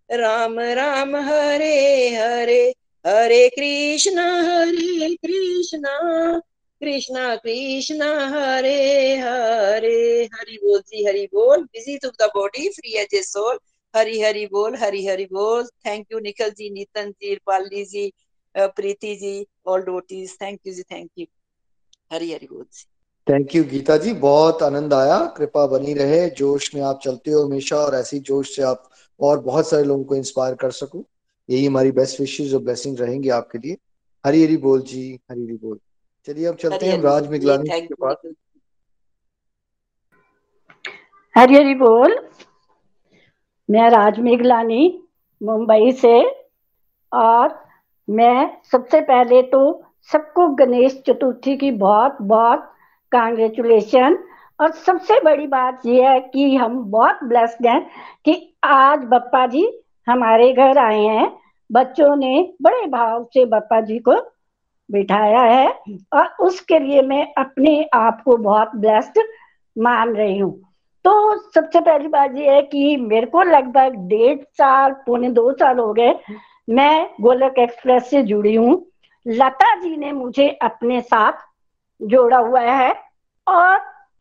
[0.10, 2.62] राम राम हरे हरे
[3.06, 5.96] हरे कृष्णा हरे कृष्णा
[6.82, 13.16] कृष्णा कृष्णा हरे हरे। हरि बोल जी, हरि बोल। Busy to the body free as
[13.16, 13.58] a soul
[13.94, 18.12] Hari Hari बोल, हरि हरि बोल। Thank you Nikhil ji Nitin ji Pali ji
[18.56, 21.26] Preeti ji all devotees thank you ji thank you
[22.12, 22.66] Hari Hari बोल
[23.28, 27.44] थैंक यू गीता जी बहुत आनंद आया। कृपा बनी रहे। जोश में आप चलते हो
[27.44, 31.04] हमेशा और ऐसी जोश से आप और बहुत सारे लोगों को इंस्पायर कर सको।
[31.50, 33.78] यही हमारी बेस्ट विशेष और ब्लेसिंग रहेंगे आपके लिए।
[34.26, 35.80] हरी हरी बोल जी। हरी हरी बोल।
[36.26, 38.34] चलिए अब चलते हैं राज मिगलानी के पास।
[41.36, 42.18] हरी हरी बोल।
[43.70, 45.04] मैं राज मेघलानी
[45.44, 46.20] मुंबई से।
[47.14, 47.64] और
[48.10, 49.62] मैं सबसे पहले तो
[50.10, 52.72] सबको गणेश चतुर्थी की बहुत बहुत
[53.12, 54.18] कांग्रेचुलेशन
[54.60, 57.82] और सबसे बड़ी बात यह है कि हम बहुत ब्लेस्ड हैं
[58.26, 59.68] कि आज बप्पा जी
[60.08, 61.32] हमारे घर आए हैं।
[61.70, 64.16] बच्चों ने बड़े भाव से बप्पा जी को
[64.90, 65.68] बिठाया है
[66.14, 69.20] और उसके लिए मैं अपने आप को बहुत ब्लेस्ड
[69.76, 70.52] मान रही हूँ।
[71.06, 75.80] तो सबसे पहली बात यह है कि मेरे को लगभग डेढ़ साल, पौने दो साल
[75.80, 76.14] हो गए
[76.68, 78.86] मैं गोलक एक्सप्रेस से जुड़ी हूँ।
[79.30, 81.32] लता जी ने मुझे अपने साथ
[82.02, 82.94] जोड़ा हुआ है
[83.48, 83.80] और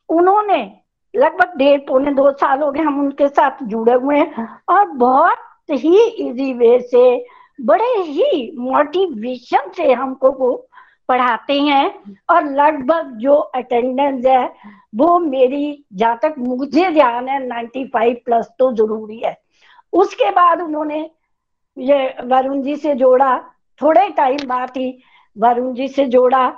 [0.08, 0.80] उन्होंने
[1.16, 5.36] लगभग डेढ़ पौने दो साल हो गए हम उनके साथ जुड़े हुए हैं और बहुत
[5.70, 7.26] ही इजी वे से,
[7.60, 10.68] बड़े ही मोटिवेशन से हमको वो
[11.08, 14.54] पढ़ाते हैं और लगभग जो अटेंडेंस है
[14.94, 19.36] वो मेरी जहाँ तक मुझे ध्यान है 95 प्लस तो ज़रूरी है।
[19.92, 21.10] उसके बाद उन्होंने
[21.78, 23.36] ये वरुण जी से जोड़ा
[23.82, 24.90] थोड़े टाइम बाद ही
[25.36, 26.48] वरुण जी से जोड़ा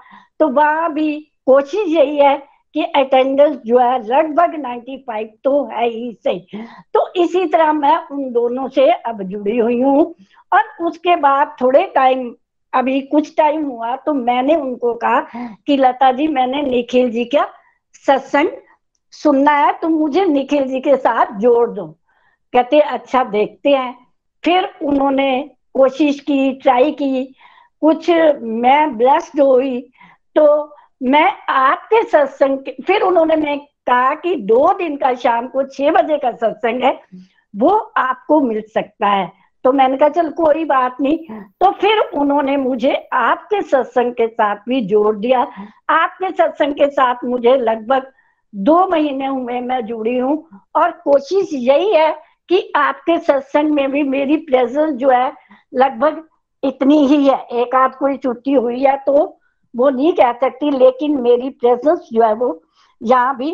[0.41, 2.37] तो वहाँ भी कोशिश यही है
[2.75, 6.63] कि अटेंडेंस जो है लगभग 95 तो है ही सही।
[6.95, 10.15] तो इसी तरह मैं उन दोनों से अब जुड़ी हुई हूँ
[10.53, 12.35] और उसके बाद थोड़े टाइम
[12.73, 15.21] अभी कुछ टाइम हुआ तो मैंने उनको कहा
[15.67, 17.47] कि लता जी, मैंने निखिल जी का
[18.07, 18.51] सत्संग
[19.13, 21.87] सुनना है तो मुझे निखिल जी के साथ जोड़ दो।
[22.53, 23.95] कहते अच्छा देखते हैं।
[24.45, 27.25] फिर उन्होंने कोशिश की, ट्राई की,
[27.83, 28.11] कुछ
[28.43, 29.81] मैं ब्लेस्ड हुई
[30.37, 35.91] तो मैं आपके सत्संग फिर उन्होंने मैं कहा कि दो दिन का शाम को छह
[35.93, 37.01] बजे का सत्संग है,
[37.55, 39.31] वो आपको मिल सकता है।
[39.65, 41.19] तो मैंने कहा, चल, कोई बात नहीं।
[41.61, 45.41] तो फिर उन्होंने मुझे आपके सत्संग के साथ भी जोड़ दिया।
[45.91, 48.11] आपके सत्संग के साथ मुझे लगभग
[48.55, 52.11] दो महीने हुए मैं जुड़ी हूँ, और कोशिश यही है
[52.51, 55.33] कि आपके सत्संग में भी मेरी प्रेजेंस जो है
[55.75, 56.23] लगभग
[56.63, 59.13] इतनी ही है। एक आध कोई छुट्टी हुई है तो
[59.75, 62.61] वो नहीं कह सकती लेकिन मेरी प्रेजेंस जो है वो
[63.01, 63.51] यहाँ भी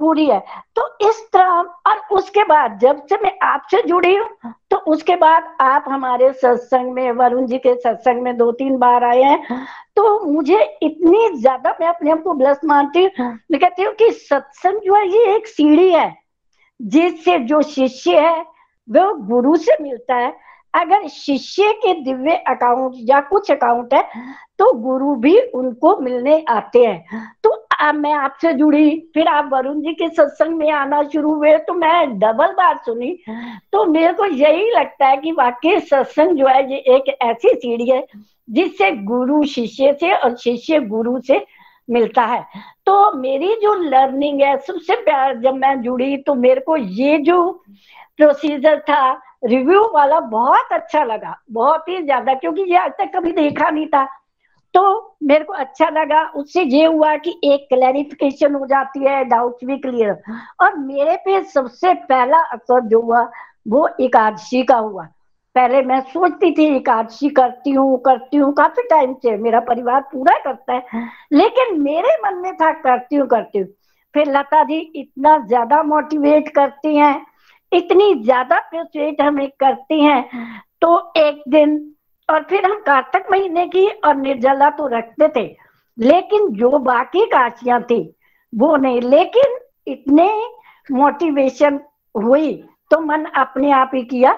[0.00, 0.38] पूरी है।
[0.76, 1.50] तो इस तरह
[1.86, 6.92] और उसके बाद जब से मैं आपसे जुड़ी हूँ तो उसके बाद आप हमारे सत्संग
[6.92, 9.66] में वरुण जी के सत्संग में दो तीन बार आए हैं।
[9.96, 13.10] तो मुझे इतनी ज़्यादा मैं अपने आप को ब्लस मानती हूँ।
[13.50, 16.10] मैं कहती हूँ कि सत्संग जो है ये एक सीढ़ी है।
[16.82, 18.40] जिससे जो शिष्य है
[18.88, 20.32] वो गुरु से मिलता है।
[20.74, 24.02] अगर शिष्य के दिव्य अकाउंट या कुछ अकाउंट है
[24.58, 27.50] तो गुरु भी उनको मिलने आते हैं। तो
[27.80, 31.74] अब मैं आपसे जुड़ी, फिर आप वरुण जी के सत्संग में आना शुरू हुए तो
[31.74, 33.16] मैं डबल बार सुनी।
[33.72, 37.90] तो मेरे को यही लगता है कि वाकई सत्संग जो है, ये एक ऐसी सीढ़ी
[37.90, 38.04] है,
[38.50, 41.44] जिससे गुरु शिष्य से और शिष्य गुरु से
[41.88, 42.44] मिलता है।
[42.86, 47.50] तो मेरी जो लर्निंग है, सबसे प्यार जब मैं जुड़ी तो मेरे को ये जो
[48.18, 49.12] प्रोसीजर था
[49.44, 53.86] रिव्यू वाला बहुत अच्छा लगा, बहुत ही ज़्यादा, क्योंकि ये आज तक कभी देखा नहीं
[53.86, 54.04] था।
[54.74, 59.64] तो मेरे को अच्छा लगा, उससे ये हुआ कि एक क्लैरिफिकेशन हो जाती है डाउट
[59.64, 60.22] भी क्लियर
[60.60, 63.28] और मेरे पे सबसे पहला असर जो हुआ,
[63.68, 65.06] वो एकादशी का हुआ।
[65.56, 70.36] पहले मैं सोचती थी एकादशी करती हूँ करती हूँ, काफ़ी टाइम से मेरा परिवार पूरा
[70.44, 73.66] करता है। लेकिन मेरे मन में था, करती हूँ करती हूँ।
[74.14, 77.26] फिर लता जी इतना ज़्यादा मोटिवेट करती हैं,
[77.72, 81.78] इतनी ज़्यादा प्रोसेट हमें करती हैं। तो एक दिन,
[82.28, 85.44] और फिर हम कार्तिक महीने की और निर्जला तो रखते थे,
[85.98, 88.00] लेकिन जो बाकी काशियाँ थी,
[88.52, 90.28] वो नहीं। लेकिन इतने
[90.88, 91.80] मोटिवेशन
[92.14, 92.52] हुई
[92.90, 94.32] तो मन अपने आप ही किया।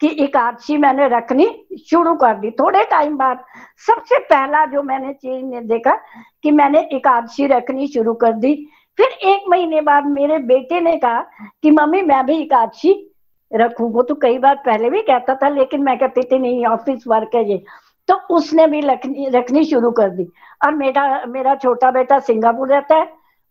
[0.00, 3.44] कि एकादशी मैंने रखनी शुरू कर दी। थोड़े टाइम बाद
[3.86, 5.98] सबसे पहला जो मैंने चीज़ ने देखा
[6.42, 8.66] कि मैंने एकादशी रखनी शुरू कर दी।
[8.96, 11.20] फिर एक महीने बाद मेरे बेटे ने कहा
[11.62, 13.14] कि, मम्मी, मैं भी एकादशी
[13.54, 17.04] रखू। वो तो कई बार पहले भी कहता था, लेकिन मैं कहती थी, नहीं ऑफ़िस
[17.08, 17.64] वर्क है ये।
[18.08, 20.28] तो उसने भी रखनी रखनी शुरू कर दी।
[20.64, 23.04] और मेरा मेरा छोटा बेटा सिंगापुर रहता है,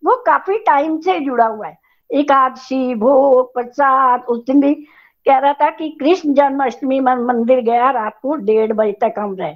[0.05, 1.77] वो काफ़ी टाइम से जुड़ा हुआ है।
[2.11, 4.85] एकादशी भोग, प्रसाद, उस दिन भी
[5.25, 9.53] कह रहा था कि कृष्ण जन्माष्टमी मंदिर गया रात को डेढ़ बजे तक हम रहे।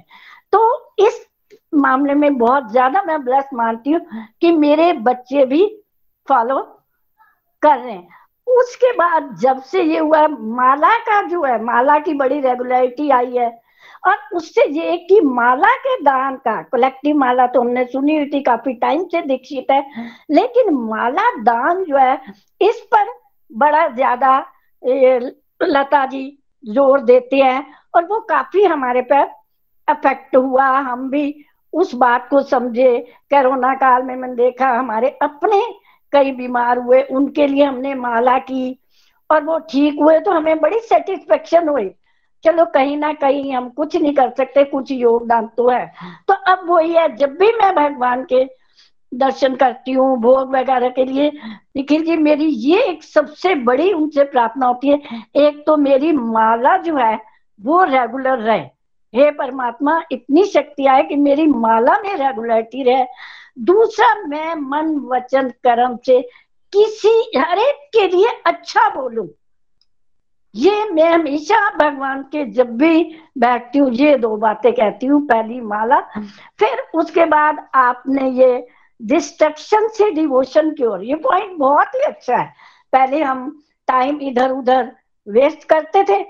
[0.52, 1.26] तो इस
[1.74, 4.00] मामले में बहुत ज़्यादा मैं ब्लस मानती हूँ
[4.40, 5.66] कि मेरे बच्चे भी
[6.28, 6.60] फॉलो
[7.62, 8.08] कर रहे हैं।
[8.46, 13.36] उसके बाद जब से ये हुआ, माला का जो है, माला की बड़ी रेगुलरिटी आई
[13.36, 13.48] है।
[14.06, 18.40] और उससे ये कि माला के दान का कलेक्टिव माला तो हमने सुनी हुई थी,
[18.42, 19.84] काफ़ी टाइम से दीक्षित है।
[20.30, 22.20] लेकिन माला दान जो है,
[22.60, 23.12] इस पर
[23.50, 24.38] बड़ा ज़्यादा
[25.60, 26.24] लता जी
[26.64, 27.64] ज़ोर देते हैं
[27.94, 29.28] और वो काफ़ी हमारे पर
[29.88, 32.98] अफेक्ट हुआ। हम भी उस बात को समझे।
[33.30, 35.60] कोरोना काल में मैंने देखा हमारे अपने
[36.12, 38.78] कई बीमार हुए, उनके लिए हमने माला की
[39.30, 41.90] और वो ठीक हुए तो हमें बड़ी सेटिस्फेक्शन हुई।
[42.44, 45.86] चलो कहीं ना कहीं हम कुछ नहीं कर सकते, कुछ योगदान तो है।
[46.28, 48.44] तो अब वही है, जब भी मैं भगवान के
[49.14, 51.30] दर्शन करती हूँ, भोग वगैरह के लिए।
[51.76, 55.00] निखिल जी मेरी, ये एक सबसे बड़ी उनसे प्रार्थना होती है।
[55.36, 57.18] एक तो मेरी माला जो है,
[57.60, 58.60] वो रेगुलर रहे।
[59.14, 63.04] हे परमात्मा, इतनी शक्ति आए कि मेरी माला में रेगुलरिटी रहे।
[63.58, 66.20] दूसरा, मैं मन, वचन, कर्म से
[66.72, 69.28] किसी हर एक के लिए अच्छा बोलू।
[70.54, 73.02] ये मैं हमेशा भगवान के जब भी
[73.38, 76.00] बैठती हूँ, ये दो बातें कहती हूँ। पहली माला,
[76.58, 78.66] फिर उसके बाद आपने ये
[79.00, 82.52] डिस्ट्रक्शन से डिवोशन की ओर। ये पॉइंट बहुत ही अच्छा है।
[82.92, 83.50] पहले हम
[83.88, 84.92] टाइम इधर उधर
[85.26, 86.20] वेस्ट करते थे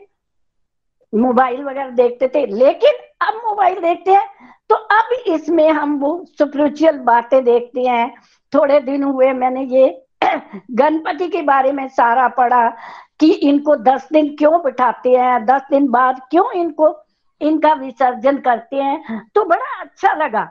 [1.13, 4.29] मोबाइल वगैरह देखते थे, लेकिन अब मोबाइल देखते हैं
[4.71, 8.15] तो अब इसमें हम वो स्पिरिचुअल बातें देखते हैं।
[8.53, 10.07] थोड़े दिन हुए, मैंने ये
[10.71, 12.69] गणपति के बारे में सारा पढ़ा
[13.21, 16.95] कि इनको दस दिन क्यों बिठाते हैं, दस दिन बाद क्यों इनको,
[17.41, 20.49] इनका विसर्जन करते हैं। तो बड़ा अच्छा लगा।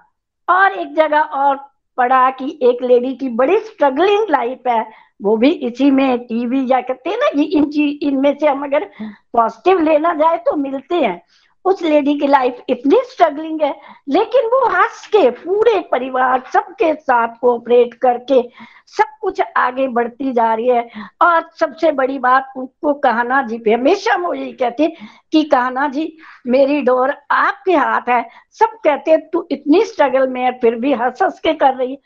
[0.47, 1.68] और एक जगह और
[1.99, 4.85] पढ़ा कि एक लेडी की बड़ी स्ट्रगलिंग लाइफ है,
[5.21, 8.63] वो भी इसी में टीवी या कहते हैं ना ये इन चीज़ इनमें से हम
[8.63, 8.85] अगर
[9.33, 11.21] पॉजिटिव लेना जाए तो मिलते हैं।
[11.65, 13.73] उस लेडी की लाइफ इतनी स्ट्रगलिंग है,
[14.09, 18.41] लेकिन वो हंस के पूरे परिवार सबके साथ कोऑपरेट करके
[18.87, 20.87] सब कुछ आगे बढ़ती जा रही है।
[21.21, 24.87] और सबसे बड़ी बात उनको कहना जी पे हमेशा वो यही कहते
[25.31, 26.17] कि कहना जी,
[26.47, 31.21] मेरी डोर आपके हाथ है। सब कहते तू इतनी स्ट्रगल में है, फिर भी हंस
[31.23, 31.97] हंस के कर रही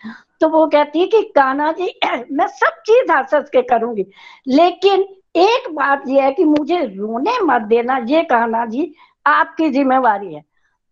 [0.42, 1.88] तो वो कहती है कि काना जी,
[2.32, 4.06] मैं सब चीज़ हंस हंस के करूँगी।
[4.48, 5.06] लेकिन
[5.36, 8.94] एक बात यह है कि मुझे रोने मत देना, ये कहना जी
[9.26, 10.42] आपकी जिम्मेवारी है।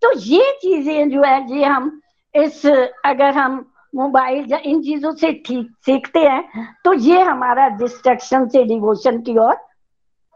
[0.01, 1.99] तो ये चीज़ें जो है, ये हम
[2.35, 8.47] इस, अगर हम मोबाइल या इन चीज़ों से ठीक सीखते हैं तो ये हमारा डिस्ट्रक्शन
[8.47, 9.55] से डिवोशन की ओर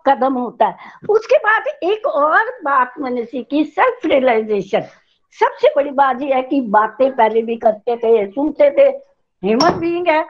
[0.05, 4.81] कदम होता है। उसके बाद एक और बात मैंने सीखी सेल्फ रियलाइजेशन
[5.37, 8.87] सबसे बड़ी बात यह है कि बातें पहले भी करते थे, सुनते थे।
[9.43, 10.23] ह्यूमन बीइंग है,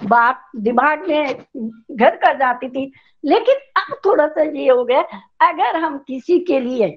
[0.00, 1.34] बात दिमाग में
[1.92, 2.92] घर कर जाती थी।
[3.24, 5.00] लेकिन अब थोड़ा सा ये हो गया,
[5.42, 6.88] अगर हम किसी के लिए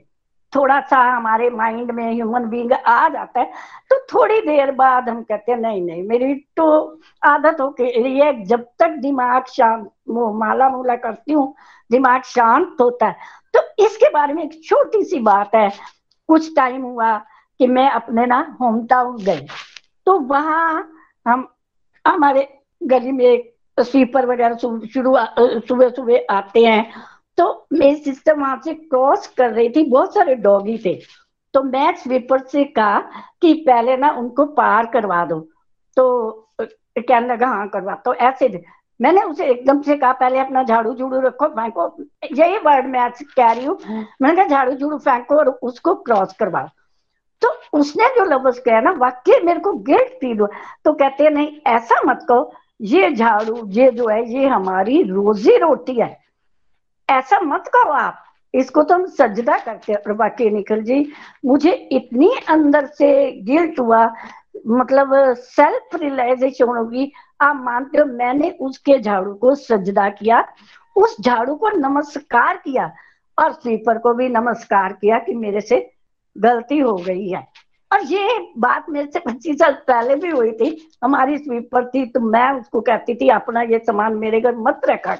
[0.56, 3.52] थोड़ा सा हमारे माइंड में ह्यूमन बींग आ जाता है
[3.90, 8.32] तो थोड़ी देर बाद हम कहते हैं, नहीं नहीं, मेरी तो आदत हो के लिए
[8.46, 11.54] जब तक दिमाग शांत माला मूला करती हूँ,
[11.92, 13.16] दिमाग शांत होता है।
[13.54, 15.70] तो इसके बारे में एक छोटी सी बात है।
[16.30, 17.18] कुछ टाइम हुआ
[17.60, 19.48] कि मैं अपने ना होम टाउन गई
[20.08, 20.92] तो वहाँ
[21.28, 21.48] हम,
[22.06, 22.48] हमारे
[22.82, 25.16] गली में एक स्वीपर वगैरह शुरू
[25.68, 26.92] सुबह सुबह आते हैं
[27.38, 30.94] तो मेरी सिस्टर वहाँ से क्रॉस कर रही थी, बहुत सारे डॉगी थे।
[31.54, 33.00] तो मैं स्वीपर से कहा
[33.42, 35.40] कि पहले ना उनको पार करवा दो।
[35.98, 36.32] तो
[36.62, 38.64] कहने लगा हाँ करवा। तो ऐसे
[39.00, 41.88] मैंने उसे एकदम से कहा, पहले अपना झाड़ू झूड़ू रखो फेंको
[42.34, 43.78] यही वर्ड मैं कह रही हूँ।
[44.22, 46.68] मैंने कहा, झाड़ू झूड़ू फेंको और उसको क्रॉस करवाओ।
[47.42, 47.50] तो
[47.80, 50.48] उसने जो लफ्ज कहा ना वाक्य मेरे को गिल्ट फील हुआ।
[50.86, 52.52] तो कहते नहीं, ऐसा मत कहो,
[52.82, 56.25] ये झाड़ू, ये जो है, ये हमारी रोजी रोटी है।
[57.10, 58.22] ऐसा मत करो आप।
[58.54, 61.12] इसको तो हम सजदा करते हैं बाकी निखिल जी।
[61.46, 63.10] मुझे इतनी अंदर से
[63.44, 64.06] गिल्ट हुआ
[64.68, 67.12] मतलब सेल्फ रियलाइजेशन होगी।
[67.42, 70.44] आप मानते हो, मैंने उसके झाड़ू को सजदा किया,
[70.96, 72.92] उस झाड़ू को नमस्कार किया
[73.38, 75.90] और स्वीपर को भी नमस्कार किया कि मेरे से
[76.36, 77.48] गलती हो गई है।
[77.92, 80.70] और ये बात मेरे से पच्चीस साल पहले भी हुई थी।
[81.04, 85.16] हमारी स्वीपर थी तो मैं उसको कहती थी, अपना ये सामान मेरे घर मत रखा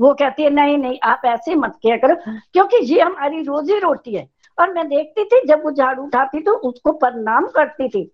[0.00, 2.16] वो कहती है, नहीं नहीं, आप ऐसे मत किया करो,
[2.52, 6.52] क्योंकि ये हमारी रोजी रोटी है। और मैं देखती थी, जब वो झाड़ू उठाती तो
[6.52, 8.12] उसको प्रणाम करती थी।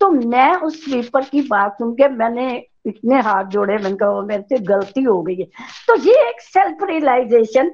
[0.00, 4.42] तो मैं उस स्वीपर की बात सुन के मैंने इतने हाथ जोड़े, मैंने कहा मेरे
[4.42, 5.44] से गलती हो गई है।
[5.86, 7.70] तो ये एक सेल्फ रियलाइजेशन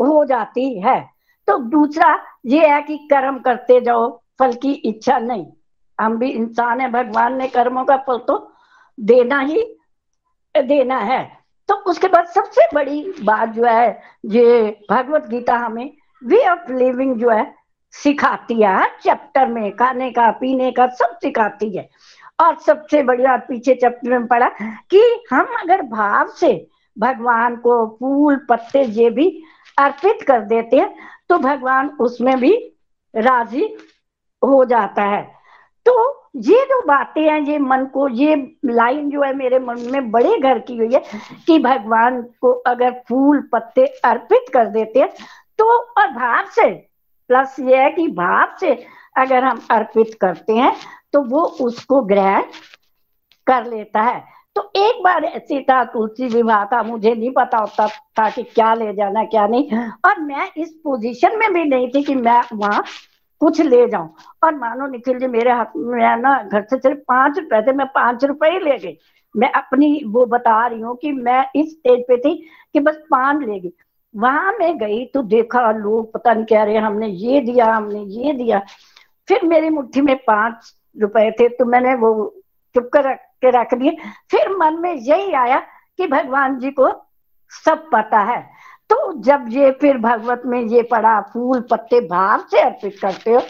[0.00, 1.10] हो जाती है।
[1.48, 5.46] तो दूसरा ये है कि कर्म करते जाओ, फल की इच्छा नहीं।
[6.00, 8.52] हम भी इंसान है, भगवान ने कर्मों का फल तो
[9.00, 9.62] देना ही,
[10.54, 11.37] देना है।
[11.68, 15.90] तो उसके बाद सबसे बड़ी बात जो है, ये भगवत गीता हमें
[16.22, 17.54] वे ऑफ़ लिविंग जो है
[17.94, 21.88] सिखाती है, हर चैप्टर में, खाने का, पीने का, सब सिखाती है।
[22.40, 24.48] और सबसे बात पीछे चैप्टर में पढ़ा
[24.90, 25.00] कि
[25.30, 26.66] हम अगर भाव से
[26.96, 29.28] भगवान को फूल, पत्ते ये भी
[29.78, 30.94] अर्पित कर देते हैं
[31.28, 32.52] तो भगवान उसमें भी
[33.14, 33.64] राज़ी
[34.42, 35.22] हो जाता है।
[35.86, 38.34] तो ये जो बातें हैं, ये मन को, ये
[38.64, 41.02] लाइन जो है मेरे मन में बड़े घर की हुई है
[41.46, 45.08] कि भगवान को अगर फूल पत्ते अर्पित कर देते हैं
[45.58, 45.66] तो
[45.98, 46.68] और भाव से,
[47.30, 48.72] प्लस ये है कि भाव से
[49.16, 50.74] अगर हम अर्पित करते हैं
[51.12, 52.42] तो वो उसको ग्रहण
[53.46, 54.22] कर लेता है।
[54.56, 58.72] तो एक बार ऐसी था, तुलसी विवाह था, मुझे नहीं पता होता था कि क्या
[58.74, 62.82] ले जाना, क्या नहीं। और मैं इस पोजीशन में भी नहीं थी कि मैं वहाँ
[63.40, 67.38] कुछ ले जाऊँ। और मानो निखिल जी, मेरे हाथ में ना, घर से सिर्फ़ पाँच
[67.38, 68.96] रुपए थे, मैं पाँच रुपए ही ले गई।
[69.34, 72.34] मैं अपनी वो बता रही हूँ कि मैं इस स्टेज पे थी
[72.72, 73.72] कि बस पान ले गई।
[74.14, 78.32] वहाँ मैं गई तो देखा लोग पता नहीं कह रहे हमने ये दिया, हमने ये
[78.32, 78.62] दिया।
[79.28, 82.12] फिर मेरी मुट्ठी में पाँच रुपए थे तो मैंने वो
[82.74, 83.96] चुप कर रख के रख दिए।
[84.30, 85.58] फिर मन में यही आया
[85.98, 86.88] कि भगवान जी को
[87.66, 88.40] सब पता है।
[88.90, 93.40] तो जब ये फिर भगवत में ये पड़ा, फूल पत्ते भाव से अर्पित करते हो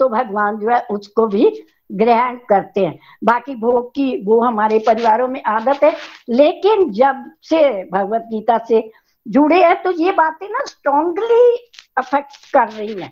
[0.00, 1.50] तो भगवान जो है उसको भी
[1.92, 5.94] ग्रहण करते हैं। बाकी भोग की, वो हमारे परिवारों में आदत है,
[6.28, 8.90] लेकिन जब से भगवत गीता से
[9.26, 11.56] जुड़े हैं तो ये बातें ना स्ट्रांगली
[11.96, 13.10] अफेक्ट कर रही हैं।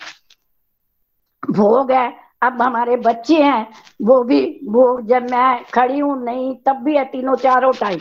[1.42, 3.66] भोग है, अब हमारे बच्चे हैं,
[4.02, 7.98] वो भी भोग जब मैं खड़ी हूँ, नहीं, तब भी है तीनों चारों टाइम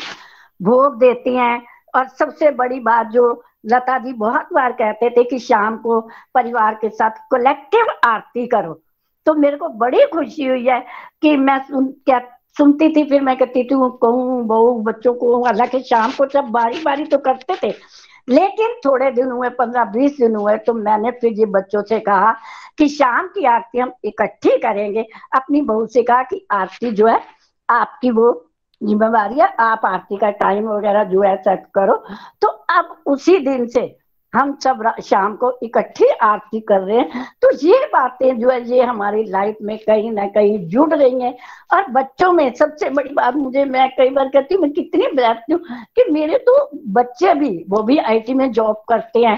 [0.59, 5.39] भोग देती हैं। और सबसे बड़ी बात जो लता जी बहुत बार कहते थे कि
[5.39, 5.99] शाम को
[6.35, 8.79] परिवार के साथ कलेक्टिव आरती करो।
[9.27, 10.79] तो मेरे को बड़ी खुशी हुई है
[11.21, 12.19] कि मैं सुन क्या
[12.57, 16.81] सुनती थी, फिर मैं कहती थी, कहूँ, बहू, बच्चों को, हालाँकि शाम को सब बारी
[16.83, 17.73] बारी तो करते थे,
[18.27, 22.31] लेकिन थोड़े दिन हुए पंद्रह बीस दिन हुए तो मैंने फिर ये बच्चों से कहा
[22.77, 25.05] कि शाम की आरती हम इकट्ठी करेंगे।
[25.35, 27.19] अपनी बहू से कहा कि आरती जो है,
[27.69, 28.31] आपकी वो
[28.83, 32.03] जिम्मेवारी है आप आरती का टाइम वगैरह जो है सेट करो।
[32.41, 33.97] तो अब उसी दिन से
[34.35, 38.83] हम सब शाम को इकट्ठी आरती कर रहे हैं। तो ये बातें जो है, ये
[38.83, 41.37] हमारी लाइफ में कहीं ना कहीं जुड़ रही हैं।
[41.73, 45.43] और बच्चों में सबसे बड़ी बात मुझे, मैं कई बार कहती हूँ, मैं कितनी ब्लैक
[45.51, 45.59] हूँ
[45.95, 49.37] कि मेरे तो बच्चे भी, वो भी आईटी में जॉब करते हैं।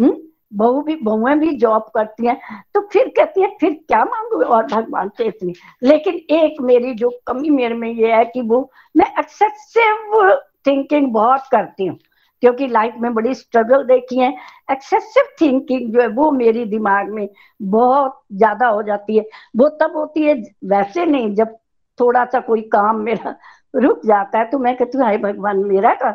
[0.00, 0.16] हम्म?
[0.52, 2.38] बहू भी, बहुएँ भी जॉब करती हैं
[2.74, 4.42] तो फिर कहती है, फिर क्या मांगू?
[4.44, 8.70] और भगवान से इतनी लेकिन एक मेरी जो कमी मेरे में ये है कि वो,
[8.94, 11.98] मैं एक्सेसिव थिंकिंग बहुत करती हूँ,
[12.42, 14.32] क्योंकि लाइफ में बड़ी स्ट्रगल देखी है।
[14.70, 17.28] एक्सेसिव थिंकिंग जो है वो मेरी दिमाग में
[17.60, 19.24] बहुत ज़्यादा हो जाती है।
[19.56, 20.34] वो तब होती है
[20.66, 21.56] वैसे नहीं, जब
[21.98, 23.34] थोड़ा सा कोई काम मेरा
[23.74, 26.10] रुक जाता है तो मैं कहती हूँ, हाय भगवान, मेरा का?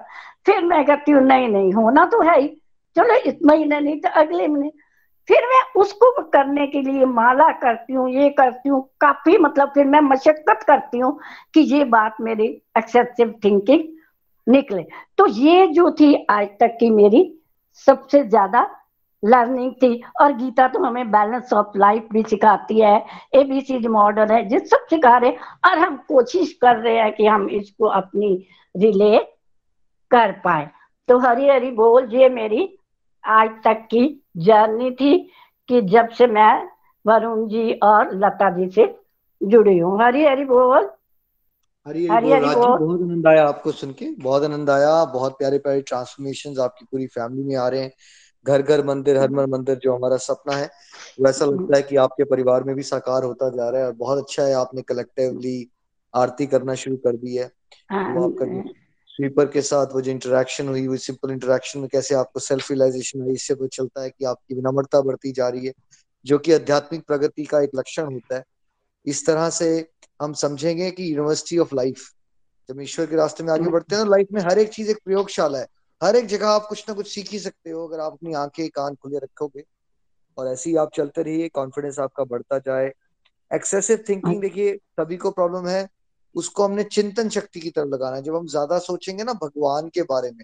[0.46, 2.48] फिर मैं कहती हूँ, नहीं नहीं, होना तो है ही।
[2.98, 4.72] चलो इस महीने नहीं तो अगले महीने।
[5.30, 9.86] फिर मैं उसको करने के लिए माला करती हूँ, ये करती हूँ, काफ़ी मतलब फिर
[9.86, 11.18] मैं मशक्कत करती हूँ
[11.54, 12.48] कि ये बात मेरी
[12.78, 13.84] एक्सेसिव थिंकिंग
[14.48, 14.86] निकले।
[15.18, 17.24] तो ये जो थी आज तक की मेरी
[17.88, 18.70] सबसे ज़्यादा
[19.24, 22.96] लर्निंग थी। और गीता तो हमें बैलेंस ऑफ़ लाइफ भी सिखाती है
[23.36, 25.32] एबीसी मॉडल है, जिस सब सिखा रहे
[25.66, 28.36] और हम कोशिश कर रहे हैं कि हम इसको अपनी
[28.76, 29.18] रिले
[30.12, 30.70] कर पाए।
[31.10, 32.78] तो हरी हरी बोल, ये मेरी
[33.26, 35.18] आज तक की जर्नी थी
[35.70, 36.68] कि जब से मैं
[37.06, 39.00] वरुण जी और लता जी से
[39.42, 40.90] जुड़ी हूँ। हरी हरी बोल।
[41.88, 45.58] हरी हरी बोल। राजू बहुत आनंद आया आपको सुन के। बहुत आनंद आया। बहुत प्यारे
[45.58, 47.92] प्यारे ट्रांसफॉर्मेशन आपकी पूरी फैमिली में आ रहे हैं।
[48.48, 50.70] घर घर मंदिर हर मन मंदिर जो हमारा सपना है
[51.22, 54.18] वैसा लगता है कि आपके परिवार में भी साकार होता जा रहा है और बहुत
[54.18, 55.72] अच्छा है आपने कलेक्टिवली
[56.14, 57.46] आरती करना शुरू कर दी है।
[57.92, 58.46] वो आपका
[59.16, 63.22] स्वीपर के साथ वो जो इंटरेक्शन हुई वो सिंपल इंटरेक्शन में कैसे आपको सेल्फ रियलाइजेशन
[63.22, 65.74] हुई इससे पता चलता है कि आपकी विनम्रता बढ़ती जा रही है
[66.26, 68.44] जो कि आध्यात्मिक प्रगति का एक लक्षण होता है।
[69.06, 69.90] इस तरह से
[70.22, 72.10] हम समझेंगे कि यूनिवर्सिटी ऑफ़ लाइफ
[72.70, 74.98] जब ईश्वर के रास्ते में आगे बढ़ते हैं तो लाइफ में हर एक चीज़ एक
[75.06, 75.68] प्रयोगशाला है।
[76.04, 78.70] हर एक जगह आप कुछ ना कुछ सीख ही सकते हो अगर आप अपनी आँखें
[78.70, 79.64] कान खुले रखोगे।
[80.38, 82.92] और ऐसे ही आप चलते रहिए कॉन्फिडेंस आपका बढ़ता जाए।
[83.52, 85.88] एक्सेसिव थिंकिंग देखिए सभी को प्रॉब्लम है।
[86.36, 90.02] उसको हमने चिंतन शक्ति की तरफ़ लगाना है। जब हम ज़्यादा सोचेंगे ना भगवान के
[90.02, 90.44] बारे में,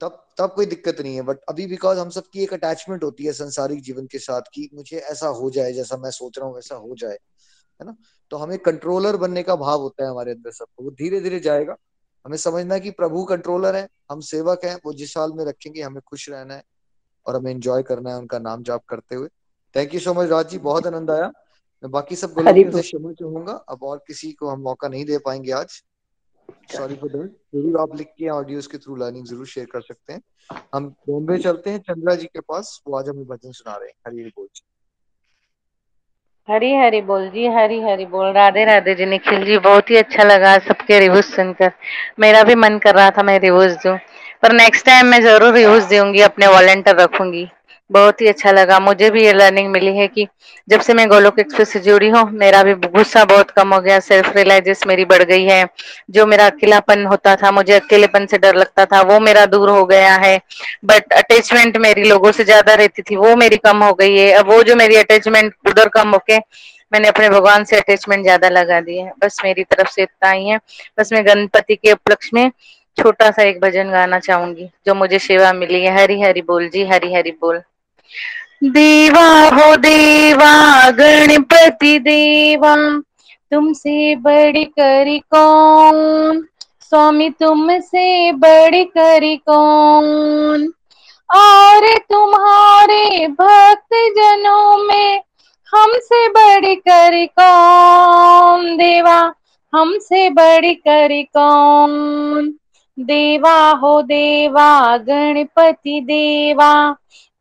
[0.00, 3.32] तब तब कोई दिक्कत नहीं है। बट अभी बिकॉज़ हम सबकी एक अटैचमेंट होती है
[3.32, 6.74] संसारिक जीवन के साथ कि मुझे ऐसा हो जाए, जैसा मैं सोच रहा हूँ वैसा
[6.74, 7.18] हो जाए,
[7.80, 7.96] है ना?
[8.30, 11.76] तो हमें कंट्रोलर बनने का भाव होता है हमारे अंदर सबको। वो धीरे धीरे जाएगा।
[12.24, 16.00] हमें समझना कि प्रभु कंट्रोलर है, हम सेवक हैं, वो जिस हाल में रखेंगे, हमें
[16.06, 16.62] खुश रहना है
[17.26, 19.28] और हमें एंजॉय करना है उनका नाम जाप करते हुए।
[19.74, 21.32] Thank you so much Raj ji, बहुत आनंद आया।
[21.84, 25.18] मैं बाकी सब गोलोकियों से क्षमा चाहूँगा। अब और किसी को हम मौका नहीं दे
[25.26, 25.82] पाएँगे आज।
[26.72, 30.12] सॉरी फॉर दैट ज़रूर आप लिख के ऑडियोज के थ्रू लर्निंग ज़रूर शेयर कर सकते
[30.12, 30.20] हैं।
[30.74, 33.94] हम बॉम्बे चलते हैं। चंद्रा जी के पास। वो आज हमें भजन सुना रहे हैं।
[34.06, 34.64] हरी बोल। जी
[36.48, 40.24] हरी हरी बोल जी हरी हरी बोल। राधे राधे जी निखिल जी बहुत ही अच्छा
[40.24, 41.72] लगा सबके रिव्यूज़ सुनकर।
[42.20, 43.96] मेरा भी मन कर रहा था मैं रिव्यूज़ दूँ।
[44.42, 47.44] पर नेक्स्ट टाइम मैं ज़रूर रिव्यूज़ दूँगी अपने वॉलेंटियर रखूँगी।
[47.90, 50.26] बहुत ही अच्छा लगा। मुझे भी ये लर्निंग मिली है कि
[50.68, 53.98] जब से मैं गोलोक एक्सप्रेस से जुड़ी हूँ, मेरा भी गुस्सा बहुत कम हो गया
[54.00, 55.66] सेल्फ रियलाइजेस मेरी बढ़ गई है।
[56.10, 59.84] जो मेरा अकेलापन होता था, मुझे अकेलेपन से डर लगता था, वो मेरा दूर हो
[59.86, 60.36] गया है।
[60.84, 64.50] बट अटैचमेंट मेरी लोगों से ज़्यादा रहती थी, वो मेरी कम हो गई है। अब
[64.50, 66.38] वो जो मेरी अटैचमेंट उधर कम होके
[66.92, 70.48] मैंने अपने भगवान से अटैचमेंट ज़्यादा लगा दी है। बस मेरी तरफ़ से इतना ही
[70.48, 70.58] है।
[70.98, 72.50] बस मैं गणपति के उपलक्ष्य में
[72.96, 76.84] छोटा सा एक भजन गाना चाहूँगी, जो मुझे सेवा मिली है। हरी हरी बोल जी
[76.86, 77.60] हरी हरी बोल।
[78.64, 83.00] देवा हो देवा, गणपति देवा।
[83.50, 86.46] तुमसे बड़ी करी कौन?
[86.80, 90.72] स्वामी तुमसे बड़ी करी कौन?
[91.34, 95.22] और तुम्हारे भक्त जनों में
[95.74, 98.76] हमसे बड़ी करी कौन?
[98.76, 99.32] देवा,
[99.74, 102.54] हमसे बड़ी करी कौन?
[102.98, 106.96] देवा हो देवा, गणपति देवा।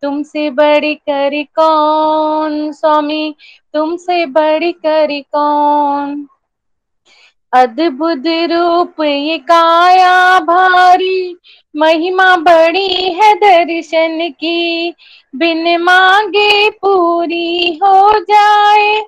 [0.06, 3.36] तुमसे बड़ी करी कौन स्वामी?
[3.73, 6.27] तुमसे बड़ी करी कौन?
[7.56, 11.38] अद्भुत रूप ये काया भारी,
[11.76, 14.94] महिमा बड़ी है दर्शन की।
[15.36, 19.02] बिन मांगे पूरी हो जाए,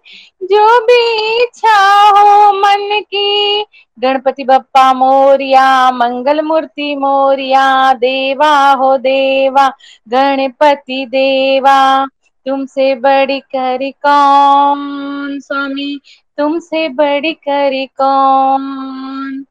[0.44, 3.66] जो भी इच्छा हो मन की।
[4.00, 9.68] गणपति बप्पा मोरिया, मंगल मूर्ति मोरिया, देवा हो देवा,
[10.10, 12.06] गणपति देवा।
[12.46, 16.00] तुमसे बड़ी करी कौन, स्वामी?
[16.38, 19.46] तुमसे बड़ी करी कौन?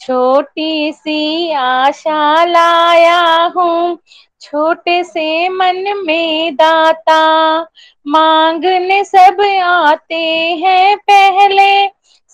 [0.00, 3.20] छोटी सी आशा लाया
[3.56, 3.98] हूँ,
[4.40, 7.20] छोटे से मन में दाता।
[8.06, 10.14] मांगने सब आते
[10.62, 11.70] हैं पहले।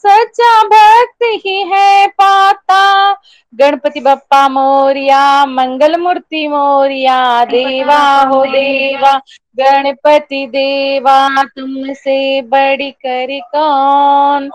[0.09, 3.13] सच्चा भक्त ही है पाता।
[3.55, 9.21] गणपति बप्पा मोरिया, मंगल मूर्ति मोरिया, देवा हो देवा,
[9.61, 14.51] गणपति देवा, तुमसे बड़ी करी कौन?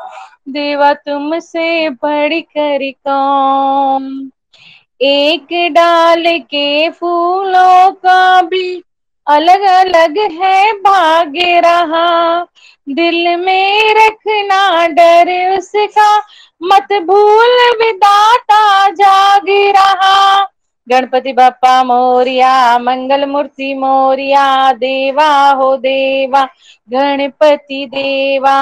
[0.49, 4.31] देवा, तुमसे बड़ी करी कौन?
[5.01, 8.83] एक डाल के फूलों का भी
[9.27, 12.43] अलग अलग है भाग्य रहा।
[12.89, 16.17] दिल में रखना डर, उसका
[16.63, 20.43] मत भूल विदाता जाग रहा।
[20.89, 26.43] गणपति बापा मोरिया, मंगल मूर्ति मोरिया, देवा हो देवा,
[26.89, 28.61] गणपति देवा।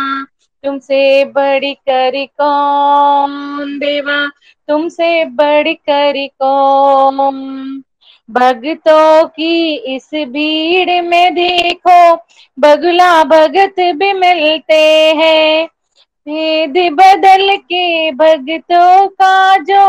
[0.63, 3.31] तुमसे बड़ी करी कौन
[3.79, 4.27] देवा?
[4.67, 7.83] तुमसे बड़ी करी कौन?
[8.29, 12.15] भगतों की इस भीड़ में देखो,
[12.57, 14.81] बगुला भगत भी मिलते
[15.17, 15.67] हैं।
[16.27, 19.87] भेद बदल के भगतों का जो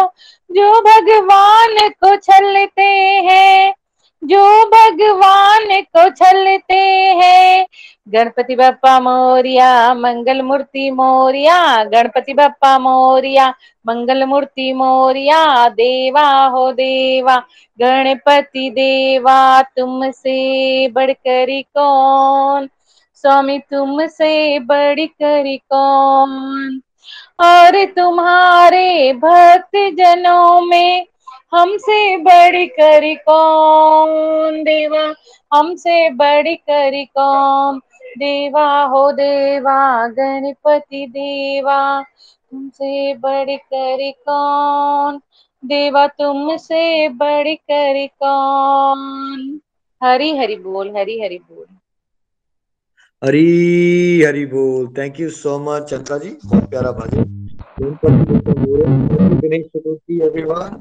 [0.50, 2.88] जो भगवान को छलते
[3.26, 3.74] हैं।
[4.24, 6.80] जो भगवान को छलते
[7.22, 7.66] हैं।
[8.08, 13.54] गणपति बप्पा मोरिया, मंगल मूर्ति मोरिया, गणपति बप्पा मोरिया,
[13.86, 17.36] मंगल मूर्ति मोरिया, देवा हो देवा,
[17.80, 22.68] गणपति देवा, तुमसे बढ़कर कौन?
[23.14, 26.80] स्वामी तुमसे बड़ी करी कौन?
[27.40, 31.06] और तुम्हारे भक्त जनों में
[31.52, 35.02] हमसे बड़ी करी कौन देवा
[35.56, 37.78] हमसे बड़ी करी कौन
[38.18, 39.78] देवा हो देवा
[40.18, 45.20] गणपति देवा तुमसे बड़ी करी कौन
[45.62, 49.60] देवा तुमसे बड़ी करी कौन
[50.02, 51.66] हरी हरी बोल हरी हरी बोल
[53.22, 57.24] हरी हरी बोल thank you so much Chandra ji बहुत प्यारा भजन
[59.42, 60.80] गणपति एवरीवन